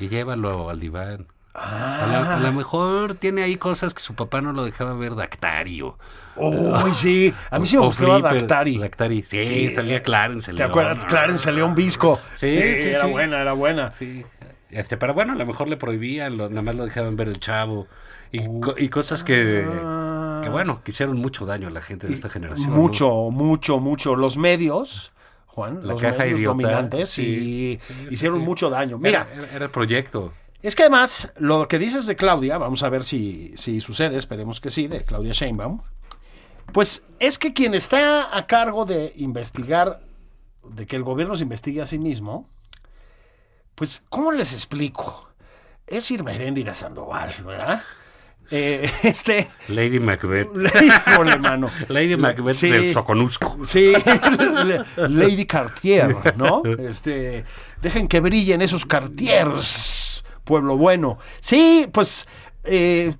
y 0.00 0.08
llévalo 0.08 0.68
al 0.68 0.80
diván. 0.80 1.26
A, 1.54 2.06
la- 2.10 2.36
a 2.36 2.40
lo 2.40 2.52
mejor 2.52 3.14
tiene 3.14 3.44
ahí 3.44 3.56
cosas 3.56 3.94
que 3.94 4.00
su 4.00 4.14
papá 4.14 4.40
no 4.40 4.52
lo 4.52 4.64
dejaba 4.64 4.94
ver, 4.94 5.14
Dactario. 5.14 5.96
Uy, 6.36 6.92
sí. 6.94 7.32
A 7.50 7.58
mí 7.60 7.66
sí 7.68 7.76
me 7.76 7.84
gustaba 7.84 8.14
Flipper, 8.18 8.40
Dactari. 8.40 8.78
Dactari. 8.78 9.22
Sí, 9.22 9.44
Sí. 9.44 9.74
salía 9.74 10.02
Clarence. 10.02 10.52
¿Te 10.52 10.62
acuerdas? 10.62 11.04
Clarence 11.06 11.50
León 11.52 11.74
Visco. 11.76 12.18
Sí, 12.36 12.56
sí, 12.56 12.88
Era 12.88 13.04
sí. 13.04 13.10
buena, 13.10 13.42
era 13.42 13.52
buena. 13.52 13.92
Sí. 13.98 14.24
Este, 14.70 14.96
pero 14.96 15.14
bueno, 15.14 15.32
a 15.32 15.36
lo 15.36 15.46
mejor 15.46 15.68
le 15.68 15.76
prohibían, 15.76 16.36
lo- 16.36 16.48
nada 16.48 16.62
más 16.62 16.76
lo 16.76 16.84
dejaban 16.84 17.16
ver 17.16 17.28
el 17.28 17.40
chavo. 17.40 17.86
Y, 18.32 18.60
co- 18.60 18.74
y 18.78 18.88
cosas 18.88 19.24
que, 19.24 19.66
que, 20.44 20.48
bueno, 20.48 20.82
que 20.84 20.92
hicieron 20.92 21.16
mucho 21.16 21.46
daño 21.46 21.66
a 21.68 21.70
la 21.70 21.80
gente 21.82 22.06
de 22.06 22.14
esta 22.14 22.28
generación. 22.28 22.70
¿no? 22.70 22.76
Mucho, 22.76 23.30
mucho, 23.32 23.80
mucho. 23.80 24.14
Los 24.14 24.36
medios, 24.36 25.10
Juan, 25.46 25.80
La 25.82 25.94
los 25.94 26.00
caja 26.00 26.18
medios 26.18 26.38
idiota, 26.38 26.52
dominantes, 26.52 27.10
sí, 27.10 27.80
sí, 27.82 27.94
hicieron 28.10 28.38
mucho 28.40 28.70
daño. 28.70 28.98
Mira, 28.98 29.26
era 29.52 29.64
el 29.64 29.70
proyecto. 29.72 30.32
es 30.62 30.76
que 30.76 30.82
además, 30.84 31.32
lo 31.38 31.66
que 31.66 31.80
dices 31.80 32.06
de 32.06 32.14
Claudia, 32.14 32.56
vamos 32.58 32.84
a 32.84 32.88
ver 32.88 33.02
si, 33.04 33.52
si 33.56 33.80
sucede, 33.80 34.16
esperemos 34.16 34.60
que 34.60 34.70
sí, 34.70 34.86
de 34.86 35.02
Claudia 35.02 35.32
Sheinbaum, 35.32 35.80
pues 36.72 37.04
es 37.18 37.38
que 37.38 37.52
quien 37.52 37.74
está 37.74 38.36
a 38.36 38.46
cargo 38.46 38.84
de 38.86 39.12
investigar, 39.16 40.00
de 40.62 40.86
que 40.86 40.94
el 40.94 41.02
gobierno 41.02 41.34
se 41.34 41.42
investigue 41.42 41.82
a 41.82 41.86
sí 41.86 41.98
mismo, 41.98 42.48
pues, 43.74 44.04
¿cómo 44.08 44.32
les 44.32 44.52
explico? 44.52 45.30
Es 45.86 46.10
Irma 46.10 46.32
Heréndira 46.32 46.74
Sandoval, 46.74 47.34
¿verdad? 47.44 47.82
Eh, 48.50 48.90
este, 49.02 49.48
Lady 49.68 50.00
Macbeth. 50.00 50.48
híjole, 50.82 51.38
mano. 51.38 51.70
Lady 51.88 52.16
Macbeth 52.16 52.54
Sí. 52.54 52.68
del 52.70 52.92
Soconusco. 52.92 53.58
Sí, 53.64 53.92
Lady 54.96 55.46
Cartier, 55.46 56.36
¿no? 56.36 56.62
Este, 56.78 57.44
dejen 57.80 58.08
que 58.08 58.20
brillen 58.20 58.60
esos 58.62 58.84
Cartiers, 58.86 60.24
pueblo 60.44 60.76
bueno. 60.76 61.18
Sí, 61.40 61.88
pues, 61.92 62.26
eh, 62.64 63.14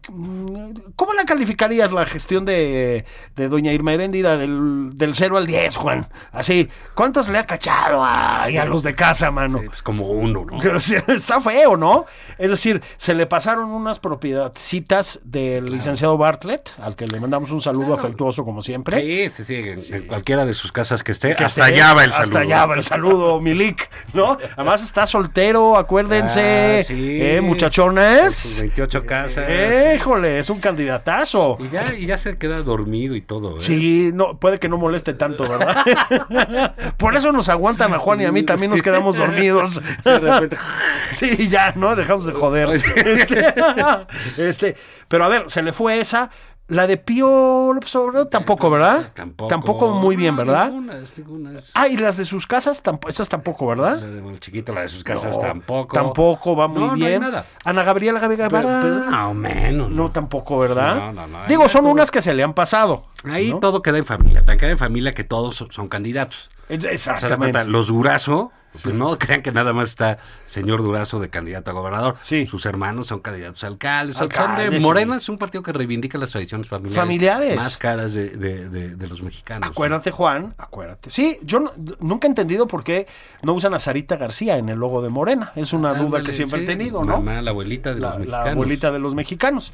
¿cómo 0.97 1.13
la 1.15 1.25
calificarías 1.25 1.93
la 1.93 2.05
gestión 2.07 2.45
de, 2.45 3.05
de 3.37 3.49
doña 3.49 3.73
Irma 3.73 3.95
Heréndira 3.95 4.37
del, 4.37 4.91
del 4.95 5.15
0 5.15 5.37
al 5.39 5.47
10, 5.47 5.77
Juan? 5.77 6.07
Así, 6.33 6.69
¿cuántos 6.95 7.29
le 7.29 7.39
ha 7.39 7.45
cachado 7.47 8.05
a, 8.05 8.45
a 8.45 8.65
los 8.67 8.83
de 8.83 8.95
casa, 8.95 9.31
mano? 9.31 9.59
Sí, 9.61 9.67
pues 9.69 9.83
como 9.83 10.09
uno, 10.11 10.45
¿no? 10.45 10.61
Está 11.09 11.41
feo, 11.41 11.77
¿no? 11.77 12.07
Es 12.39 12.51
decir, 12.51 12.83
se 12.97 13.15
le 13.15 13.27
pasaron 13.27 13.71
unas 13.71 13.99
propiedadcitas 13.99 15.21
del 15.25 15.67
licenciado 15.73 16.17
Bartlett, 16.19 16.73
al 16.81 16.97
que 16.97 17.07
le 17.07 17.21
mandamos 17.21 17.51
un 17.51 17.61
saludo 17.63 17.95
afectuoso 17.95 18.45
como 18.45 18.63
siempre. 18.63 19.01
Sí, 19.01 19.45
sí, 19.45 19.45
sí, 19.83 19.93
en, 19.95 20.07
cualquiera 20.07 20.45
de 20.45 20.55
sus 20.55 20.73
casas 20.73 21.03
que 21.03 21.13
esté. 21.13 21.35
Que 21.37 21.45
hasta 21.45 21.69
esté- 21.69 21.75
allá 21.75 21.95
va 21.95 22.05
el 22.05 22.11
saludo. 22.11 22.23
Hasta 22.25 22.39
allá 22.41 22.67
va 22.67 22.75
el 22.75 22.83
saludo, 22.83 23.41
Milik, 23.41 23.89
¿no? 24.13 24.37
Además 24.57 24.83
está 24.83 25.07
soltero, 25.07 25.77
acuérdense, 25.79 26.81
Ah, 26.81 26.85
sí. 26.87 27.19
eh, 27.21 27.37
Sus 27.39 27.47
muchachones. 27.47 28.59
28 28.61 29.07
casas. 29.07 29.30
Híjole, 29.95 30.39
es 30.39 30.51
un 30.51 30.59
candidatazo. 30.59 31.59
Y 31.61 31.69
ya, 31.69 31.95
y 31.95 32.07
ya 32.07 32.19
se 32.19 32.39
queda 32.39 32.63
dormido 32.63 33.15
y 33.15 33.21
todo, 33.21 33.57
¿eh? 33.57 33.61
Sí, 33.61 34.11
no, 34.13 34.39
puede 34.39 34.59
que 34.59 34.69
no 34.69 34.77
moleste 34.79 35.15
tanto, 35.15 35.49
¿verdad? 35.49 36.75
Por 36.97 37.17
eso 37.17 37.33
nos 37.33 37.49
aguantan 37.49 37.93
a 37.93 37.99
Juan 37.99 38.21
y 38.21 38.25
a 38.25 38.33
mí, 38.33 38.43
también 38.43 38.71
nos 38.71 38.83
quedamos 38.83 39.17
dormidos. 39.17 39.81
De 40.05 40.19
repente, 40.19 40.57
Sí, 41.13 41.49
ya, 41.49 41.73
¿no? 41.77 41.97
Dejamos 41.97 42.25
de 42.25 42.33
joder. 42.33 42.83
Este, 42.97 43.55
este, 44.39 44.77
pero 45.09 45.25
a 45.25 45.29
ver, 45.29 45.45
se 45.49 45.63
le 45.63 45.73
fue 45.73 46.01
esa. 46.01 46.31
La 46.71 46.87
de 46.87 46.97
Pío 46.97 47.73
López 47.75 47.95
Obrador 47.97 48.29
tampoco, 48.29 48.71
¿verdad? 48.71 49.11
Tampoco. 49.13 49.49
muy 49.91 50.15
bien, 50.15 50.37
No, 50.37 50.45
¿verdad? 50.45 50.67
Ningunas, 50.71 51.13
ningunas. 51.19 51.71
Ah, 51.75 51.89
y 51.89 51.97
las 51.97 52.17
de 52.17 52.25
sus 52.25 52.47
casas, 52.47 52.81
tampo- 52.83 53.09
esas 53.09 53.29
tampoco, 53.29 53.75
La 53.75 53.83
¿verdad? 53.95 53.99
de 54.07 54.21
el 54.29 54.39
chiquito, 54.41 54.73
la 54.73 54.83
de 54.83 54.89
sus 54.89 55.03
casas 55.03 55.37
No, 55.37 55.43
tampoco. 55.43 55.95
Tampoco 55.95 56.55
va 56.55 56.69
muy 56.69 56.79
No, 56.81 56.87
no 56.87 56.93
hay 56.95 57.01
bien. 57.01 57.21
nada. 57.23 57.45
Ana 57.65 57.83
Gabriela 57.83 58.21
pero 58.49 58.69
no, 59.11 59.35
menos. 59.35 59.91
No, 59.91 60.11
tampoco, 60.13 60.59
¿verdad? 60.61 60.95
No, 60.95 61.13
no, 61.13 61.27
no. 61.27 61.47
Digo, 61.49 61.69
son 61.69 61.83
todo- 61.83 61.91
unas 61.93 62.11
que 62.13 62.23
se 62.23 62.33
le 62.35 62.45
han 62.45 62.55
pasado. 62.55 63.05
Ahí 63.25 63.51
¿no? 63.51 63.59
todo 63.59 63.83
queda 63.83 63.99
en 63.99 64.07
familia. 64.07 64.45
Tan 64.45 64.57
queda 64.57 64.71
en 64.71 64.79
familia 64.79 65.13
que 65.13 65.25
todos 65.25 65.67
son, 65.71 65.89
candidatos. 65.89 66.51
Es- 66.69 66.79
O 66.79 66.81
sea, 66.83 66.91
de 66.91 66.95
Exactamente. 66.95 67.65
los 67.65 67.89
Durazo, 67.89 68.53
pues 68.83 68.95
no 68.95 69.19
crean 69.19 69.43
que 69.43 69.51
nada 69.53 69.73
más 69.73 69.89
está 69.91 70.19
señor 70.47 70.83
Durazo 70.83 71.19
de 71.21 71.29
candidato 71.29 71.71
a 71.71 71.75
gobernador. 71.75 72.17
Sí. 72.23 72.47
Sus 72.47 72.67
hermanos 72.67 73.09
son 73.09 73.21
candidatos 73.21 73.65
a 73.65 73.67
alcaldes. 73.67 74.17
son- 74.17 74.31
son 74.31 74.41
Alcaldes, 74.43 74.71
de 74.71 74.81
sí. 74.81 74.87
Morena 74.87 75.17
es 75.17 75.29
un 75.29 75.39
partido 75.39 75.63
que 75.63 75.73
reivindica 75.73 76.19
las 76.19 76.31
tradiciones 76.31 76.69
familiares. 76.69 76.97
Familiares. 76.97 77.57
Más 77.57 77.77
caras 77.79 78.13
de, 78.13 78.31
de- 78.31 78.69
de- 78.69 78.95
de 78.97 79.09
los 79.09 79.23
mexicanos. 79.23 79.69
Acuérdate, 79.69 80.11
Juan, 80.11 80.55
acuérdate. 80.59 81.11
Sí, 81.11 81.39
yo 81.43 81.61
no- 81.61 81.73
nunca 82.01 82.27
he 82.27 82.31
entendido 82.31 82.67
por 82.67 82.85
qué 82.85 83.07
no 83.43 83.53
usan 83.55 83.75
a 83.75 83.79
Sarita 83.79 84.17
García 84.17 84.57
en 84.59 84.69
el 84.69 84.79
logo 84.79 85.03
de 85.03 85.09
Morena. 85.09 85.53
Es 85.57 85.73
una 85.73 85.95
duda 85.95 86.23
que 86.23 86.33
siempre 86.33 86.63
he 86.63 86.67
tenido, 86.67 87.05
¿no? 87.05 87.21
Mamá, 87.21 87.43
la 87.43 87.51
abuelita 87.51 87.93
de 87.95 88.01
la, 88.01 88.11
los 88.11 88.19
la 88.19 88.21
mexicanos. 88.25 88.53
abuelita 88.53 88.91
de 88.93 88.99
los 88.99 89.15
mexicanos. 89.15 89.73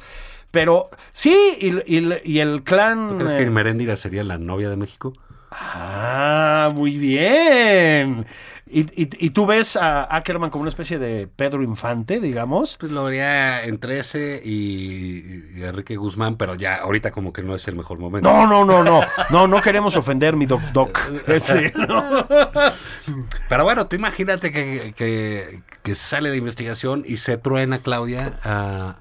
Pero 0.49 0.89
sí, 1.11 1.35
y, 1.59 1.97
y- 1.97 2.21
y 2.23 2.39
el 2.39 2.63
clan... 2.63 3.09
¿Tú 3.09 3.17
crees 3.17 3.33
eh, 3.33 3.43
que 3.45 3.49
Meréndira 3.51 3.95
sería 3.97 4.23
la 4.23 4.37
novia 4.37 4.69
de 4.69 4.77
México? 4.77 5.13
Ah, 5.51 6.71
muy 6.73 6.97
bien. 6.97 8.25
¿Y, 8.69 8.81
y, 9.01 9.09
y 9.25 9.29
tú 9.29 9.45
ves 9.45 9.77
a 9.77 10.03
Ackerman 10.13 10.49
como 10.49 10.63
una 10.63 10.69
especie 10.69 10.99
de 10.99 11.27
Pedro 11.27 11.63
Infante, 11.63 12.19
digamos? 12.19 12.75
Pues 12.77 12.91
lo 12.91 13.07
haría 13.07 13.63
entre 13.63 13.99
ese 13.99 14.41
y, 14.43 15.43
y 15.55 15.63
Enrique 15.63 15.95
Guzmán, 15.95 16.35
pero 16.35 16.55
ya 16.55 16.75
ahorita 16.75 17.11
como 17.11 17.31
que 17.31 17.43
no 17.43 17.55
es 17.55 17.65
el 17.69 17.75
mejor 17.75 17.97
momento. 17.99 18.29
No, 18.29 18.45
no, 18.45 18.65
no, 18.65 18.83
no. 18.83 19.01
No, 19.29 19.47
no 19.47 19.61
queremos 19.61 19.95
ofender 19.95 20.35
mi 20.35 20.45
doc 20.45 20.61
doc. 20.73 20.99
Ese, 21.27 21.71
no. 21.75 22.27
Pero 23.49 23.63
bueno, 23.63 23.87
tú 23.87 23.95
imagínate 23.95 24.51
que, 24.51 24.93
que, 24.97 25.61
que 25.81 25.95
sale 25.95 26.29
de 26.29 26.37
investigación 26.37 27.03
y 27.05 27.17
se 27.17 27.37
truena 27.37 27.79
Claudia 27.79 28.37
a, 28.43 28.97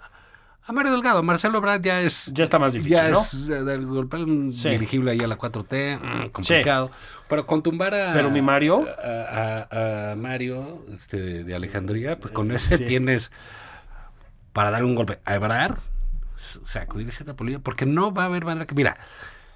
a 0.67 0.73
Mario 0.73 0.93
Delgado. 0.93 1.23
Marcelo 1.23 1.61
Brad 1.61 1.81
ya 1.81 2.01
es... 2.01 2.27
Ya 2.33 2.45
está 2.45 2.59
más 2.59 2.73
difícil, 2.73 2.97
ya 2.97 3.09
¿no? 3.09 3.21
es 3.23 3.35
eh, 3.35 3.62
del 3.64 3.87
golpe 3.87 4.17
un 4.17 4.53
Sí. 4.53 4.71
dirigible 4.71 5.12
ahí 5.12 5.21
a 5.21 5.27
la 5.27 5.39
4T, 5.39 5.99
mm, 6.01 6.29
complicado. 6.31 6.91
Pero 7.29 7.47
con 7.47 7.62
tumbar 7.62 7.95
a... 7.95 8.12
Pero 8.12 8.31
mi 8.31 8.43
Mario. 8.43 8.87
A, 9.03 9.67
a- 9.71 10.12
a 10.12 10.17
Mario 10.17 10.85
este, 10.93 11.45
de 11.45 11.55
Alejandría, 11.55 12.19
pues 12.19 12.33
con 12.33 12.51
ese 12.51 12.79
tienes 12.79 13.31
para 14.53 14.71
dar 14.71 14.85
un 14.85 14.95
golpe 14.95 15.19
a 15.25 15.35
Ebrard, 15.35 15.77
sacudir 16.64 17.12
cierta 17.12 17.35
política, 17.35 17.62
porque 17.62 17.87
no 17.87 18.12
va 18.12 18.23
a 18.25 18.27
haber 18.27 18.45
manera 18.45 18.67
que... 18.67 18.75
Mira, 18.75 18.97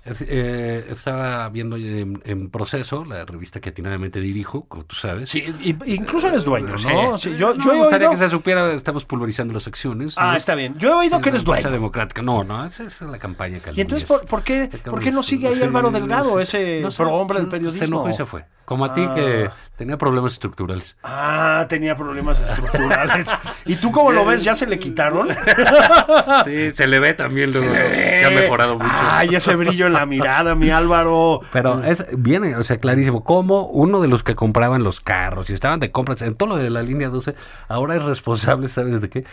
es- 0.05 0.25
eh, 0.27 0.87
estaba 0.91 1.49
viendo 1.51 1.77
en, 1.77 2.23
en 2.25 2.51
proceso 2.51 3.05
la 3.05 3.25
revista 3.25 3.61
que 3.61 3.69
atinadamente 3.71 4.21
dirijo, 4.21 4.65
como 4.67 4.85
tú 4.85 4.97
sabes. 4.97 5.29
Sí, 5.31 5.45
y- 5.63 5.77
incluso 5.95 6.29
eres 6.29 6.45
dueño, 6.45 6.75
¿no? 6.83 7.19
Sí, 7.19 7.37
yo, 7.37 7.55
No, 7.55 7.63
yo 7.65 7.71
me 7.73 7.77
he 7.79 7.81
gustaría 7.83 8.09
oído... 8.09 8.19
que 8.21 8.25
se 8.27 8.31
supiera, 8.31 8.73
estamos 8.73 9.05
pulverizando 9.05 9.53
las 9.55 9.67
acciones. 9.67 10.15
Ah, 10.17 10.33
¿no? 10.33 10.37
está 10.37 10.55
bien. 10.55 10.75
Yo 10.79 10.91
he 10.91 10.95
oído 10.95 11.21
que 11.21 11.29
eres 11.29 11.45
dueño. 11.45 11.71
democrática. 11.71 12.23
No, 12.23 12.45
no, 12.45 12.65
esa, 12.65 12.85
es 12.85 13.01
la 13.03 13.19
campaña 13.19 13.59
que 13.61 13.73
Y 13.75 13.81
entonces, 13.81 14.07
¿por, 14.09 14.25
por 14.27 14.43
qué, 14.43 14.71
por 14.85 15.01
qué 15.01 15.11
no 15.11 15.23
sigue 15.23 15.49
ahí 15.49 15.55
Sí, 15.55 15.63
Álvaro 15.63 15.91
Delgado, 15.91 16.37
sí. 16.37 16.43
ese 16.43 16.81
No 16.81 16.91
sé, 16.91 16.97
prohombre 16.97 17.39
del 17.39 17.47
Se 17.47 17.51
periodismo? 17.51 17.87
enojó 17.87 18.09
y 18.11 18.15
se 18.15 18.27
fue. 18.27 18.45
Como 18.65 18.85
a 18.85 18.95
ti 18.95 19.05
que 19.17 19.51
tenía 19.81 19.97
problemas 19.97 20.35
estructurales. 20.35 20.95
Ah, 21.03 21.65
tenía 21.67 21.97
problemas 21.97 22.39
estructurales. 22.39 23.35
¿Y 23.65 23.77
tú 23.77 23.91
cómo 23.91 24.13
lo 24.13 24.27
ves? 24.27 24.45
¿Ya 24.45 24.55
se 24.55 24.67
le 24.67 24.79
quitaron? 24.79 25.31
Sí, 26.45 26.73
se 26.73 26.87
le 26.87 27.01
ve 27.01 27.15
también 27.15 27.51
luego. 27.51 27.67
que 27.73 28.25
ha 28.25 28.31
mejorado 28.31 28.79
mucho. 28.79 28.91
Ay, 28.93 29.35
ese 29.35 29.57
brillo 29.57 29.87
en 29.87 29.95
la 29.95 30.05
mirada, 30.05 30.55
mi 30.55 30.69
Álvaro. 30.69 31.41
Pero 31.53 31.83
es, 31.83 32.05
viene, 32.13 32.57
o 32.57 32.65
sea, 32.65 32.79
clarísimo, 32.79 33.25
como 33.25 33.65
uno 33.67 34.01
de 34.01 34.09
los 34.09 34.23
que 34.23 34.35
compraban 34.35 34.83
los 34.83 35.01
carros 35.01 35.49
y 35.49 35.55
estaban 35.55 35.81
de 35.81 35.91
compras 35.91 36.21
en 36.23 36.35
todo 36.35 36.51
lo 36.51 36.57
de 36.57 36.69
la 36.69 36.83
línea 36.83 37.09
12, 37.09 37.35
ahora 37.69 37.97
es 37.97 38.03
responsable, 38.03 38.69
¿sabes 38.69 39.01
de 39.01 39.09
qué? 39.09 39.25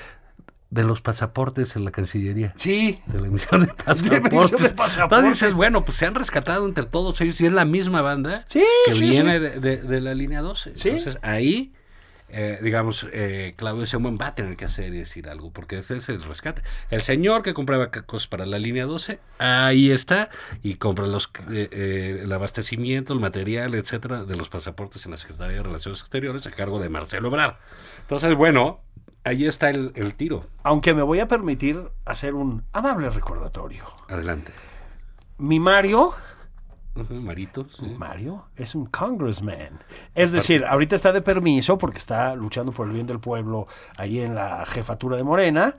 De 0.69 0.83
los 0.83 0.99
pasaportes 1.01 1.75
en 1.77 1.85
la 1.85 1.91
Cancillería. 1.91 2.51
Sí. 2.57 3.01
De 3.05 3.21
la 3.21 3.27
emisión 3.27 3.61
de 3.65 3.73
pasaportes. 3.85 4.31
emisión 4.33 4.61
de 4.63 4.69
pasaportes. 4.69 5.17
Entonces 5.19 5.39
dices, 5.39 5.53
bueno, 5.53 5.85
pues 5.85 5.97
se 5.97 6.05
han 6.05 6.15
rescatado 6.15 6.65
entre 6.65 6.83
todos 6.85 7.21
ellos 7.21 7.39
y 7.39 7.45
es 7.45 7.53
la 7.53 7.63
misma 7.63 8.01
banda 8.01 8.43
Sí, 8.47 8.63
que 8.85 8.93
sí, 8.93 9.09
viene 9.09 9.33
sí. 9.35 9.39
De, 9.39 9.59
de- 9.61 9.77
de 9.81 10.01
la 10.01 10.13
línea 10.13 10.41
12. 10.41 10.75
Sí. 10.75 10.89
Entonces 10.89 11.19
ahí, 11.21 11.71
eh, 12.27 12.59
digamos, 12.61 13.07
eh, 13.13 13.53
Claudio 13.55 13.85
Sheinbaum 13.85 14.17
va 14.21 14.27
a 14.27 14.35
tener 14.35 14.57
que 14.57 14.65
hacer 14.65 14.93
y 14.93 14.97
decir 14.97 15.29
algo, 15.29 15.51
porque 15.53 15.77
ese 15.77 15.95
es 15.95 16.09
el 16.09 16.21
rescate. 16.21 16.61
El 16.89 17.01
señor 17.01 17.43
que 17.43 17.53
compraba 17.53 17.89
cosas 17.89 18.27
para 18.27 18.45
la 18.45 18.59
línea 18.59 18.85
12, 18.85 19.19
ahí 19.39 19.89
está, 19.91 20.29
y 20.63 20.75
compra 20.75 21.07
los, 21.07 21.29
eh, 21.49 21.69
eh, 21.71 22.19
el 22.25 22.33
abastecimiento, 22.33 23.13
el 23.13 23.21
material, 23.21 23.73
etcétera, 23.73 24.25
de 24.25 24.35
los 24.35 24.49
pasaportes 24.49 25.05
en 25.05 25.11
la 25.11 25.17
Secretaría 25.17 25.55
de 25.55 25.63
Relaciones 25.63 26.01
Exteriores 26.01 26.45
a 26.45 26.51
cargo 26.51 26.79
de 26.81 26.89
Marcelo 26.89 27.29
Ebrard. 27.29 27.55
Entonces, 28.01 28.35
bueno, 28.35 28.81
ahí 29.27 29.45
está 29.45 29.69
el, 29.69 29.91
el 29.95 30.13
tiro. 30.15 30.45
Aunque 30.63 30.93
me 30.93 31.03
voy 31.03 31.19
a 31.19 31.27
permitir 31.27 31.81
hacer 32.05 32.33
un 32.33 32.63
amable 32.73 33.09
recordatorio. 33.09 33.83
Adelante. 34.07 34.51
Mi 35.37 35.59
Mario, 35.59 36.13
Marito. 37.09 37.67
sí. 37.77 37.95
Mario, 37.97 38.45
es 38.55 38.73
un 38.73 38.85
congressman. 38.87 39.79
Es 40.15 40.31
decir, 40.31 40.65
ahorita 40.65 40.95
está 40.95 41.11
de 41.11 41.21
permiso 41.21 41.77
porque 41.77 41.99
está 41.99 42.35
luchando 42.35 42.71
por 42.71 42.87
el 42.87 42.93
bien 42.93 43.05
del 43.07 43.19
pueblo 43.19 43.67
ahí 43.97 44.19
en 44.19 44.33
la 44.33 44.65
jefatura 44.65 45.15
de 45.17 45.23
Morena, 45.23 45.75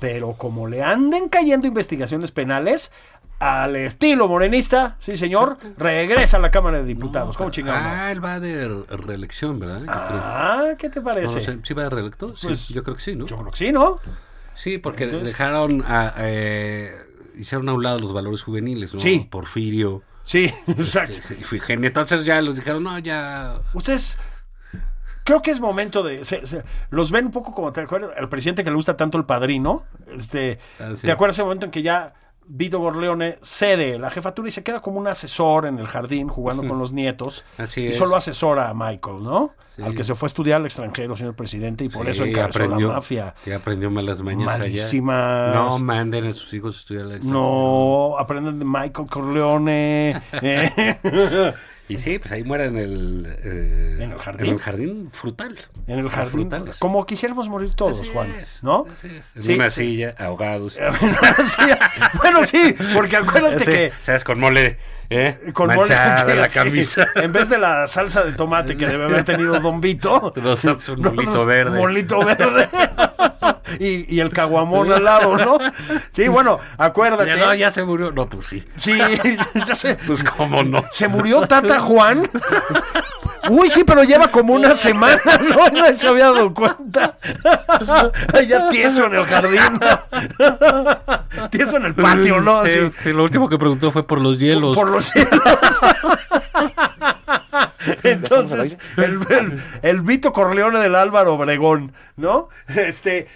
pero 0.00 0.34
como 0.34 0.66
le 0.66 0.82
anden 0.82 1.28
cayendo 1.28 1.66
investigaciones 1.66 2.32
penales, 2.32 2.92
al 3.38 3.76
estilo 3.76 4.28
morenista, 4.28 4.96
sí 5.00 5.16
señor, 5.16 5.58
regresa 5.76 6.36
a 6.38 6.40
la 6.40 6.50
Cámara 6.50 6.78
de 6.78 6.84
Diputados. 6.84 7.36
¿Cómo 7.36 7.50
chingado? 7.50 7.80
no? 7.80 7.88
Ah, 7.88 8.12
él 8.12 8.24
va 8.24 8.40
de 8.40 8.84
reelección, 8.88 9.58
¿verdad? 9.58 9.80
Yo 9.80 9.86
creo. 9.86 10.20
Ah, 10.22 10.64
¿qué 10.78 10.88
te 10.88 11.00
parece? 11.00 11.38
no 11.40 11.44
sé, 11.44 11.58
¿Sí 11.62 11.74
va 11.74 11.82
de 11.84 11.90
reelecto? 11.90 12.36
Sí, 12.36 12.46
Pues, 12.46 12.68
yo 12.68 12.82
creo 12.84 12.96
que 12.96 13.02
sí, 13.02 13.16
¿no? 13.16 13.26
Yo 13.26 13.36
creo 13.38 13.50
que 13.50 13.56
sí, 13.56 13.72
¿no? 13.72 13.98
Sí, 14.54 14.78
porque 14.78 15.04
Entonces- 15.04 15.30
dejaron 15.30 15.84
a... 15.86 16.14
eh, 16.18 16.94
hicieron 17.36 17.68
a 17.68 17.72
un 17.74 17.82
lado 17.82 17.98
los 17.98 18.12
valores 18.14 18.42
juveniles, 18.42 18.94
¿no? 18.94 19.00
Sí. 19.00 19.26
Porfirio. 19.30 20.02
Sí, 20.22 20.44
exacto. 20.68 21.18
Y 21.38 21.42
Figenia. 21.44 21.88
Entonces 21.88 22.24
ya 22.24 22.40
los 22.40 22.54
dijeron, 22.54 22.82
no, 22.84 22.98
ya... 23.00 23.58
Ustedes, 23.74 24.16
creo 25.24 25.42
que 25.42 25.50
es 25.50 25.60
momento 25.60 26.02
de. 26.02 26.24
se- 26.24 26.46
se- 26.46 26.62
los 26.90 27.10
ven 27.10 27.26
un 27.26 27.32
poco 27.32 27.52
como, 27.52 27.72
¿te 27.72 27.80
acuerdas? 27.82 28.12
El 28.16 28.28
presidente 28.28 28.62
que 28.64 28.70
le 28.70 28.76
gusta 28.76 28.96
tanto 28.96 29.18
el 29.18 29.24
padrino. 29.24 29.84
Este, 30.06 30.60
Ah, 30.78 30.92
sí. 30.94 31.02
¿Te 31.02 31.12
acuerdas 31.12 31.36
ese 31.36 31.42
momento 31.42 31.66
en 31.66 31.72
que 31.72 31.82
ya 31.82 32.14
Vito 32.46 32.78
Gorleone 32.78 33.38
cede 33.42 33.98
la 33.98 34.10
jefatura 34.10 34.48
y 34.48 34.50
se 34.50 34.62
queda 34.62 34.80
como 34.80 34.98
un 35.00 35.06
asesor 35.06 35.66
en 35.66 35.78
el 35.78 35.86
jardín 35.86 36.28
jugando 36.28 36.66
con 36.66 36.78
los 36.78 36.92
nietos? 36.92 37.44
Así 37.58 37.82
y 37.82 37.86
es. 37.88 37.96
solo 37.96 38.16
asesora 38.16 38.68
a 38.68 38.74
Michael, 38.74 39.22
¿no? 39.22 39.52
Sí. 39.76 39.82
Al 39.82 39.94
que 39.94 40.04
se 40.04 40.14
fue 40.14 40.26
a 40.26 40.28
estudiar 40.28 40.60
al 40.60 40.66
extranjero, 40.66 41.16
señor 41.16 41.34
presidente, 41.34 41.84
y 41.84 41.88
por 41.88 42.04
Sí, 42.04 42.10
eso 42.12 42.24
aprendió- 42.42 42.88
la 42.88 42.94
mafia. 42.94 43.34
Que 43.44 43.54
aprendió 43.54 43.90
malas 43.90 44.20
mañas 44.20 44.48
allá. 44.48 44.58
Malísimas. 44.58 45.54
No 45.54 45.78
manden 45.80 46.26
a 46.26 46.32
sus 46.32 46.52
hijos 46.54 46.76
a 46.76 46.78
estudiar 46.78 47.06
la 47.06 47.18
No, 47.18 48.16
aprenden 48.18 48.60
de 48.60 48.64
Michael 48.64 49.08
Corleone. 49.08 50.22
eh, 50.42 50.94
Y 51.88 51.98
sí, 51.98 52.18
pues 52.18 52.32
ahí 52.32 52.42
muere 52.44 52.64
en 52.64 52.78
el... 52.78 53.26
eh, 53.44 53.98
¿En 54.00 54.12
el 54.12 54.18
jardín? 54.18 54.46
En 54.46 54.52
el 54.54 54.58
jardín 54.58 55.10
frutal. 55.12 55.58
en 55.86 55.98
el 55.98 56.08
jardín. 56.08 56.30
frutales. 56.48 56.76
Como 56.78 57.04
quisiéramos 57.04 57.48
morir 57.50 57.74
todos, 57.74 58.00
Así 58.00 58.10
Juan. 58.10 58.30
es, 58.40 58.62
¿No? 58.62 58.86
así 58.90 59.08
es. 59.08 59.24
En 59.36 59.42
Sí, 59.42 59.54
una 59.54 59.68
sí. 59.70 59.82
silla, 59.82 60.14
ahogados. 60.18 60.78
Bueno, 62.22 62.44
sí, 62.44 62.74
porque 62.94 63.16
acuérdate 63.16 63.64
que 63.64 63.92
¿Sabes? 64.02 64.24
Con 64.24 64.40
mole, 64.40 64.78
¿eh? 65.10 65.38
con 65.52 65.68
mole- 65.68 65.88
Manchada 65.88 66.34
la 66.34 66.48
camisa. 66.48 67.06
en 67.16 67.32
vez 67.32 67.48
de 67.48 67.58
la 67.58 67.86
salsa 67.88 68.22
de 68.24 68.32
tomate 68.32 68.76
que 68.76 68.86
debe 68.86 69.04
haber 69.04 69.24
tenido 69.24 69.58
Don 69.60 69.80
Vito, 69.80 70.32
Nos 70.42 70.64
un 70.88 71.00
molito 71.02 71.46
verde. 71.46 71.78
molito 71.78 72.24
verde. 72.24 72.68
y, 73.78 74.14
y 74.14 74.20
el 74.20 74.30
caguamón 74.30 74.90
al 74.92 75.04
lado, 75.04 75.36
¿no? 75.36 75.58
Sí, 76.12 76.28
bueno, 76.28 76.58
acuérdate. 76.78 77.26
Ya, 77.26 77.36
no, 77.36 77.54
ya 77.54 77.70
se 77.70 77.84
murió. 77.84 78.10
No, 78.12 78.26
pues 78.28 78.46
sí. 78.46 78.64
Sí, 78.76 78.96
ya. 78.98 79.96
Pues 80.06 80.22
cómo 80.24 80.62
no. 80.62 80.84
Se 80.90 81.08
murió 81.08 81.42
Tata 81.46 81.80
Juan. 81.80 82.28
Uy, 83.50 83.70
sí, 83.70 83.84
pero 83.84 84.04
lleva 84.04 84.28
como 84.28 84.54
una 84.54 84.74
semana, 84.74 85.20
¿no? 85.40 85.68
Nadie 85.72 85.96
se 85.96 86.08
había 86.08 86.26
dado 86.26 86.52
cuenta. 86.54 87.18
ya 88.48 88.68
tieso 88.68 89.06
en 89.06 89.14
el 89.14 89.24
jardín. 89.24 89.80
tieso 91.50 91.76
en 91.76 91.86
el 91.86 91.94
patio, 91.94 92.40
¿no? 92.40 92.64
Sí, 92.66 92.78
Así. 92.78 92.98
sí, 93.02 93.12
lo 93.12 93.24
último 93.24 93.48
que 93.48 93.58
preguntó 93.58 93.92
fue 93.92 94.06
por 94.06 94.20
los 94.20 94.38
hielos. 94.38 94.76
Por 94.76 94.90
los 94.90 95.04
cielos. 95.06 95.40
Entonces, 98.02 98.78
el, 98.96 99.18
el, 99.28 99.62
el 99.82 100.00
Vito 100.00 100.32
Corleone 100.32 100.78
del 100.78 100.94
Álvaro 100.94 101.34
Obregón, 101.34 101.92
¿no? 102.16 102.48
Este, 102.68 103.28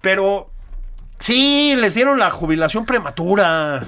pero 0.00 0.50
sí, 1.18 1.74
les 1.76 1.94
dieron 1.94 2.18
la 2.18 2.30
jubilación 2.30 2.86
prematura 2.86 3.78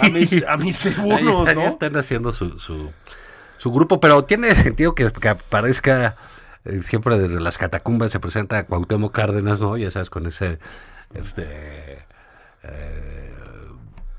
a 0.00 0.08
mis, 0.08 0.44
a 0.46 0.56
mis 0.56 0.78
tribunos, 0.78 1.48
ahí 1.48 1.54
¿no? 1.54 1.66
están 1.66 1.96
haciendo 1.96 2.32
su, 2.32 2.58
su, 2.58 2.90
su 3.62 3.70
grupo, 3.70 4.00
pero 4.00 4.24
tiene 4.24 4.52
sentido 4.56 4.92
que, 4.96 5.08
que 5.12 5.28
aparezca 5.28 6.16
eh, 6.64 6.80
siempre 6.82 7.16
desde 7.16 7.40
las 7.40 7.58
catacumbas 7.58 8.10
se 8.10 8.18
presenta 8.18 8.66
Cuauhtémoc 8.66 9.14
Cárdenas, 9.14 9.60
¿no? 9.60 9.76
Ya 9.76 9.88
sabes, 9.92 10.10
con 10.10 10.26
ese 10.26 10.58
este 11.14 12.04
eh, 12.64 13.32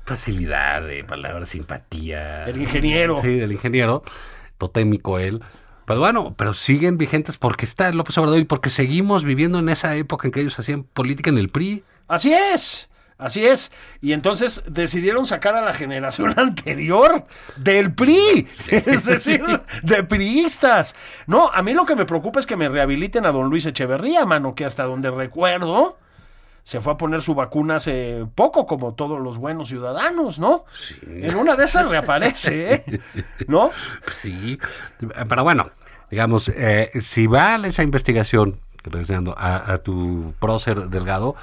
facilidad 0.06 0.80
de 0.82 1.04
palabras, 1.04 1.50
simpatía. 1.50 2.46
El 2.46 2.62
ingeniero. 2.62 3.20
Sí, 3.20 3.34
del 3.36 3.52
ingeniero, 3.52 4.02
totémico 4.56 5.18
él. 5.18 5.42
Pero 5.84 6.00
bueno, 6.00 6.34
pero 6.38 6.54
siguen 6.54 6.96
vigentes 6.96 7.36
porque 7.36 7.66
está 7.66 7.92
López 7.92 8.16
Obrador 8.16 8.38
y 8.38 8.44
porque 8.44 8.70
seguimos 8.70 9.24
viviendo 9.24 9.58
en 9.58 9.68
esa 9.68 9.94
época 9.96 10.26
en 10.26 10.32
que 10.32 10.40
ellos 10.40 10.58
hacían 10.58 10.84
política 10.84 11.28
en 11.28 11.36
el 11.36 11.50
PRI. 11.50 11.84
Así 12.08 12.32
es. 12.32 12.88
Así 13.24 13.46
es. 13.46 13.72
Y 14.02 14.12
entonces 14.12 14.64
decidieron 14.68 15.24
sacar 15.24 15.54
a 15.54 15.62
la 15.62 15.72
generación 15.72 16.34
anterior 16.38 17.24
del 17.56 17.94
PRI. 17.94 18.46
Es 18.68 19.06
decir, 19.06 19.42
de 19.82 20.04
priistas. 20.04 20.94
No, 21.26 21.50
a 21.50 21.62
mí 21.62 21.72
lo 21.72 21.86
que 21.86 21.96
me 21.96 22.04
preocupa 22.04 22.38
es 22.38 22.44
que 22.44 22.56
me 22.56 22.68
rehabiliten 22.68 23.24
a 23.24 23.32
don 23.32 23.48
Luis 23.48 23.64
Echeverría, 23.64 24.26
mano, 24.26 24.54
que 24.54 24.66
hasta 24.66 24.82
donde 24.84 25.10
recuerdo 25.10 25.96
se 26.64 26.82
fue 26.82 26.92
a 26.92 26.96
poner 26.98 27.22
su 27.22 27.34
vacuna 27.34 27.76
hace 27.76 28.26
poco, 28.34 28.66
como 28.66 28.92
todos 28.92 29.18
los 29.18 29.38
buenos 29.38 29.68
ciudadanos, 29.68 30.38
¿no? 30.38 30.66
En 31.06 31.34
una 31.36 31.56
de 31.56 31.64
esas 31.64 31.88
reaparece, 31.88 32.74
¿eh? 32.74 33.00
¿No? 33.48 33.70
Sí, 34.20 34.58
pero 35.28 35.44
bueno, 35.44 35.70
digamos, 36.10 36.50
eh, 36.50 36.90
si 37.00 37.26
va 37.26 37.54
a 37.54 37.66
esa 37.66 37.82
investigación, 37.82 38.60
regresando 38.82 39.34
a, 39.36 39.72
a 39.72 39.78
tu 39.78 40.34
prócer 40.40 40.88
Delgado, 40.88 41.36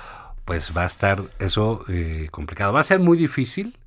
pues 0.51 0.75
va 0.75 0.83
a 0.83 0.87
estar 0.87 1.23
eso 1.39 1.85
eh, 1.87 2.27
complicado. 2.29 2.73
Va 2.73 2.81
a 2.81 2.83
ser 2.83 2.99
muy 2.99 3.17
difícil 3.17 3.77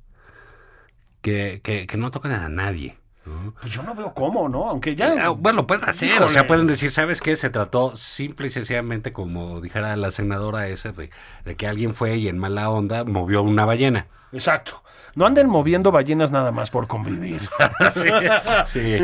que, 1.21 1.61
que, 1.63 1.85
que 1.85 1.97
no 1.97 2.09
toquen 2.09 2.31
a 2.31 2.49
nadie. 2.49 2.97
Pues 3.61 3.71
yo 3.73 3.83
no 3.83 3.93
veo 3.95 4.13
cómo, 4.15 4.49
¿no? 4.49 4.69
Aunque 4.69 4.95
ya. 4.95 5.13
Ah, 5.19 5.29
Bueno, 5.29 5.57
lo 5.61 5.67
pueden 5.67 5.87
hacer, 5.87 6.21
o 6.23 6.29
sea, 6.29 6.45
pueden 6.47 6.65
decir, 6.67 6.91
¿sabes 6.91 7.21
qué? 7.21 7.35
Se 7.35 7.49
trató 7.51 7.95
simple 7.97 8.47
y 8.47 8.49
sencillamente, 8.51 9.13
como 9.13 9.61
dijera 9.61 9.95
la 9.95 10.09
senadora 10.11 10.67
esa, 10.67 10.91
de, 10.91 11.09
de 11.43 11.55
que 11.55 11.67
alguien 11.67 11.93
fue 11.95 12.17
y 12.17 12.27
en 12.27 12.37
mala 12.39 12.69
onda 12.69 13.03
movió 13.03 13.41
una 13.43 13.65
ballena. 13.65 14.07
Exacto. 14.31 14.83
No 15.15 15.25
anden 15.25 15.47
moviendo 15.47 15.91
ballenas 15.91 16.31
nada 16.31 16.51
más 16.51 16.69
por 16.71 16.87
convivir. 16.87 17.41
sí, 17.93 18.09
sí. 18.73 18.97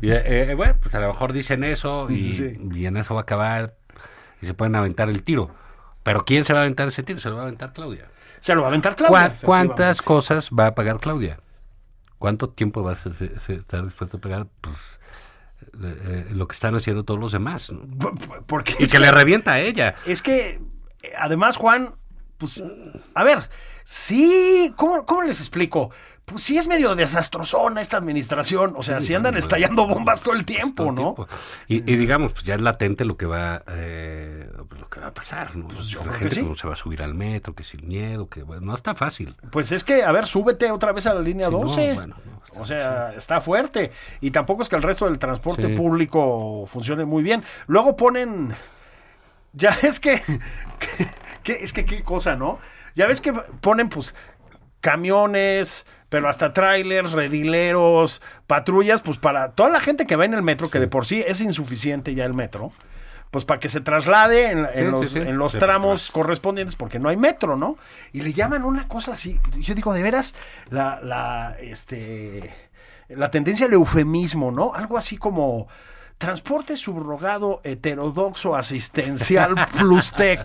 Y, 0.00 0.10
eh, 0.10 0.50
eh, 0.50 0.54
bueno, 0.56 0.74
pues 0.80 0.94
a 0.94 1.00
lo 1.00 1.08
mejor 1.08 1.32
dicen 1.32 1.62
eso 1.64 2.08
y, 2.10 2.32
Sí. 2.32 2.56
y 2.72 2.86
en 2.86 2.96
eso 2.96 3.14
va 3.14 3.20
a 3.20 3.22
acabar 3.22 3.74
y 4.42 4.46
se 4.46 4.54
pueden 4.54 4.74
aventar 4.76 5.08
el 5.08 5.22
tiro. 5.22 5.50
Pero 6.02 6.24
¿quién 6.24 6.44
se 6.44 6.52
va 6.52 6.60
a 6.60 6.62
aventar 6.62 6.88
ese 6.88 7.02
tiro? 7.02 7.20
Se 7.20 7.28
lo 7.28 7.36
va 7.36 7.42
a 7.42 7.44
aventar 7.44 7.72
Claudia. 7.72 8.08
Se 8.40 8.54
lo 8.54 8.62
va 8.62 8.68
a 8.68 8.70
aventar 8.70 8.96
¿Cuá- 8.96 8.96
Claudia. 9.28 9.36
¿Cuántas 9.44 10.02
cosas 10.02 10.50
va 10.50 10.68
a 10.68 10.74
pagar 10.74 10.98
Claudia? 10.98 11.40
¿Cuánto 12.18 12.48
tiempo 12.50 12.82
va 12.82 12.92
a 12.92 12.96
ser- 12.96 13.32
estar 13.48 13.84
dispuesto 13.84 14.16
a 14.16 14.20
pagar? 14.20 14.46
Pues 14.60 14.76
eh, 15.82 15.96
eh, 16.04 16.26
lo 16.32 16.48
que 16.48 16.54
están 16.54 16.74
haciendo 16.74 17.04
todos 17.04 17.20
los 17.20 17.32
demás. 17.32 17.70
¿no? 17.70 18.14
Porque 18.46 18.72
Y 18.78 18.86
que 18.86 18.86
que- 18.88 18.98
le 18.98 19.10
revienta 19.10 19.52
a 19.52 19.60
ella. 19.60 19.94
Es 20.06 20.22
que, 20.22 20.60
además, 21.18 21.56
Juan, 21.58 21.94
pues, 22.38 22.64
a 23.14 23.24
ver, 23.24 23.48
sí, 23.84 24.72
¿cómo, 24.76 25.04
cómo 25.04 25.22
les 25.22 25.40
explico? 25.40 25.90
Pues 26.24 26.42
sí 26.44 26.56
es 26.58 26.68
medio 26.68 26.94
desastrosona 26.94 27.80
esta 27.80 27.96
administración, 27.96 28.74
o 28.76 28.82
sea, 28.84 29.00
sí 29.00 29.14
andan 29.14 29.36
estallando 29.36 29.86
bombas 29.88 30.22
todo 30.22 30.34
el 30.34 30.44
tiempo, 30.44 30.84
todo 30.84 30.88
el 30.90 30.94
¿no? 30.94 31.02
tiempo. 31.14 31.28
Y, 31.66 31.76
y 31.92 31.96
digamos, 31.96 32.32
pues 32.32 32.44
ya 32.44 32.54
es 32.54 32.60
latente 32.60 33.04
lo 33.04 33.16
que 33.16 33.26
va 33.26 33.64
eh, 33.66 34.48
lo 34.56 34.68
que 34.68 34.69
va 34.69 34.69
a 35.10 35.14
pasar, 35.14 35.54
¿no? 35.54 35.68
Pues 35.68 35.86
yo 35.88 35.98
la 36.00 36.04
creo 36.06 36.12
que 36.14 36.18
gente 36.20 36.34
sí. 36.36 36.40
cómo 36.42 36.56
se 36.56 36.66
va 36.66 36.72
a 36.72 36.76
subir 36.76 37.02
al 37.02 37.14
metro, 37.14 37.54
que 37.54 37.62
sin 37.62 37.86
miedo, 37.86 38.28
que 38.28 38.42
bueno, 38.42 38.62
no 38.66 38.74
está 38.74 38.94
fácil. 38.94 39.36
Pues 39.52 39.70
es 39.72 39.84
que, 39.84 40.02
a 40.02 40.10
ver, 40.12 40.26
súbete 40.26 40.70
otra 40.72 40.92
vez 40.92 41.06
a 41.06 41.14
la 41.14 41.20
línea 41.20 41.48
no, 41.50 41.58
12. 41.58 41.94
bueno, 41.94 42.16
no, 42.24 42.42
está- 42.44 42.60
o 42.60 42.64
sea, 42.64 43.12
está 43.14 43.40
fuerte. 43.40 43.92
Y 44.20 44.30
tampoco 44.32 44.62
es 44.62 44.68
que 44.68 44.76
el 44.76 44.82
resto 44.82 45.04
del 45.06 45.18
transporte 45.18 45.68
Sí. 45.68 45.74
público 45.74 46.64
funcione 46.66 47.04
muy 47.04 47.22
bien. 47.22 47.44
Luego 47.66 47.96
ponen. 47.96 48.54
Ya 49.52 49.70
es 49.82 50.00
que, 50.00 50.20
que- 50.78 51.06
que- 51.42 51.64
Es 51.64 51.72
que 51.72 51.84
qué 51.84 52.02
cosa, 52.02 52.36
¿no? 52.36 52.58
Ya 52.94 53.06
ves 53.06 53.20
que 53.20 53.32
ponen, 53.32 53.88
pues, 53.88 54.14
camiones, 54.80 55.86
pero 56.08 56.28
hasta 56.28 56.52
trailers, 56.52 57.12
redileros, 57.12 58.20
patrullas, 58.46 59.00
pues 59.02 59.18
para 59.18 59.52
toda 59.52 59.70
la 59.70 59.80
gente 59.80 60.06
que 60.06 60.16
va 60.16 60.24
en 60.24 60.34
el 60.34 60.42
metro, 60.42 60.70
que 60.70 60.80
de 60.80 60.88
por 60.88 61.06
sí 61.06 61.22
es 61.26 61.40
insuficiente 61.40 62.14
ya 62.14 62.24
el 62.24 62.34
metro. 62.34 62.72
Pues 63.30 63.44
para 63.44 63.60
que 63.60 63.68
se 63.68 63.80
traslade 63.80 64.50
en, 64.50 64.58
en 64.74 64.86
Sí, 64.86 64.90
los, 64.90 65.08
sí, 65.08 65.12
sí. 65.14 65.18
en 65.20 65.38
los 65.38 65.52
tramos 65.52 66.00
pues. 66.00 66.10
correspondientes 66.10 66.74
porque 66.76 66.98
no 66.98 67.08
hay 67.08 67.16
metro, 67.16 67.56
¿no? 67.56 67.76
Y 68.12 68.22
le 68.22 68.32
llaman 68.32 68.64
una 68.64 68.88
cosa 68.88 69.12
así. 69.12 69.38
Yo 69.58 69.74
digo, 69.74 69.94
de 69.94 70.02
veras, 70.02 70.34
la, 70.68 71.00
la, 71.00 71.56
este, 71.60 72.52
la 73.08 73.30
tendencia 73.30 73.66
al 73.66 73.72
eufemismo, 73.72 74.50
¿no? 74.50 74.74
Algo 74.74 74.98
así 74.98 75.16
como 75.16 75.68
transporte 76.18 76.76
subrogado 76.76 77.60
heterodoxo 77.64 78.54
asistencial 78.56 79.54
plus 79.78 80.10
tech. 80.12 80.44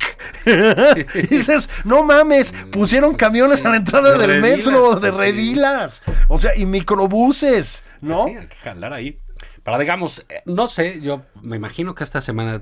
Y 1.16 1.22
dices, 1.28 1.70
no 1.86 2.04
mames, 2.04 2.54
pusieron 2.72 3.16
camiones 3.16 3.66
a 3.66 3.70
la 3.72 3.78
entrada 3.78 4.12
De 4.12 4.20
del 4.20 4.42
redilas, 4.42 4.58
metro, 4.58 5.00
de 5.00 5.12
sí. 5.12 5.18
redilas. 5.18 6.04
O 6.30 6.38
sea, 6.38 6.56
y 6.56 6.66
microbuses, 6.68 7.84
¿no? 8.02 8.26
Sí, 8.28 8.36
hay 8.38 8.48
que 8.48 8.56
jalar 8.58 8.94
ahí. 8.94 9.20
Pero 9.64 9.80
digamos, 9.80 10.24
eh, 10.30 10.44
no 10.46 10.68
sé, 10.68 11.02
yo 11.02 11.24
me 11.42 11.56
imagino 11.58 11.96
que 11.96 12.04
esta 12.04 12.22
semana 12.22 12.62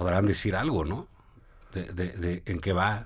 podrán 0.00 0.24
decir 0.24 0.56
algo, 0.56 0.86
¿no? 0.86 1.06
De, 1.74 1.84
de- 1.84 2.12
de 2.12 2.42
en 2.46 2.58
qué 2.58 2.72
va. 2.72 3.04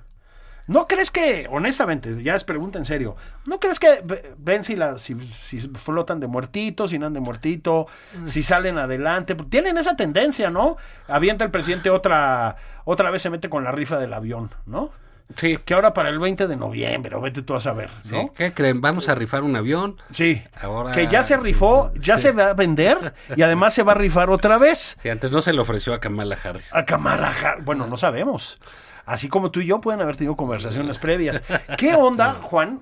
¿No 0.68 0.86
crees 0.86 1.10
que, 1.10 1.46
honestamente, 1.50 2.22
ya 2.22 2.34
es 2.36 2.44
pregunta 2.44 2.78
en 2.78 2.84
serio, 2.86 3.16
¿no 3.46 3.58
crees 3.58 3.78
que 3.80 4.00
ve- 4.04 4.32
ven 4.38 4.62
si, 4.64 4.76
la, 4.76 4.96
si, 4.96 5.14
si 5.26 5.58
flotan 5.58 6.20
de 6.20 6.26
muertito, 6.28 6.86
si 6.88 6.98
no 6.98 7.10
de 7.10 7.18
muertito, 7.20 7.86
si 8.24 8.42
salen 8.44 8.78
adelante? 8.78 9.34
Tienen 9.34 9.76
esa 9.76 9.96
tendencia, 9.96 10.50
¿no? 10.50 10.76
Avienta 11.08 11.44
el 11.44 11.50
presidente 11.50 11.90
otra, 11.90 12.56
otra 12.84 13.10
vez 13.10 13.20
se 13.22 13.28
mete 13.28 13.50
con 13.50 13.64
la 13.64 13.72
rifa 13.72 13.98
del 13.98 14.14
avión, 14.14 14.50
¿no? 14.66 14.90
Sí. 15.36 15.56
Que 15.64 15.74
ahora 15.74 15.94
para 15.94 16.10
el 16.10 16.18
20 16.18 16.46
de 16.46 16.56
noviembre, 16.56 17.16
o 17.16 17.20
vete 17.20 17.42
tú 17.42 17.54
a 17.54 17.60
saber, 17.60 17.90
¿no? 18.04 18.22
¿Sí? 18.24 18.30
¿Qué 18.36 18.52
creen? 18.52 18.80
¿Vamos 18.80 19.08
a 19.08 19.14
rifar 19.14 19.42
un 19.42 19.56
avión? 19.56 19.96
Sí. 20.12 20.42
Ahora- 20.60 20.92
Que 20.92 21.06
ya 21.06 21.22
se 21.22 21.36
rifó, 21.36 21.92
ya 21.98 22.18
se 22.18 22.32
va 22.32 22.50
a 22.50 22.52
vender 22.54 23.14
y 23.34 23.42
además 23.42 23.72
se 23.74 23.82
va 23.82 23.92
a 23.92 23.94
rifar 23.96 24.28
otra 24.30 24.58
vez. 24.58 24.96
Sí, 25.02 25.08
antes 25.08 25.30
no 25.30 25.40
se 25.42 25.52
le 25.52 25.60
ofreció 25.60 25.94
a 25.94 25.98
Kamala 26.00 26.36
Harris. 26.42 26.72
A 26.74 26.84
Kamala 26.84 27.30
Har- 27.32 27.62
Bueno, 27.64 27.86
no 27.86 27.96
sabemos. 27.96 28.60
Así 29.06 29.28
como 29.28 29.50
tú 29.50 29.60
y 29.60 29.66
yo 29.66 29.80
pueden 29.80 30.00
haber 30.00 30.16
tenido 30.16 30.36
conversaciones 30.36 30.98
previas. 30.98 31.42
¿Qué 31.78 31.94
onda, 31.94 32.34
Juan? 32.42 32.80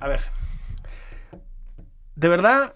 A 0.00 0.08
ver. 0.08 0.20
De 2.14 2.28
verdad, 2.28 2.74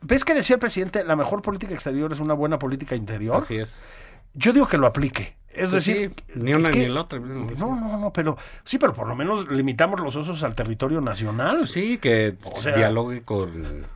¿ves 0.00 0.24
que 0.24 0.34
decía 0.34 0.54
el 0.54 0.60
presidente, 0.60 1.04
la 1.04 1.16
mejor 1.16 1.42
política 1.42 1.74
exterior 1.74 2.12
es 2.12 2.20
una 2.20 2.34
buena 2.34 2.58
política 2.58 2.96
interior? 2.96 3.42
Así 3.44 3.56
es. 3.58 3.80
Yo 4.34 4.52
digo 4.52 4.66
que 4.68 4.76
lo 4.78 4.86
aplique. 4.86 5.36
Es 5.48 5.70
Pues 5.70 5.84
decir, 5.86 6.12
sí, 6.26 6.40
ni 6.40 6.50
es 6.50 6.56
una 6.56 6.70
que- 6.70 6.78
ni 6.80 6.88
la 6.88 7.02
otra. 7.02 7.20
No, 7.20 7.76
no, 7.76 7.98
no, 7.98 8.12
pero 8.12 8.36
sí, 8.64 8.76
pero 8.78 8.92
por 8.92 9.06
lo 9.06 9.14
menos 9.14 9.48
limitamos 9.48 10.00
los 10.00 10.16
osos 10.16 10.42
al 10.42 10.54
territorio 10.54 11.00
nacional. 11.00 11.68
Sí, 11.68 11.98
que 11.98 12.34
O 12.42 12.60
sea- 12.60 12.74
dialogue 12.74 13.22
con, 13.22 13.86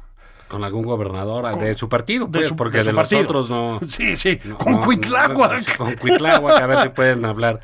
con 0.47 0.63
algún 0.63 0.85
gobernador 0.85 1.59
de 1.59 1.77
su 1.77 1.89
partido, 1.89 2.27
de 2.27 2.33
pues, 2.39 2.47
su- 2.49 2.55
porque 2.57 2.79
de 2.79 2.85
de, 2.85 2.93
los 2.93 3.03
partido. 3.03 3.23
otros 3.23 3.51
no. 3.51 3.81
Sí, 3.89 4.17
sí, 4.17 4.39
no- 4.45 4.57
con 4.57 4.75
no- 4.75 4.79
Cuitláhuac. 4.81 5.77
Con 5.77 5.95
Cuitláhuac, 5.97 6.63
a 6.63 6.67
ver 6.67 6.83
si 6.85 6.89
pueden 6.91 7.25
hablar 7.25 7.61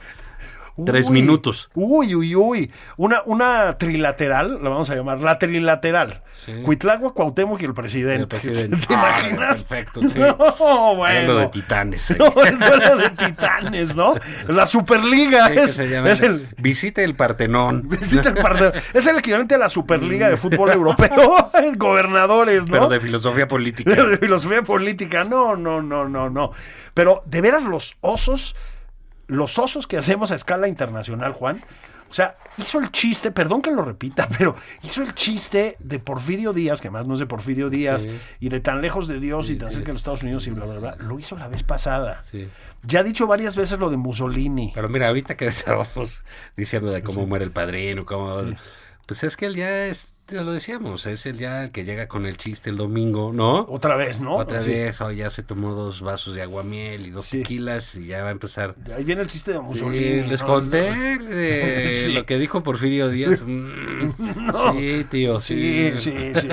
tres 0.85 1.11
minutos. 1.11 1.70
Uy, 1.75 2.14
uy, 2.14 2.35
uy. 2.35 2.72
Una, 2.97 3.22
una 3.27 3.79
trilateral, 3.79 4.62
la 4.62 4.70
vamos 4.70 4.91
a 4.91 4.95
llamar, 4.95 5.20
la 5.22 5.39
trilateral. 5.39 6.22
Sí. 6.45 6.53
Cuitláhuac, 6.64 7.14
Cuauhtémoc 7.14 7.62
y 7.62 7.64
el 7.66 7.75
presidente. 7.75 8.37
El 8.37 8.43
presidente. 8.43 8.77
¿Te 8.89 8.95
Ah, 8.95 8.99
imaginas? 9.22 9.62
perfecto, 9.64 10.01
sí. 10.09 10.18
No, 10.18 10.95
bueno. 10.97 11.33
Duelo 11.35 11.39
de 11.41 11.49
titanes. 11.49 12.11
No, 12.18 12.43
el 12.43 12.59
duelo 12.59 12.97
de 12.97 13.11
titanes, 13.11 13.95
¿no? 13.97 14.14
La 14.49 14.66
Superliga 14.66 15.49
Sí, 15.49 15.59
es, 15.59 15.72
se 15.75 15.89
llama- 15.89 16.11
es 16.11 16.20
el... 16.20 16.49
Visite 16.59 17.05
el 17.05 17.14
Partenón. 17.14 17.89
visita 17.89 18.29
el 18.31 18.37
partido. 18.37 18.72
Es 18.93 19.07
el 19.07 19.18
equivalente 19.18 19.55
a 19.55 19.59
la 19.59 19.68
Superliga 19.68 20.29
de 20.29 20.37
fútbol 20.37 20.70
europeo 20.72 21.51
gobernadores, 21.77 22.66
¿no? 22.66 22.72
Pero 22.72 22.89
de 22.89 23.01
filosofía 23.01 23.47
política. 23.49 23.91
de 23.91 24.18
filosofía 24.18 24.62
política. 24.62 25.25
No, 25.25 25.57
no, 25.57 25.83
no, 25.83 26.09
no, 26.09 26.31
no. 26.31 26.51
Pero 26.95 27.22
de 27.27 27.41
veras 27.41 27.62
los 27.64 27.97
osos, 28.01 28.57
los 29.27 29.59
osos 29.59 29.87
que 29.87 29.97
hacemos 29.97 30.31
a 30.31 30.35
escala 30.35 30.68
internacional, 30.68 31.33
Juan. 31.33 31.61
O 32.11 32.14
sea, 32.14 32.37
hizo 32.59 32.79
el 32.79 32.93
chiste, 32.93 33.33
perdón 33.33 33.61
que 33.61 33.72
lo 33.72 33.83
repita, 33.83 34.29
pero 34.39 34.55
hizo 34.83 35.03
el 35.03 35.14
chiste 35.14 35.77
de 35.81 35.99
Porfirio 35.99 36.53
Díaz, 36.53 36.81
que 36.81 36.91
más 36.91 37.07
no 37.07 37.14
es 37.14 37.20
de 37.20 37.27
Porfirio 37.27 37.70
Díaz, 37.70 38.07
y 38.39 38.49
de 38.51 38.61
tan 38.61 38.81
lejos 38.81 39.09
de 39.09 39.18
Dios 39.18 39.51
y 39.51 39.57
tan 39.57 39.70
cerca 39.70 39.89
de 39.89 39.95
los 39.95 40.01
Estados 40.01 40.22
Unidos 40.22 40.47
y 40.47 40.51
bla, 40.51 40.64
bla, 40.64 40.79
bla. 40.79 40.97
Lo 41.01 41.18
hizo 41.18 41.37
la 41.37 41.49
vez 41.49 41.64
pasada. 41.64 42.22
Sí. 42.31 42.49
Ya 42.83 43.01
ha 43.01 43.03
dicho 43.03 43.27
varias 43.27 43.57
veces 43.57 43.79
lo 43.79 43.91
de 43.91 43.97
Mussolini. 43.97 44.70
Pero 44.75 44.89
mira, 44.89 45.09
ahorita 45.09 45.37
que 45.37 45.47
estábamos 45.49 46.22
diciendo 46.57 46.93
de 46.93 47.03
cómo 47.03 47.27
muere 47.27 47.45
el 47.45 47.51
padrino, 47.51 48.07
cómo... 48.07 48.43
Pues 49.07 49.22
es 49.25 49.37
que 49.37 49.47
él 49.47 49.57
ya 49.57 49.87
es, 49.87 50.14
ya 50.29 50.43
lo 50.43 50.53
decíamos, 50.53 51.05
es 51.07 51.27
el 51.27 51.39
ya 51.39 51.64
el 51.64 51.70
que 51.70 51.85
llega 51.85 52.09
con 52.09 52.25
el 52.27 52.37
chiste 52.39 52.70
el 52.70 52.77
domingo, 52.77 53.33
¿no? 53.35 53.66
Otra 53.68 53.95
vez, 53.97 54.20
¿no? 54.20 54.37
Otra 54.37 54.61
Sí. 54.61 54.70
vez, 54.70 55.01
hoy 55.01 55.16
ya 55.16 55.31
se 55.31 55.43
tomó 55.43 55.75
dos 55.75 56.01
vasos 56.01 56.35
de 56.35 56.43
aguamiel 56.43 57.07
y 57.07 57.11
dos 57.11 57.27
Sí. 57.27 57.43
tequilas 57.43 57.95
y 57.95 58.07
ya 58.07 58.22
va 58.22 58.29
a 58.31 58.33
empezar. 58.33 58.75
Ahí 58.97 59.05
viene 59.05 59.22
el 59.22 59.29
chiste 59.29 59.53
de 59.53 59.59
Sí, 59.59 59.64
Mussolini. 59.64 60.29
les 60.29 60.41
¿no? 60.41 60.47
conté 60.47 60.79
de 61.18 61.95
Sí. 61.95 62.12
lo 62.12 62.25
que 62.25 62.39
dijo 62.39 62.62
Porfirio 62.62 63.09
Díaz. 63.09 63.39
Mm, 63.47 64.09
Sí, 64.79 65.05
tío, 65.11 65.41
Sí, 65.41 65.93
sí. 65.97 66.11
sí, 66.11 66.33
sí. 66.41 66.49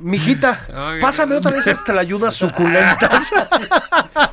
Mijita, 0.00 0.66
Oiga. 0.68 1.00
pásame 1.00 1.36
otra 1.36 1.50
vez 1.50 1.66
estas 1.66 1.96
ayudas 1.98 2.34
suculentas. 2.34 3.30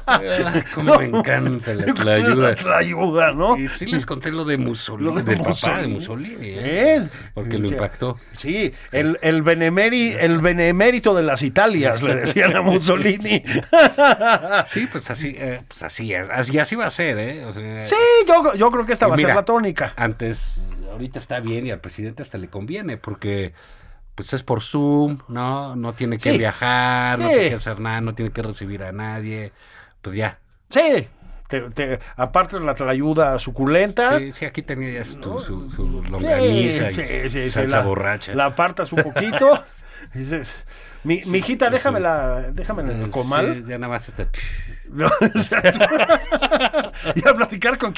Ay, 0.06 0.64
cómo 0.74 0.98
me 1.00 1.06
encanta 1.06 1.74
la, 1.74 1.94
la 2.04 2.14
ayuda. 2.14 2.56
La 2.66 2.78
ayuda, 2.78 3.32
¿no? 3.32 3.58
Y 3.58 3.68
sí 3.68 3.86
les 3.86 4.06
conté 4.06 4.32
lo 4.32 4.46
de 4.46 4.58
Mussolini, 4.58 5.10
Lo 5.10 5.16
de 5.16 5.24
del 5.24 5.38
papá 5.40 5.82
de 5.82 5.88
Mussolini. 5.88 5.94
Mussolini. 5.94 6.38
¿eh? 6.58 7.10
Porque 7.34 7.58
lo 7.58 7.68
impactó. 7.68 8.20
Sí, 8.32 8.74
el, 8.92 9.18
el, 9.22 9.44
benemeri- 9.44 10.16
el 10.20 10.40
benemérito 10.40 11.14
de 11.14 11.24
las 11.24 11.42
Italias, 11.42 12.02
le 12.02 12.16
decían 12.16 12.56
a 12.56 12.62
Mussolini. 12.64 13.44
Sí, 14.68 14.88
pues 14.92 15.10
así, 15.12 15.36
eh, 15.38 15.62
pues 15.68 15.84
así, 15.84 16.14
así, 16.14 16.58
así 16.60 16.76
va 16.76 16.86
a 16.88 16.92
ser, 16.92 17.18
¿eh? 17.20 17.46
O 17.46 17.54
sea, 17.54 17.82
Sí, 17.84 17.96
yo, 18.28 18.54
yo 18.56 18.70
creo 18.70 18.86
que 18.86 18.94
esta 18.94 19.08
va 19.08 19.16
a 19.16 19.18
ser 19.18 19.34
la 19.36 19.46
tónica. 19.46 19.94
Antes, 19.96 20.56
ahorita 20.92 21.20
está 21.20 21.40
bien 21.40 21.68
y 21.68 21.72
al 21.72 21.80
presidente 21.80 22.24
hasta 22.24 22.38
le 22.38 22.48
conviene 22.48 22.98
porque 22.98 23.54
pues 24.20 24.34
es 24.34 24.44
por 24.44 24.62
Zoom, 24.62 25.20
¿no? 25.30 25.78
No 25.78 25.94
tiene 25.94 26.18
que 26.18 26.34
Sí. 26.34 26.38
viajar, 26.38 27.18
no 27.20 27.30
tiene 27.30 27.48
que 27.48 27.56
hacer 27.56 27.80
nada, 27.80 28.02
no 28.02 28.14
tiene 28.14 28.32
que 28.32 28.42
recibir 28.42 28.84
a 28.84 28.92
nadie. 28.92 29.54
Pues 30.02 30.18
ya. 30.18 30.40
Sí, 30.70 31.08
te, 31.48 31.62
te 31.70 32.00
la 32.84 32.92
ayuda 32.92 33.40
suculenta. 33.40 34.18
Sí, 34.20 34.34
sí, 34.34 34.44
aquí 34.44 34.62
tenía 34.62 34.92
ya 34.92 35.06
su, 35.06 35.22
su, 35.40 35.72
su 35.72 36.04
Sí, 36.04 36.12
longaniza 36.12 36.92
y 36.92 37.30
sí, 37.30 37.50
salsa 37.50 37.78
la, 37.78 37.84
borracha. 37.84 38.36
La 38.36 38.48
apartas 38.48 38.92
un 38.92 39.04
poquito. 39.04 39.64
dices, 40.14 40.66
mi, 41.06 41.22
mi 41.26 41.38
hijita, 41.38 41.70
déjamela, 41.70 42.52
déjamela 42.52 42.92
en 42.92 43.04
el 43.04 43.10
comal. 43.10 43.66
ya 43.66 43.78
nada 43.78 43.94
más 43.94 44.10
este, 44.10 44.28
No, 44.92 45.08
sea, 45.36 45.62
y 47.16 47.26
a 47.26 47.34
platicar 47.36 47.78
con 47.78 47.94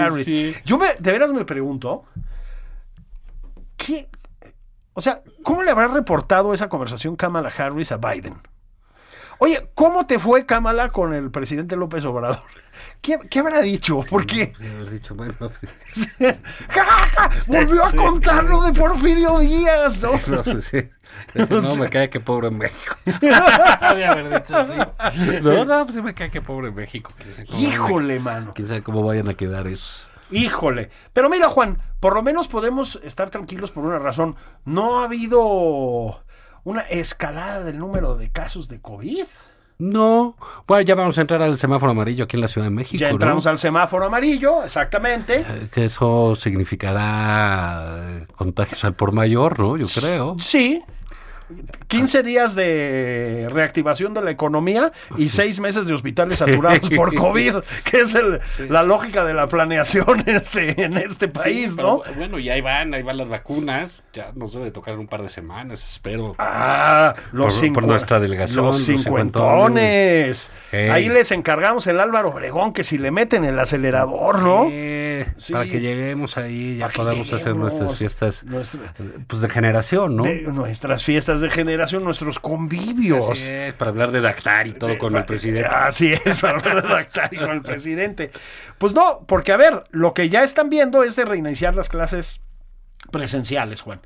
Harris. 0.00 0.24
sí. 0.24 0.52
Yo 0.64 0.78
me, 0.78 0.88
de 0.98 1.12
veras 1.12 1.32
me 1.32 1.44
pregunto, 1.44 2.06
¿qué? 3.76 4.08
O 4.94 5.00
sea, 5.00 5.22
¿cómo 5.42 5.62
le 5.62 5.70
habrá 5.70 5.88
reportado 5.88 6.52
esa 6.52 6.68
conversación 6.68 7.16
Kamala 7.16 7.52
Harris 7.56 7.92
a 7.92 7.96
Biden? 7.98 8.36
Oye, 9.38 9.70
¿cómo 9.74 10.04
te 10.06 10.18
fue 10.18 10.44
Kamala 10.44 10.90
con 10.90 11.14
el 11.14 11.30
presidente 11.30 11.74
López 11.76 12.04
Obrador? 12.04 12.40
¿Qué, 13.00 13.18
qué 13.30 13.38
habrá 13.38 13.60
dicho? 13.62 14.04
Porque 14.08 14.52
haber 14.58 14.90
dicho, 14.90 15.14
bueno, 15.14 15.32
pues, 15.38 16.16
¡Ja, 16.68 16.84
ja, 16.84 17.06
ja! 17.08 17.30
volvió 17.46 17.84
a 17.84 17.92
contar 17.92 18.44
lo 18.44 18.62
de 18.62 18.72
Porfirio 18.74 19.38
Díaz, 19.38 20.02
¿no? 20.02 20.12
no, 20.26 20.42
pues, 20.42 20.66
sí. 20.66 20.88
No, 21.48 21.76
me 21.76 21.88
cae 21.88 22.10
que 22.10 22.20
pobre 22.20 22.50
México. 22.50 22.94
de 23.04 23.34
haber 24.06 24.28
dicho 24.28 24.56
así. 24.56 25.40
No, 25.42 25.64
no, 25.64 25.84
pues 25.84 25.96
sí 25.96 26.02
me 26.02 26.14
cae 26.14 26.30
que 26.30 26.42
pobre 26.42 26.70
México. 26.70 27.12
Sabe 27.34 27.46
cómo- 27.46 27.60
Híjole, 27.60 28.20
mano. 28.20 28.52
Quién 28.54 28.68
sabe 28.68 28.82
cómo 28.82 29.02
vayan 29.02 29.28
a 29.28 29.34
quedar 29.34 29.66
esos. 29.66 30.08
Híjole. 30.30 30.90
Pero 31.12 31.28
mira, 31.28 31.48
Juan, 31.48 31.78
por 32.00 32.14
lo 32.14 32.22
menos 32.22 32.48
podemos 32.48 33.00
estar 33.02 33.30
tranquilos 33.30 33.70
por 33.70 33.84
una 33.84 33.98
razón. 33.98 34.36
No 34.64 35.00
ha 35.00 35.04
habido 35.04 36.22
una 36.64 36.82
escalada 36.82 37.62
del 37.62 37.78
número 37.78 38.16
de 38.16 38.30
casos 38.30 38.68
de 38.68 38.80
COVID. 38.80 39.24
No, 39.78 40.36
bueno, 40.66 40.82
ya 40.82 40.94
vamos 40.94 41.16
a 41.16 41.22
entrar 41.22 41.40
al 41.40 41.58
semáforo 41.58 41.92
amarillo 41.92 42.24
aquí 42.24 42.36
en 42.36 42.42
la 42.42 42.48
Ciudad 42.48 42.66
de 42.66 42.70
México. 42.70 42.98
Ya 43.00 43.08
entramos 43.08 43.46
¿no? 43.46 43.50
al 43.50 43.58
semáforo 43.58 44.04
amarillo, 44.04 44.62
exactamente. 44.62 45.38
Eh, 45.40 45.68
Que 45.72 45.86
eso 45.86 46.34
significará 46.36 47.96
eh, 47.98 48.26
contagios 48.36 48.84
al 48.84 48.94
por 48.94 49.12
mayor, 49.12 49.58
¿no? 49.58 49.78
Yo 49.78 49.86
creo. 49.86 50.36
Sí. 50.38 50.82
15 51.88 52.22
días 52.22 52.54
de 52.54 53.48
reactivación 53.50 54.14
de 54.14 54.22
la 54.22 54.30
economía 54.30 54.92
y 55.16 55.28
6 55.30 55.60
meses 55.60 55.86
de 55.86 55.94
hospitales 55.94 56.38
saturados 56.38 56.88
por 56.90 57.14
COVID, 57.16 57.56
que 57.84 58.00
es 58.00 58.14
el- 58.14 58.40
la 58.68 58.82
lógica 58.82 59.24
de 59.24 59.34
la 59.34 59.46
planeación 59.48 60.22
en 60.26 60.36
este, 60.36 60.82
en 60.82 60.96
este 60.96 61.28
país, 61.28 61.72
Sí, 61.72 61.76
¿no? 61.82 62.02
bueno, 62.16 62.38
y 62.38 62.48
ahí 62.50 62.60
van, 62.60 62.94
ahí 62.94 63.02
van 63.02 63.16
las 63.16 63.28
vacunas. 63.28 63.90
Ya 64.12 64.32
nos 64.34 64.52
debe 64.52 64.72
tocar 64.72 64.94
en 64.94 65.00
un 65.00 65.06
par 65.06 65.22
de 65.22 65.30
semanas, 65.30 65.88
espero. 65.88 66.34
Ah, 66.38 67.14
los, 67.30 67.60
Por- 67.60 67.72
por 67.74 67.86
nuestra 67.86 68.18
delegación, 68.18 68.56
los 68.56 68.76
los 68.76 68.84
cincuentones. 68.84 70.50
Ahí 70.72 71.08
les 71.08 71.30
encargamos 71.30 71.86
el 71.86 72.00
Álvaro 72.00 72.30
Obregón 72.30 72.72
que 72.72 72.82
si 72.82 72.98
le 72.98 73.10
meten 73.12 73.44
el 73.44 73.58
acelerador, 73.58 74.42
¿no? 74.42 74.66
Eh, 74.70 75.26
Sí. 75.36 75.52
Para 75.52 75.66
que 75.66 75.80
lleguemos 75.80 76.36
ahí, 76.38 76.78
ya 76.78 76.88
podamos 76.88 77.30
hacer 77.32 77.54
nuestras 77.54 77.96
fiestas 77.98 78.42
Nuestra- 78.44 78.94
pues 79.26 79.42
de 79.42 79.48
generación, 79.50 80.16
¿no? 80.16 80.22
de 80.22 80.42
nuestras 80.42 81.04
fiestas 81.04 81.40
de 81.42 81.50
generación, 81.50 82.04
nuestros 82.04 82.38
convivios. 82.40 83.28
Así 83.30 83.50
es, 83.52 83.74
para 83.74 83.90
hablar 83.90 84.12
de 84.12 84.20
Dactar 84.22 84.66
y 84.66 84.72
todo 84.72 84.96
con 84.98 85.14
el 85.16 85.24
presidente. 85.24 85.68
Así 85.68 86.12
es, 86.12 86.38
para 86.40 86.58
redactar 86.58 87.32
y 87.32 87.36
con 87.36 87.50
el 87.50 87.62
presidente. 87.62 88.30
Pues 88.78 88.94
no, 88.94 89.24
porque 89.26 89.52
a 89.52 89.56
ver, 89.56 89.84
lo 89.90 90.14
que 90.14 90.28
ya 90.30 90.42
están 90.42 90.70
viendo 90.70 91.04
es 91.04 91.16
de 91.16 91.24
reiniciar 91.26 91.74
las 91.74 91.88
clases 91.88 92.40
presenciales, 93.10 93.80
Juan. 93.82 94.00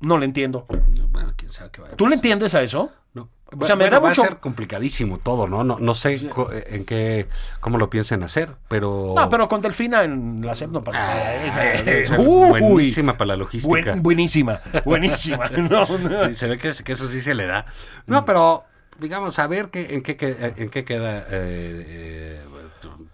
No 0.00 0.18
le 0.18 0.26
entiendo. 0.26 0.66
Bueno, 1.10 1.32
quién 1.36 1.50
sabe 1.52 1.70
qué 1.70 1.80
va 1.80 1.88
a 1.88 1.96
¿Tú 1.96 2.06
le 2.08 2.16
entiendes 2.16 2.54
a 2.54 2.62
eso? 2.62 2.90
No. 3.14 3.30
O 3.56 3.64
sea, 3.64 3.76
me 3.76 3.84
Bueno, 3.84 3.92
da 3.96 4.00
va 4.00 4.08
mucho- 4.08 4.22
a 4.24 4.26
ser 4.26 4.36
complicadísimo 4.38 5.18
todo, 5.18 5.46
¿no? 5.46 5.62
No, 5.62 5.78
no 5.78 5.94
sé 5.94 6.28
co- 6.28 6.50
en 6.52 6.84
qué, 6.84 7.26
cómo 7.60 7.78
lo 7.78 7.88
piensen 7.88 8.22
hacer, 8.24 8.50
pero... 8.68 9.14
No, 9.16 9.28
pero 9.30 9.48
con 9.48 9.62
Delfina 9.62 10.02
en 10.02 10.44
la 10.44 10.54
SEP 10.54 10.70
no 10.70 10.82
pasa 10.82 10.98
nada. 11.00 11.14
Ah, 11.24 11.44
Esa- 11.46 11.72
esa- 11.90 12.18
Uy. 12.20 12.60
buenísima 12.60 13.12
para 13.16 13.28
la 13.28 13.36
logística. 13.36 13.68
Buen- 13.92 14.02
buenísima, 14.02 14.60
buenísima. 14.84 15.48
No, 15.50 15.86
no. 15.98 16.28
Sí, 16.28 16.34
se 16.34 16.48
ve 16.48 16.58
que, 16.58 16.72
que 16.72 16.92
eso 16.92 17.08
sí 17.08 17.22
se 17.22 17.34
le 17.34 17.46
da. 17.46 17.66
No, 18.06 18.24
pero 18.24 18.64
digamos, 18.98 19.38
a 19.38 19.46
ver 19.46 19.70
qué, 19.70 19.94
en, 19.94 20.02
qué, 20.02 20.16
en 20.56 20.68
qué 20.70 20.84
queda, 20.84 21.20
eh, 21.20 21.24
eh, 21.30 22.40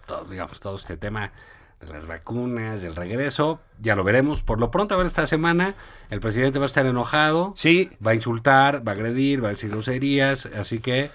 todo, 0.07 0.25
digamos, 0.25 0.59
todo 0.59 0.77
este 0.77 0.97
tema 0.97 1.31
las 1.89 2.05
vacunas, 2.05 2.81
del 2.81 2.95
regreso. 2.95 3.59
Ya 3.79 3.95
lo 3.95 4.03
veremos. 4.03 4.41
Por 4.41 4.59
lo 4.59 4.71
pronto, 4.71 4.93
a 4.93 4.97
ver, 4.97 5.07
esta 5.07 5.27
semana 5.27 5.75
el 6.09 6.19
presidente 6.19 6.59
va 6.59 6.65
a 6.65 6.67
estar 6.67 6.85
enojado. 6.85 7.53
Sí. 7.57 7.89
Va 8.05 8.11
a 8.11 8.15
insultar, 8.15 8.87
va 8.87 8.91
a 8.91 8.95
agredir, 8.95 9.43
va 9.43 9.47
a 9.47 9.51
decir 9.51 9.69
groserías. 9.69 10.45
Así 10.45 10.79
que 10.79 11.11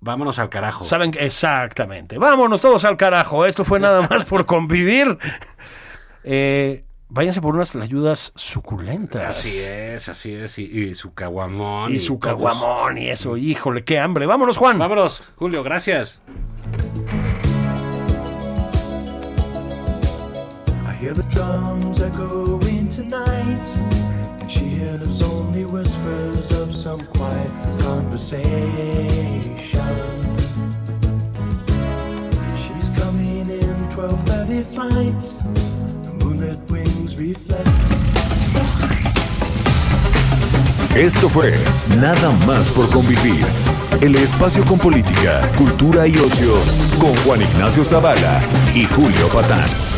vámonos 0.00 0.38
al 0.38 0.48
carajo. 0.48 0.84
Saben 0.84 1.12
exactamente. 1.18 2.18
Vámonos 2.18 2.60
todos 2.60 2.84
al 2.84 2.96
carajo. 2.96 3.46
Esto 3.46 3.64
fue 3.64 3.80
nada 3.80 4.06
más 4.08 4.24
por 4.24 4.46
convivir. 4.46 5.18
Eh, 6.24 6.84
váyanse 7.08 7.40
por 7.40 7.54
unas 7.54 7.74
ayudas 7.76 8.32
suculentas. 8.34 9.38
Así 9.38 9.58
es, 9.60 10.08
así 10.08 10.34
es. 10.34 10.58
Y, 10.58 10.62
y 10.64 10.94
su 10.94 11.14
caguamón. 11.14 11.92
Y 11.92 11.98
su 11.98 12.18
todos. 12.18 12.34
caguamón 12.34 12.98
y 12.98 13.08
eso. 13.08 13.36
Híjole, 13.36 13.84
qué 13.84 13.98
hambre. 13.98 14.26
Vámonos, 14.26 14.56
Juan. 14.56 14.78
Vámonos, 14.78 15.22
Julio, 15.36 15.62
gracias. 15.62 16.20
Hear 21.08 21.14
the 21.14 21.30
drums 21.34 22.02
echoing 22.02 22.88
tonight, 22.88 23.68
and 24.40 24.50
she 24.50 24.64
hears 24.64 25.22
only 25.22 25.64
whispers 25.64 26.52
of 26.52 26.74
some 26.74 27.00
quiet 27.06 27.50
conversation. 27.80 28.46
She's 32.56 32.90
coming 33.00 33.48
in 33.48 33.88
12:30 33.96 34.62
flight. 34.74 35.20
The 36.04 36.12
moonlit 36.20 36.58
wings 36.70 37.16
reflect. 37.16 37.68
Esto 40.94 41.28
fue 41.28 41.54
Nada 42.00 42.30
más 42.46 42.70
por 42.72 42.88
convivir. 42.90 43.46
El 44.02 44.14
espacio 44.16 44.64
con 44.64 44.78
política, 44.78 45.40
cultura 45.56 46.06
y 46.06 46.18
ocio 46.18 46.54
con 47.00 47.14
Juan 47.24 47.40
Ignacio 47.40 47.84
Zavala 47.84 48.40
y 48.74 48.84
Julio 48.84 49.28
Patán. 49.28 49.97